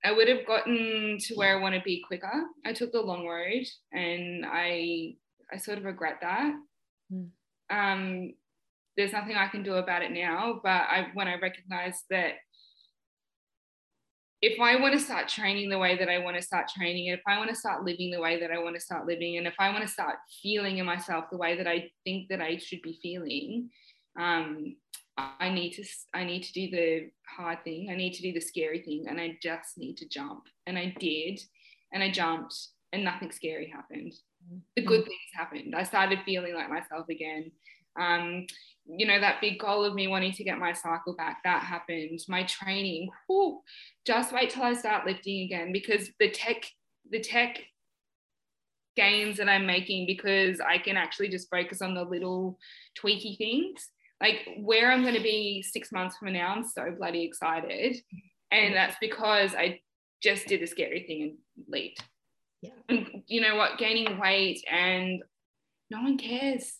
I 0.03 0.11
would 0.11 0.27
have 0.27 0.45
gotten 0.47 1.17
to 1.19 1.35
where 1.35 1.55
I 1.55 1.61
want 1.61 1.75
to 1.75 1.81
be 1.81 2.03
quicker. 2.05 2.31
I 2.65 2.73
took 2.73 2.91
the 2.91 3.01
long 3.01 3.27
road 3.27 3.65
and 3.93 4.45
I 4.45 5.15
I 5.53 5.57
sort 5.57 5.77
of 5.77 5.83
regret 5.83 6.19
that. 6.21 6.53
Mm. 7.11 7.29
Um, 7.69 8.33
there's 8.97 9.13
nothing 9.13 9.35
I 9.35 9.47
can 9.47 9.63
do 9.63 9.75
about 9.75 10.01
it 10.01 10.11
now, 10.11 10.59
but 10.63 10.69
I 10.69 11.07
when 11.13 11.27
I 11.27 11.39
recognize 11.39 12.03
that 12.09 12.35
if 14.41 14.59
I 14.59 14.75
want 14.77 14.93
to 14.93 14.99
start 14.99 15.27
training 15.27 15.69
the 15.69 15.77
way 15.77 15.97
that 15.97 16.09
I 16.09 16.17
want 16.17 16.35
to 16.35 16.41
start 16.41 16.67
training, 16.67 17.09
and 17.09 17.17
if 17.17 17.23
I 17.27 17.37
want 17.37 17.51
to 17.51 17.55
start 17.55 17.85
living 17.85 18.09
the 18.09 18.19
way 18.19 18.39
that 18.39 18.49
I 18.49 18.57
want 18.57 18.75
to 18.75 18.81
start 18.81 19.05
living, 19.05 19.37
and 19.37 19.45
if 19.45 19.53
I 19.59 19.69
want 19.69 19.83
to 19.83 19.87
start 19.87 20.15
feeling 20.41 20.79
in 20.79 20.85
myself 20.85 21.25
the 21.31 21.37
way 21.37 21.55
that 21.57 21.67
I 21.67 21.91
think 22.03 22.27
that 22.29 22.41
I 22.41 22.57
should 22.57 22.81
be 22.81 22.97
feeling, 23.03 23.69
um, 24.19 24.75
I 25.17 25.49
need 25.49 25.73
to 25.73 25.83
I 26.13 26.23
need 26.23 26.43
to 26.43 26.53
do 26.53 26.71
the 26.71 27.09
hard 27.27 27.63
thing. 27.63 27.89
I 27.91 27.95
need 27.95 28.13
to 28.13 28.21
do 28.21 28.33
the 28.33 28.39
scary 28.39 28.81
thing 28.81 29.05
and 29.09 29.19
I 29.19 29.37
just 29.41 29.77
need 29.77 29.97
to 29.97 30.07
jump. 30.07 30.43
And 30.67 30.77
I 30.77 30.95
did 30.99 31.41
and 31.91 32.01
I 32.01 32.11
jumped 32.11 32.55
and 32.93 33.03
nothing 33.03 33.31
scary 33.31 33.69
happened. 33.69 34.13
The 34.75 34.83
good 34.83 35.03
things 35.03 35.19
happened. 35.33 35.75
I 35.75 35.83
started 35.83 36.19
feeling 36.25 36.55
like 36.55 36.69
myself 36.69 37.09
again. 37.09 37.51
Um, 37.99 38.47
you 38.85 39.05
know, 39.05 39.19
that 39.19 39.41
big 39.41 39.59
goal 39.59 39.83
of 39.83 39.93
me 39.93 40.07
wanting 40.07 40.31
to 40.33 40.43
get 40.43 40.57
my 40.57 40.73
cycle 40.73 41.15
back, 41.15 41.41
that 41.43 41.63
happened. 41.63 42.19
My 42.27 42.43
training, 42.43 43.09
whew, 43.27 43.61
just 44.05 44.33
wait 44.33 44.49
till 44.49 44.63
I 44.63 44.73
start 44.73 45.05
lifting 45.05 45.43
again 45.43 45.71
because 45.71 46.09
the 46.19 46.29
tech, 46.31 46.65
the 47.09 47.19
tech 47.19 47.59
gains 48.95 49.37
that 49.37 49.47
I'm 49.47 49.65
making 49.65 50.07
because 50.07 50.59
I 50.59 50.77
can 50.77 50.97
actually 50.97 51.29
just 51.29 51.49
focus 51.49 51.81
on 51.81 51.93
the 51.93 52.03
little 52.03 52.57
tweaky 52.99 53.37
things 53.37 53.89
like 54.21 54.47
where 54.59 54.91
I'm 54.91 55.01
going 55.01 55.15
to 55.15 55.21
be 55.21 55.63
six 55.63 55.91
months 55.91 56.17
from 56.17 56.33
now, 56.33 56.53
I'm 56.53 56.63
so 56.63 56.93
bloody 56.97 57.23
excited. 57.23 57.97
And 58.51 58.75
that's 58.75 58.95
because 59.01 59.55
I 59.55 59.79
just 60.21 60.47
did 60.47 60.61
the 60.61 60.67
scary 60.67 61.05
thing 61.07 61.21
and 61.23 61.37
leaped. 61.67 62.03
Yeah. 62.61 62.71
And 62.89 63.23
you 63.27 63.41
know 63.41 63.55
what? 63.55 63.79
Gaining 63.79 64.19
weight 64.19 64.63
and 64.69 65.23
no 65.89 66.01
one 66.01 66.17
cares. 66.17 66.73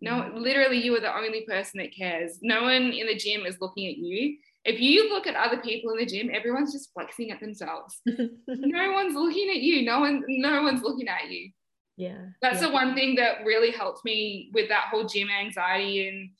No, 0.00 0.12
mm-hmm. 0.12 0.38
literally, 0.38 0.78
you 0.78 0.96
are 0.96 1.00
the 1.00 1.14
only 1.14 1.42
person 1.42 1.78
that 1.78 1.94
cares. 1.94 2.38
No 2.40 2.62
one 2.62 2.92
in 2.92 3.06
the 3.06 3.16
gym 3.16 3.44
is 3.44 3.58
looking 3.60 3.86
at 3.86 3.98
you. 3.98 4.38
If 4.64 4.80
you 4.80 5.10
look 5.10 5.26
at 5.26 5.36
other 5.36 5.58
people 5.58 5.92
in 5.92 5.98
the 5.98 6.06
gym, 6.06 6.30
everyone's 6.32 6.72
just 6.72 6.90
flexing 6.94 7.30
at 7.30 7.40
themselves. 7.40 8.00
no 8.06 8.92
one's 8.92 9.14
looking 9.14 9.50
at 9.50 9.60
you. 9.60 9.84
No 9.84 10.00
one, 10.00 10.22
no 10.26 10.62
one's 10.62 10.82
looking 10.82 11.08
at 11.08 11.30
you. 11.30 11.50
Yeah. 11.96 12.18
That's 12.40 12.62
yeah. 12.62 12.68
the 12.68 12.72
one 12.72 12.94
thing 12.94 13.16
that 13.16 13.44
really 13.44 13.70
helped 13.70 14.04
me 14.04 14.50
with 14.54 14.68
that 14.68 14.88
whole 14.90 15.06
gym 15.06 15.28
anxiety 15.28 16.08
and 16.08 16.30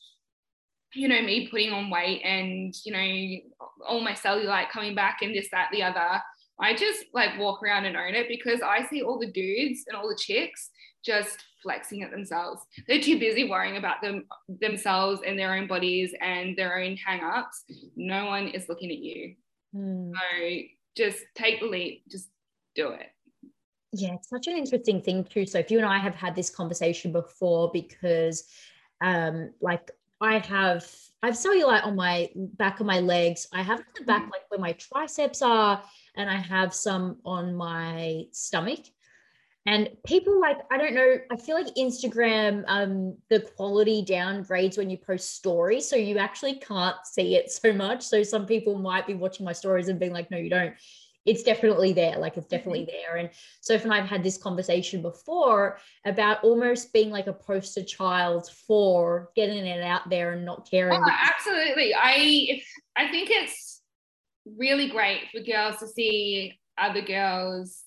you 0.95 1.09
know, 1.09 1.20
me 1.22 1.49
putting 1.49 1.72
on 1.72 1.91
weight 1.91 2.22
and, 2.24 2.74
you 2.84 2.93
know, 2.93 3.66
all 3.86 4.01
my 4.01 4.12
cellulite 4.12 4.70
coming 4.70 4.95
back 4.95 5.18
and 5.22 5.34
this, 5.34 5.49
that, 5.51 5.68
the 5.72 5.82
other. 5.82 6.20
I 6.61 6.74
just 6.74 7.05
like 7.14 7.38
walk 7.38 7.62
around 7.62 7.86
and 7.86 7.97
own 7.97 8.14
it 8.14 8.28
because 8.28 8.61
I 8.61 8.86
see 8.86 9.03
all 9.03 9.18
the 9.18 9.30
dudes 9.30 9.84
and 9.86 9.97
all 9.97 10.09
the 10.09 10.18
chicks 10.20 10.70
just 11.05 11.38
flexing 11.62 12.03
at 12.03 12.11
themselves. 12.11 12.62
They're 12.86 13.01
too 13.01 13.18
busy 13.18 13.49
worrying 13.49 13.76
about 13.76 14.03
them 14.03 14.26
themselves 14.61 15.20
and 15.26 15.38
their 15.38 15.55
own 15.55 15.66
bodies 15.66 16.14
and 16.20 16.57
their 16.57 16.78
own 16.78 16.97
hang-ups. 16.97 17.64
No 17.97 18.26
one 18.26 18.49
is 18.49 18.68
looking 18.68 18.91
at 18.91 18.99
you. 18.99 19.34
Mm. 19.74 20.12
So 20.12 20.61
just 20.97 21.24
take 21.34 21.61
the 21.61 21.66
leap, 21.66 22.03
just 22.11 22.28
do 22.74 22.91
it. 22.91 23.09
Yeah, 23.93 24.14
it's 24.14 24.28
such 24.28 24.47
an 24.47 24.57
interesting 24.57 25.01
thing 25.01 25.24
too. 25.24 25.47
So 25.47 25.59
if 25.59 25.70
you 25.70 25.78
and 25.78 25.86
I 25.86 25.99
have 25.99 26.14
had 26.14 26.36
this 26.36 26.51
conversation 26.51 27.12
before 27.12 27.70
because 27.72 28.45
um 29.01 29.53
like 29.61 29.91
I 30.21 30.39
have 30.39 30.87
I 31.23 31.27
have 31.27 31.37
cellulite 31.37 31.85
on 31.85 31.97
my 31.97 32.31
back 32.35 32.81
of 32.81 32.87
my 32.87 33.01
legs. 33.01 33.47
I 33.53 33.62
have 33.62 33.83
the 33.99 34.05
back 34.05 34.23
like 34.31 34.43
where 34.49 34.61
my 34.61 34.73
triceps 34.73 35.43
are, 35.43 35.83
and 36.16 36.31
I 36.31 36.37
have 36.37 36.73
some 36.75 37.18
on 37.25 37.55
my 37.55 38.25
stomach. 38.33 38.81
And 39.66 39.91
people 40.07 40.41
like, 40.41 40.57
I 40.73 40.79
don't 40.79 40.95
know, 40.95 41.16
I 41.31 41.37
feel 41.37 41.55
like 41.55 41.75
Instagram, 41.75 42.64
um, 42.66 43.16
the 43.29 43.41
quality 43.41 44.03
downgrades 44.03 44.79
when 44.79 44.89
you 44.89 44.97
post 44.97 45.35
stories. 45.37 45.87
So 45.87 45.97
you 45.97 46.16
actually 46.16 46.55
can't 46.55 46.97
see 47.05 47.37
it 47.37 47.53
so 47.53 47.71
much. 47.73 48.03
So 48.03 48.23
some 48.23 48.47
people 48.47 48.79
might 48.79 49.07
be 49.07 49.12
watching 49.12 49.45
my 49.45 49.53
stories 49.53 49.89
and 49.89 50.01
being 50.01 50.14
like, 50.14 50.31
no, 50.31 50.39
you 50.39 50.49
don't 50.49 50.75
it's 51.27 51.43
definitely 51.43 51.93
there 51.93 52.18
like 52.18 52.37
it's 52.37 52.47
definitely 52.47 52.81
mm-hmm. 52.81 52.97
there. 53.12 53.16
And 53.16 53.31
Soph 53.61 53.85
and 53.85 53.93
I've 53.93 54.09
had 54.09 54.23
this 54.23 54.39
conversation 54.39 55.03
before 55.03 55.79
about 56.05 56.43
almost 56.43 56.93
being 56.93 57.11
like 57.11 57.27
a 57.27 57.33
poster 57.33 57.85
child 57.85 58.49
for 58.66 59.31
getting 59.37 59.66
it 59.66 59.83
out 59.83 60.09
there 60.09 60.33
and 60.33 60.45
not 60.45 60.68
caring 60.71 61.01
oh, 61.01 61.11
absolutely. 61.35 61.95
I 61.95 62.62
I 62.97 63.09
think 63.11 63.31
it's 63.31 63.83
really 64.57 64.89
great 64.89 65.29
for 65.33 65.41
girls 65.41 65.79
to 65.79 65.87
see 65.87 66.59
other 66.79 67.03
girls 67.03 67.83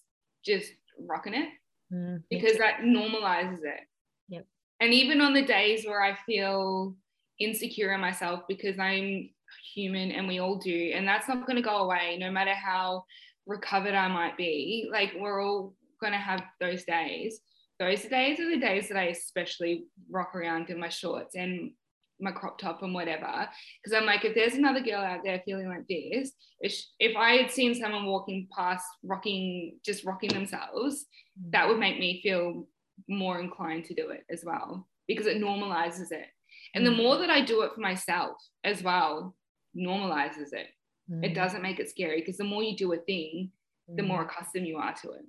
just 0.46 0.72
rocking 1.00 1.34
it 1.34 1.50
mm, 1.92 2.22
because 2.30 2.58
that 2.58 2.82
normalizes 2.82 3.60
it. 3.64 3.82
Yep. 4.30 4.46
And 4.80 4.94
even 4.94 5.22
on 5.22 5.34
the 5.34 5.46
days 5.46 5.86
where 5.86 6.02
I 6.02 6.16
feel 6.26 6.96
insecure 7.40 7.94
in 7.94 8.02
myself 8.02 8.42
because 8.48 8.78
I'm 8.78 9.30
human 9.74 10.12
and 10.12 10.28
we 10.28 10.40
all 10.40 10.58
do 10.58 10.92
and 10.94 11.08
that's 11.08 11.28
not 11.28 11.46
going 11.46 11.56
to 11.56 11.62
go 11.62 11.78
away 11.78 12.18
no 12.20 12.32
matter 12.32 12.54
how 12.54 13.04
recovered 13.46 13.94
I 13.94 14.08
might 14.08 14.38
be 14.38 14.90
like 14.92 15.14
we're 15.18 15.44
all 15.44 15.74
going 16.00 16.14
to 16.14 16.20
have 16.20 16.44
those 16.60 16.84
days 16.84 17.40
those 17.80 18.04
days 18.04 18.40
are 18.40 18.50
the 18.50 18.60
days 18.60 18.88
that 18.90 18.98
I 18.98 19.06
especially 19.06 19.86
rock 20.10 20.36
around 20.36 20.70
in 20.70 20.80
my 20.80 20.90
shorts 20.90 21.36
and 21.36 21.72
my 22.20 22.32
crop 22.32 22.58
top 22.58 22.82
and 22.84 22.94
whatever 22.94 23.48
because 23.84 23.98
I'm 23.98 24.06
like 24.06 24.24
if 24.24 24.36
there's 24.36 24.54
another 24.54 24.82
girl 24.82 25.02
out 25.02 25.22
there 25.24 25.42
feeling 25.46 25.68
like 25.68 25.88
this 25.90 26.32
if, 26.62 26.76
if 27.00 27.18
I 27.18 27.34
had 27.34 27.52
seen 27.52 27.76
someone 27.76 28.06
walking 28.06 28.48
past 28.56 28.86
rocking 29.04 29.78
just 29.86 30.06
rocking 30.06 30.30
themselves 30.30 31.06
mm. 31.40 31.52
that 31.52 31.68
would 31.68 31.80
make 31.80 32.00
me 32.00 32.22
feel 32.22 32.68
more 33.10 33.40
inclined 33.40 33.86
to 33.86 33.94
do 33.94 34.10
it 34.10 34.24
as 34.32 34.44
well 34.46 34.88
because 35.08 35.26
it 35.26 35.42
normalizes 35.42 36.12
it 36.12 36.28
and 36.76 36.86
the 36.86 36.92
mm. 36.92 36.98
more 36.98 37.18
that 37.18 37.30
I 37.30 37.44
do 37.44 37.64
it 37.64 37.74
for 37.74 37.82
myself 37.82 38.38
as 38.64 38.82
well 38.84 39.36
normalizes 39.76 40.54
it. 40.54 40.68
Mm. 41.12 41.26
It 41.26 41.34
doesn't 41.34 41.62
make 41.62 41.80
it 41.80 41.90
scary 41.90 42.20
because 42.20 42.38
the 42.38 42.44
more 42.44 42.64
you 42.64 42.76
do 42.76 42.94
a 42.94 42.98
thing, 42.98 43.52
mm. 43.90 43.98
the 43.98 44.04
more 44.04 44.24
accustomed 44.24 44.68
you 44.68 44.78
are 44.78 44.94
to 45.02 45.12
it. 45.12 45.26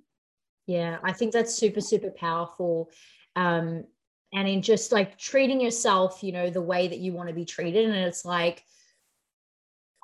Yeah, 0.67 0.97
I 1.03 1.13
think 1.13 1.31
that's 1.31 1.53
super, 1.53 1.81
super 1.81 2.09
powerful. 2.09 2.89
Um, 3.35 3.85
and 4.33 4.47
in 4.47 4.61
just 4.61 4.91
like 4.91 5.17
treating 5.17 5.61
yourself, 5.61 6.23
you 6.23 6.31
know, 6.31 6.49
the 6.49 6.61
way 6.61 6.87
that 6.87 6.99
you 6.99 7.13
want 7.13 7.29
to 7.29 7.35
be 7.35 7.45
treated. 7.45 7.85
And 7.85 7.95
it's 7.95 8.25
like, 8.25 8.63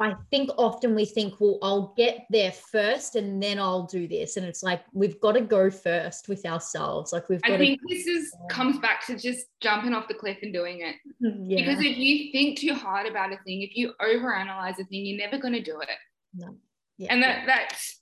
I 0.02 0.16
think 0.30 0.50
often 0.58 0.96
we 0.96 1.06
think, 1.06 1.40
well, 1.40 1.60
I'll 1.62 1.94
get 1.96 2.26
there 2.30 2.52
first 2.52 3.16
and 3.16 3.42
then 3.42 3.60
I'll 3.60 3.86
do 3.86 4.08
this. 4.08 4.38
And 4.38 4.46
it's 4.46 4.64
like 4.64 4.84
we've 4.94 5.20
got 5.22 5.34
to 5.34 5.42
go 5.42 5.70
first 5.70 6.28
with 6.28 6.46
ourselves. 6.46 7.14
Like 7.14 7.30
we've 7.30 7.42
got 7.42 7.52
I 7.52 7.58
think 7.58 7.80
this 7.88 8.08
is 8.08 8.34
comes 8.50 8.80
back 8.80 9.06
to 9.08 9.18
just 9.18 9.48
jumping 9.62 9.94
off 9.94 10.08
the 10.08 10.14
cliff 10.14 10.38
and 10.42 10.54
doing 10.54 10.82
it. 10.82 10.96
Mm-hmm, 11.24 11.50
yeah. 11.50 11.58
Because 11.58 11.80
if 11.80 11.98
you 11.98 12.32
think 12.32 12.60
too 12.60 12.74
hard 12.74 13.08
about 13.08 13.34
a 13.34 13.38
thing, 13.46 13.62
if 13.62 13.76
you 13.76 13.94
overanalyze 14.02 14.80
a 14.80 14.86
thing, 14.86 15.06
you're 15.06 15.18
never 15.18 15.38
going 15.38 15.54
to 15.54 15.62
do 15.62 15.80
it. 15.82 15.90
No. 16.34 16.56
Yeah. 16.98 17.14
And 17.14 17.24
that 17.24 17.44
that's 17.46 18.00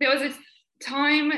there 0.00 0.10
was 0.10 0.22
a 0.22 0.34
time 0.82 1.32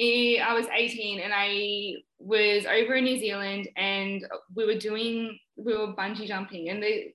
I 0.00 0.54
was 0.54 0.66
18 0.72 1.20
and 1.20 1.32
I 1.34 1.94
was 2.18 2.66
over 2.66 2.94
in 2.94 3.04
New 3.04 3.18
Zealand 3.18 3.68
and 3.76 4.24
we 4.54 4.64
were 4.64 4.78
doing 4.78 5.38
we 5.56 5.76
were 5.76 5.94
bungee 5.94 6.26
jumping 6.26 6.68
and 6.68 6.82
the 6.82 7.12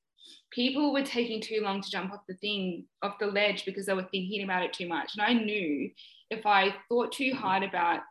people 0.53 0.93
were 0.93 1.03
taking 1.03 1.41
too 1.41 1.61
long 1.61 1.81
to 1.81 1.89
jump 1.89 2.11
off 2.11 2.21
the 2.27 2.35
thing 2.35 2.85
off 3.01 3.19
the 3.19 3.27
ledge 3.27 3.65
because 3.65 3.85
they 3.85 3.93
were 3.93 4.07
thinking 4.11 4.43
about 4.43 4.63
it 4.63 4.73
too 4.73 4.87
much 4.87 5.13
and 5.15 5.25
i 5.25 5.33
knew 5.33 5.89
if 6.29 6.45
i 6.45 6.73
thought 6.89 7.11
too 7.11 7.33
hard 7.33 7.63
about 7.63 8.01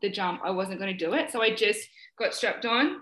the 0.00 0.10
jump 0.10 0.40
i 0.44 0.50
wasn't 0.50 0.78
going 0.78 0.96
to 0.96 1.04
do 1.04 1.14
it 1.14 1.30
so 1.30 1.40
i 1.42 1.54
just 1.54 1.88
got 2.18 2.34
strapped 2.34 2.66
on 2.66 2.98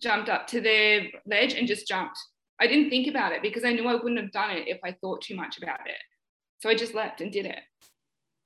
jumped 0.00 0.28
up 0.28 0.46
to 0.48 0.60
the 0.60 1.10
ledge 1.26 1.54
and 1.54 1.68
just 1.68 1.86
jumped. 1.86 2.18
I 2.60 2.66
didn't 2.66 2.90
think 2.90 3.08
about 3.08 3.32
it 3.32 3.42
because 3.42 3.64
I 3.64 3.72
knew 3.72 3.86
I 3.86 3.94
wouldn't 3.94 4.20
have 4.20 4.32
done 4.32 4.50
it 4.50 4.68
if 4.68 4.78
I 4.84 4.92
thought 5.00 5.22
too 5.22 5.36
much 5.36 5.58
about 5.58 5.86
it. 5.86 5.96
So 6.58 6.68
I 6.68 6.74
just 6.74 6.94
left 6.94 7.20
and 7.20 7.32
did 7.32 7.46
it. 7.46 7.60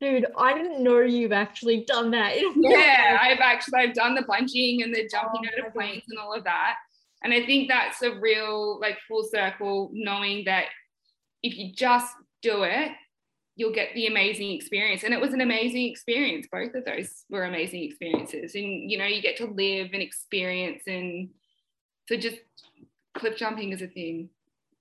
Dude, 0.01 0.27
I 0.37 0.55
didn't 0.55 0.83
know 0.83 1.01
you've 1.01 1.33
actually 1.33 1.85
done 1.85 2.11
that. 2.13 2.37
yeah, 2.57 3.19
I've 3.23 3.41
actually 3.41 3.81
I've 3.81 3.95
done 3.95 4.15
the 4.15 4.23
bungee 4.23 4.83
and 4.85 4.95
the 4.95 5.09
jumping 5.11 5.43
oh, 5.45 5.63
out 5.63 5.67
of 5.67 5.73
planes 5.73 6.05
and 6.09 6.19
all 6.19 6.35
of 6.35 6.45
that. 6.45 6.75
And 7.25 7.33
I 7.33 7.45
think 7.45 7.69
that's 7.69 8.03
a 8.03 8.15
real 8.15 8.79
like 8.81 8.99
full 9.09 9.25
circle, 9.25 9.91
knowing 9.93 10.45
that 10.45 10.67
if 11.43 11.57
you 11.57 11.73
just 11.73 12.13
do 12.43 12.63
it, 12.65 12.93
you'll 13.57 13.73
get 13.73 13.95
the 13.95 14.07
amazing 14.07 14.53
experience. 14.53 15.05
And 15.05 15.15
it 15.15 15.21
was 15.21 15.33
an 15.33 15.41
amazing 15.41 15.91
experience. 15.91 16.47
Both 16.51 16.75
of 16.75 16.85
those 16.85 17.25
were 17.31 17.45
amazing 17.45 17.83
experiences. 17.85 18.55
And 18.55 18.91
you 18.91 18.99
know, 18.99 19.07
you 19.07 19.23
get 19.23 19.37
to 19.39 19.47
live 19.47 19.91
and 19.93 20.03
experience 20.03 20.83
and 20.87 21.31
so 22.09 22.17
just 22.17 22.37
cliff 23.15 23.37
jumping 23.37 23.73
is 23.73 23.83
a 23.83 23.87
thing. 23.87 24.29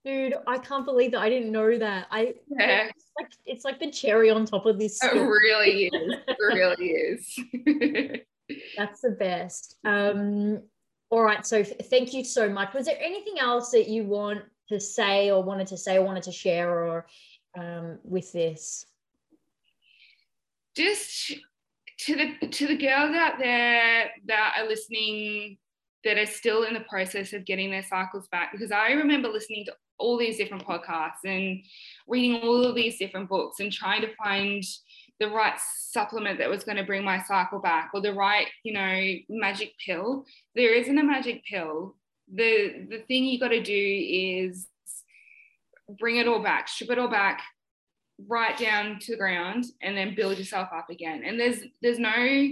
Dude, 0.03 0.33
I 0.47 0.57
can't 0.57 0.85
believe 0.85 1.11
that 1.11 1.21
I 1.21 1.29
didn't 1.29 1.51
know 1.51 1.77
that. 1.77 2.07
I 2.11 2.33
yeah. 2.47 2.89
it's 2.89 3.11
like 3.17 3.31
it's 3.45 3.65
like 3.65 3.79
the 3.79 3.89
cherry 3.89 4.29
on 4.29 4.45
top 4.45 4.65
of 4.65 4.77
this. 4.77 5.01
It 5.01 5.13
really 5.13 5.85
is. 5.85 6.17
it 6.27 6.37
really 6.39 6.89
is. 6.89 7.39
That's 8.77 8.99
the 8.99 9.11
best. 9.11 9.77
Um, 9.85 10.61
all 11.13 11.21
right. 11.21 11.45
So 11.45 11.63
thank 11.63 12.11
you 12.11 12.23
so 12.23 12.49
much. 12.49 12.73
Was 12.73 12.87
there 12.87 12.97
anything 12.99 13.35
else 13.39 13.69
that 13.69 13.87
you 13.87 14.03
want 14.03 14.41
to 14.69 14.79
say 14.79 15.29
or 15.29 15.43
wanted 15.43 15.67
to 15.67 15.77
say 15.77 15.97
or 15.97 16.01
wanted 16.03 16.23
to 16.23 16.31
share 16.31 16.71
or 16.71 17.05
um, 17.55 17.99
with 18.03 18.31
this? 18.31 18.87
Just 20.75 21.33
to 21.99 22.15
the 22.15 22.47
to 22.47 22.65
the 22.65 22.77
girls 22.77 23.15
out 23.15 23.37
there 23.37 24.09
that 24.25 24.55
are 24.57 24.67
listening 24.67 25.59
that 26.03 26.17
are 26.17 26.25
still 26.25 26.63
in 26.63 26.73
the 26.73 26.79
process 26.89 27.31
of 27.31 27.45
getting 27.45 27.69
their 27.69 27.83
cycles 27.83 28.27
back 28.29 28.51
because 28.51 28.71
I 28.71 28.93
remember 28.93 29.29
listening 29.29 29.65
to 29.65 29.73
all 29.99 30.17
these 30.17 30.37
different 30.37 30.65
podcasts 30.65 31.23
and 31.25 31.63
reading 32.07 32.41
all 32.41 32.65
of 32.65 32.73
these 32.73 32.97
different 32.97 33.29
books 33.29 33.59
and 33.59 33.71
trying 33.71 34.01
to 34.01 34.15
find 34.15 34.63
the 35.19 35.29
right 35.29 35.59
supplement 35.59 36.39
that 36.39 36.49
was 36.49 36.63
going 36.63 36.77
to 36.77 36.83
bring 36.83 37.03
my 37.03 37.21
cycle 37.23 37.59
back 37.59 37.91
or 37.93 38.01
the 38.01 38.13
right 38.13 38.47
you 38.63 38.73
know 38.73 39.13
magic 39.29 39.73
pill 39.85 40.25
there 40.55 40.73
isn't 40.73 40.97
a 40.97 41.03
magic 41.03 41.43
pill 41.45 41.95
the 42.33 42.85
the 42.89 42.99
thing 43.07 43.25
you 43.25 43.39
got 43.39 43.49
to 43.49 43.61
do 43.61 43.73
is 43.73 44.67
bring 45.99 46.17
it 46.17 46.27
all 46.27 46.41
back 46.41 46.67
strip 46.67 46.89
it 46.89 46.99
all 46.99 47.09
back 47.09 47.41
right 48.27 48.57
down 48.57 48.97
to 48.99 49.11
the 49.11 49.17
ground 49.17 49.65
and 49.81 49.97
then 49.97 50.15
build 50.15 50.37
yourself 50.37 50.69
up 50.73 50.89
again 50.89 51.23
and 51.25 51.39
there's 51.39 51.59
there's 51.81 51.99
no 51.99 52.49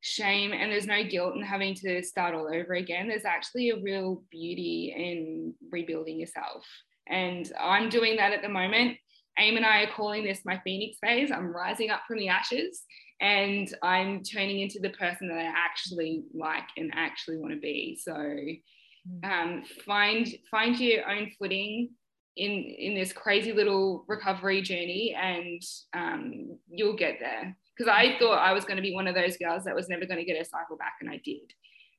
shame 0.00 0.52
and 0.52 0.72
there's 0.72 0.86
no 0.86 1.04
guilt 1.04 1.36
in 1.36 1.42
having 1.42 1.74
to 1.74 2.02
start 2.02 2.34
all 2.34 2.46
over 2.46 2.74
again. 2.74 3.08
There's 3.08 3.24
actually 3.24 3.70
a 3.70 3.80
real 3.80 4.22
beauty 4.30 4.94
in 4.96 5.54
rebuilding 5.70 6.18
yourself. 6.18 6.64
And 7.06 7.50
I'm 7.60 7.88
doing 7.88 8.16
that 8.16 8.32
at 8.32 8.42
the 8.42 8.48
moment. 8.48 8.96
Aim 9.40 9.56
and 9.56 9.66
I 9.66 9.82
are 9.82 9.92
calling 9.92 10.24
this 10.24 10.44
my 10.44 10.60
phoenix 10.62 10.98
phase. 11.02 11.30
I'm 11.30 11.54
rising 11.54 11.90
up 11.90 12.02
from 12.06 12.18
the 12.18 12.28
ashes 12.28 12.82
and 13.20 13.72
I'm 13.82 14.22
turning 14.22 14.60
into 14.60 14.78
the 14.80 14.90
person 14.90 15.28
that 15.28 15.38
I 15.38 15.44
actually 15.44 16.24
like 16.34 16.68
and 16.76 16.92
actually 16.94 17.38
want 17.38 17.54
to 17.54 17.60
be. 17.60 17.98
So 18.00 18.12
mm. 18.12 19.24
um, 19.24 19.64
find 19.84 20.28
find 20.50 20.78
your 20.78 21.08
own 21.10 21.30
footing 21.38 21.90
in 22.36 22.50
in 22.50 22.94
this 22.94 23.12
crazy 23.12 23.52
little 23.52 24.04
recovery 24.06 24.62
journey 24.62 25.16
and 25.20 25.62
um, 25.94 26.58
you'll 26.68 26.96
get 26.96 27.16
there 27.18 27.56
because 27.80 27.90
I 27.90 28.18
thought 28.18 28.38
I 28.38 28.52
was 28.52 28.66
going 28.66 28.76
to 28.76 28.82
be 28.82 28.94
one 28.94 29.06
of 29.06 29.14
those 29.14 29.38
girls 29.38 29.64
that 29.64 29.74
was 29.74 29.88
never 29.88 30.04
going 30.04 30.18
to 30.18 30.24
get 30.24 30.40
a 30.40 30.44
cycle 30.44 30.76
back, 30.76 30.96
and 31.00 31.08
I 31.08 31.18
did. 31.24 31.50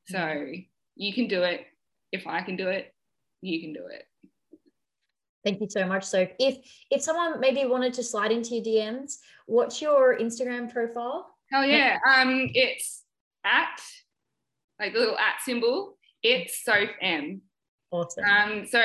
So 0.07 0.19
mm-hmm. 0.19 0.61
you 0.95 1.11
can 1.11 1.27
do 1.27 1.41
it. 1.41 1.65
If 2.11 2.27
I 2.27 2.41
can 2.41 2.55
do 2.55 2.67
it, 2.67 2.93
you 3.41 3.59
can 3.61 3.73
do 3.73 3.87
it. 3.87 4.03
Thank 5.43 5.59
you 5.61 5.67
so 5.69 5.85
much. 5.85 6.03
So 6.03 6.27
if 6.39 6.57
if 6.89 7.01
someone 7.01 7.39
maybe 7.39 7.65
wanted 7.65 7.93
to 7.95 8.03
slide 8.03 8.31
into 8.31 8.55
your 8.55 8.63
DMs, 8.63 9.15
what's 9.47 9.81
your 9.81 10.17
Instagram 10.17 10.71
profile? 10.71 11.27
Oh 11.53 11.63
yeah. 11.63 11.97
Um 12.07 12.49
it's 12.53 13.03
at 13.43 13.81
like 14.79 14.93
the 14.93 14.99
little 14.99 15.17
at 15.17 15.41
symbol. 15.43 15.97
It's 16.21 16.63
Soph 16.63 16.89
M. 17.01 17.41
Awesome. 17.91 18.23
Um 18.23 18.65
so 18.67 18.81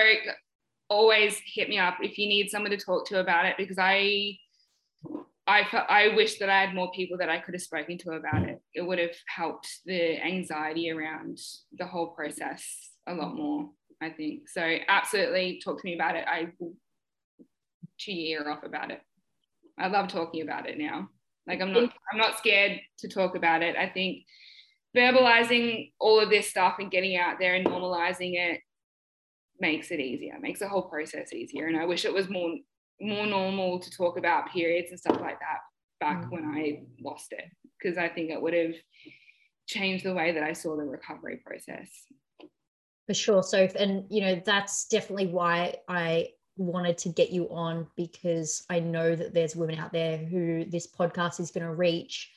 always 0.89 1.41
hit 1.45 1.69
me 1.69 1.79
up 1.79 1.97
if 2.01 2.17
you 2.17 2.29
need 2.29 2.49
someone 2.49 2.71
to 2.71 2.77
talk 2.77 3.07
to 3.09 3.21
about 3.21 3.45
it 3.45 3.57
because 3.59 3.77
I 3.79 4.39
I, 5.49 5.63
I 5.89 6.17
wish 6.17 6.39
that 6.39 6.51
I 6.51 6.61
had 6.61 6.75
more 6.75 6.91
people 6.91 7.19
that 7.19 7.29
I 7.29 7.39
could 7.39 7.55
have 7.55 7.63
spoken 7.63 7.99
to 7.99 8.13
about 8.13 8.49
it. 8.49 8.61
It 8.75 8.83
would 8.83 8.99
have 8.99 9.15
helped 9.29 9.69
the 9.85 10.21
anxiety 10.21 10.91
around 10.91 11.39
the 11.79 11.87
whole 11.87 12.09
process 12.09 12.91
a 13.07 13.15
lot 13.15 13.37
more, 13.37 13.71
I 14.03 14.11
think. 14.11 14.49
So 14.49 14.77
absolutely 14.89 15.61
talk 15.65 15.81
to 15.81 15.87
me 15.87 15.95
about 15.95 16.17
it. 16.17 16.25
I 16.29 16.49
will 16.59 16.75
ear 18.09 18.49
off 18.51 18.63
about 18.63 18.91
it. 18.91 19.01
I 19.79 19.89
love 19.89 20.09
talking 20.09 20.43
about 20.43 20.69
it 20.69 20.79
now. 20.79 21.09
Like 21.47 21.61
I'm 21.61 21.73
not 21.73 21.93
I'm 22.13 22.19
not 22.19 22.39
scared 22.39 22.81
to 22.99 23.09
talk 23.09 23.37
about 23.37 23.63
it. 23.63 23.77
I 23.77 23.89
think 23.89 24.25
verbalizing 24.97 25.93
all 25.99 26.21
of 26.21 26.31
this 26.31 26.49
stuff 26.49 26.77
and 26.79 26.91
getting 26.91 27.17
out 27.17 27.39
there 27.39 27.55
and 27.55 27.67
normalizing 27.67 28.35
it 28.35 28.61
makes 29.61 29.91
it 29.91 30.01
easier, 30.01 30.39
makes 30.41 30.61
the 30.61 30.69
whole 30.69 30.83
process 30.83 31.33
easier. 31.33 31.67
And 31.67 31.77
I 31.77 31.85
wish 31.85 32.05
it 32.05 32.13
was 32.13 32.29
more 32.29 32.57
more 33.01 33.27
normal 33.27 33.79
to 33.79 33.91
talk 33.91 34.19
about 34.19 34.51
periods 34.51 34.91
and 34.91 34.99
stuff 34.99 35.21
like 35.21 35.39
that 35.41 35.61
back 36.01 36.25
mm. 36.25 36.31
when 36.31 36.45
I 36.45 36.83
lost 37.01 37.33
it 37.33 37.45
because 37.79 37.99
I 37.99 38.09
think 38.09 38.31
it 38.31 38.41
would 38.41 38.55
have 38.55 38.75
changed 39.67 40.05
the 40.05 40.15
way 40.15 40.33
that 40.33 40.43
I 40.43 40.53
saw 40.55 40.77
the 40.77 40.83
recovery 40.83 41.41
process. 41.45 41.91
For 43.07 43.15
sure. 43.15 43.43
So, 43.43 43.69
and 43.79 44.05
you 44.09 44.21
know, 44.21 44.43
that's 44.45 44.87
definitely 44.87 45.29
why 45.29 45.77
I 45.89 46.31
wanted 46.57 46.99
to 46.99 47.09
get 47.11 47.31
you 47.31 47.49
on 47.51 47.87
because 47.97 48.65
I 48.71 48.81
know 48.81 49.15
that 49.15 49.35
there's 49.35 49.55
women 49.55 49.79
out 49.79 49.93
there 49.93 50.17
who 50.17 50.65
this 50.65 50.87
podcast 50.87 51.39
is 51.39 51.51
going 51.51 51.67
to 51.67 51.75
reach. 51.75 52.31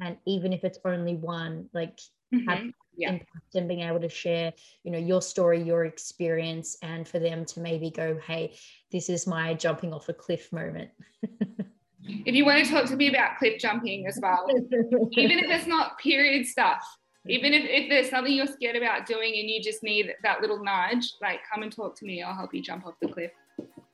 And 0.00 0.16
even 0.26 0.52
if 0.52 0.64
it's 0.64 0.78
only 0.84 1.14
one, 1.14 1.68
like 1.72 1.98
mm-hmm. 2.34 2.68
yeah. 2.96 3.10
impact 3.10 3.54
and 3.54 3.68
being 3.68 3.80
able 3.80 4.00
to 4.00 4.08
share 4.08 4.52
you 4.82 4.90
know 4.90 4.98
your 4.98 5.22
story 5.22 5.62
your 5.62 5.84
experience 5.84 6.76
and 6.82 7.06
for 7.06 7.18
them 7.18 7.44
to 7.44 7.60
maybe 7.60 7.90
go 7.90 8.18
hey 8.26 8.54
this 8.92 9.08
is 9.08 9.26
my 9.26 9.54
jumping 9.54 9.92
off 9.92 10.08
a 10.08 10.12
cliff 10.12 10.52
moment 10.52 10.90
if 12.08 12.34
you 12.34 12.44
want 12.44 12.64
to 12.64 12.70
talk 12.70 12.86
to 12.86 12.96
me 12.96 13.08
about 13.08 13.36
cliff 13.38 13.58
jumping 13.58 14.06
as 14.06 14.18
well 14.20 14.46
even 15.12 15.38
if 15.38 15.50
it's 15.50 15.66
not 15.66 15.98
period 15.98 16.46
stuff 16.46 16.84
even 17.28 17.52
if, 17.54 17.64
if 17.64 17.88
there's 17.88 18.10
something 18.10 18.32
you're 18.32 18.46
scared 18.46 18.76
about 18.76 19.06
doing 19.06 19.34
and 19.38 19.48
you 19.48 19.62
just 19.62 19.82
need 19.82 20.14
that 20.22 20.40
little 20.40 20.62
nudge 20.62 21.14
like 21.22 21.40
come 21.50 21.62
and 21.62 21.74
talk 21.74 21.96
to 21.96 22.04
me 22.04 22.22
i'll 22.22 22.34
help 22.34 22.54
you 22.54 22.62
jump 22.62 22.86
off 22.86 22.94
the 23.00 23.08
cliff 23.08 23.30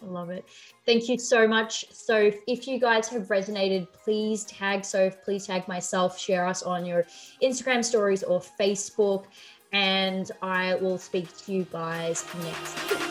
I 0.03 0.07
love 0.07 0.31
it. 0.31 0.47
Thank 0.87 1.09
you 1.09 1.18
so 1.18 1.47
much. 1.47 1.85
So, 1.93 2.33
if 2.49 2.66
you 2.66 2.81
guys 2.81 3.09
have 3.09 3.28
resonated, 3.28 3.87
please 3.93 4.45
tag 4.45 4.85
Soph, 4.85 5.22
please 5.22 5.47
tag 5.47 5.68
myself, 5.68 6.18
share 6.18 6.47
us 6.47 6.62
on 6.62 6.87
your 6.87 7.05
Instagram 7.43 7.85
stories 7.85 8.22
or 8.22 8.41
Facebook, 8.41 9.26
and 9.72 10.31
I 10.43 10.76
will 10.76 10.99
speak 10.99 11.37
to 11.45 11.53
you 11.53 11.66
guys 11.70 12.24
next 12.43 12.91
week. 12.91 13.10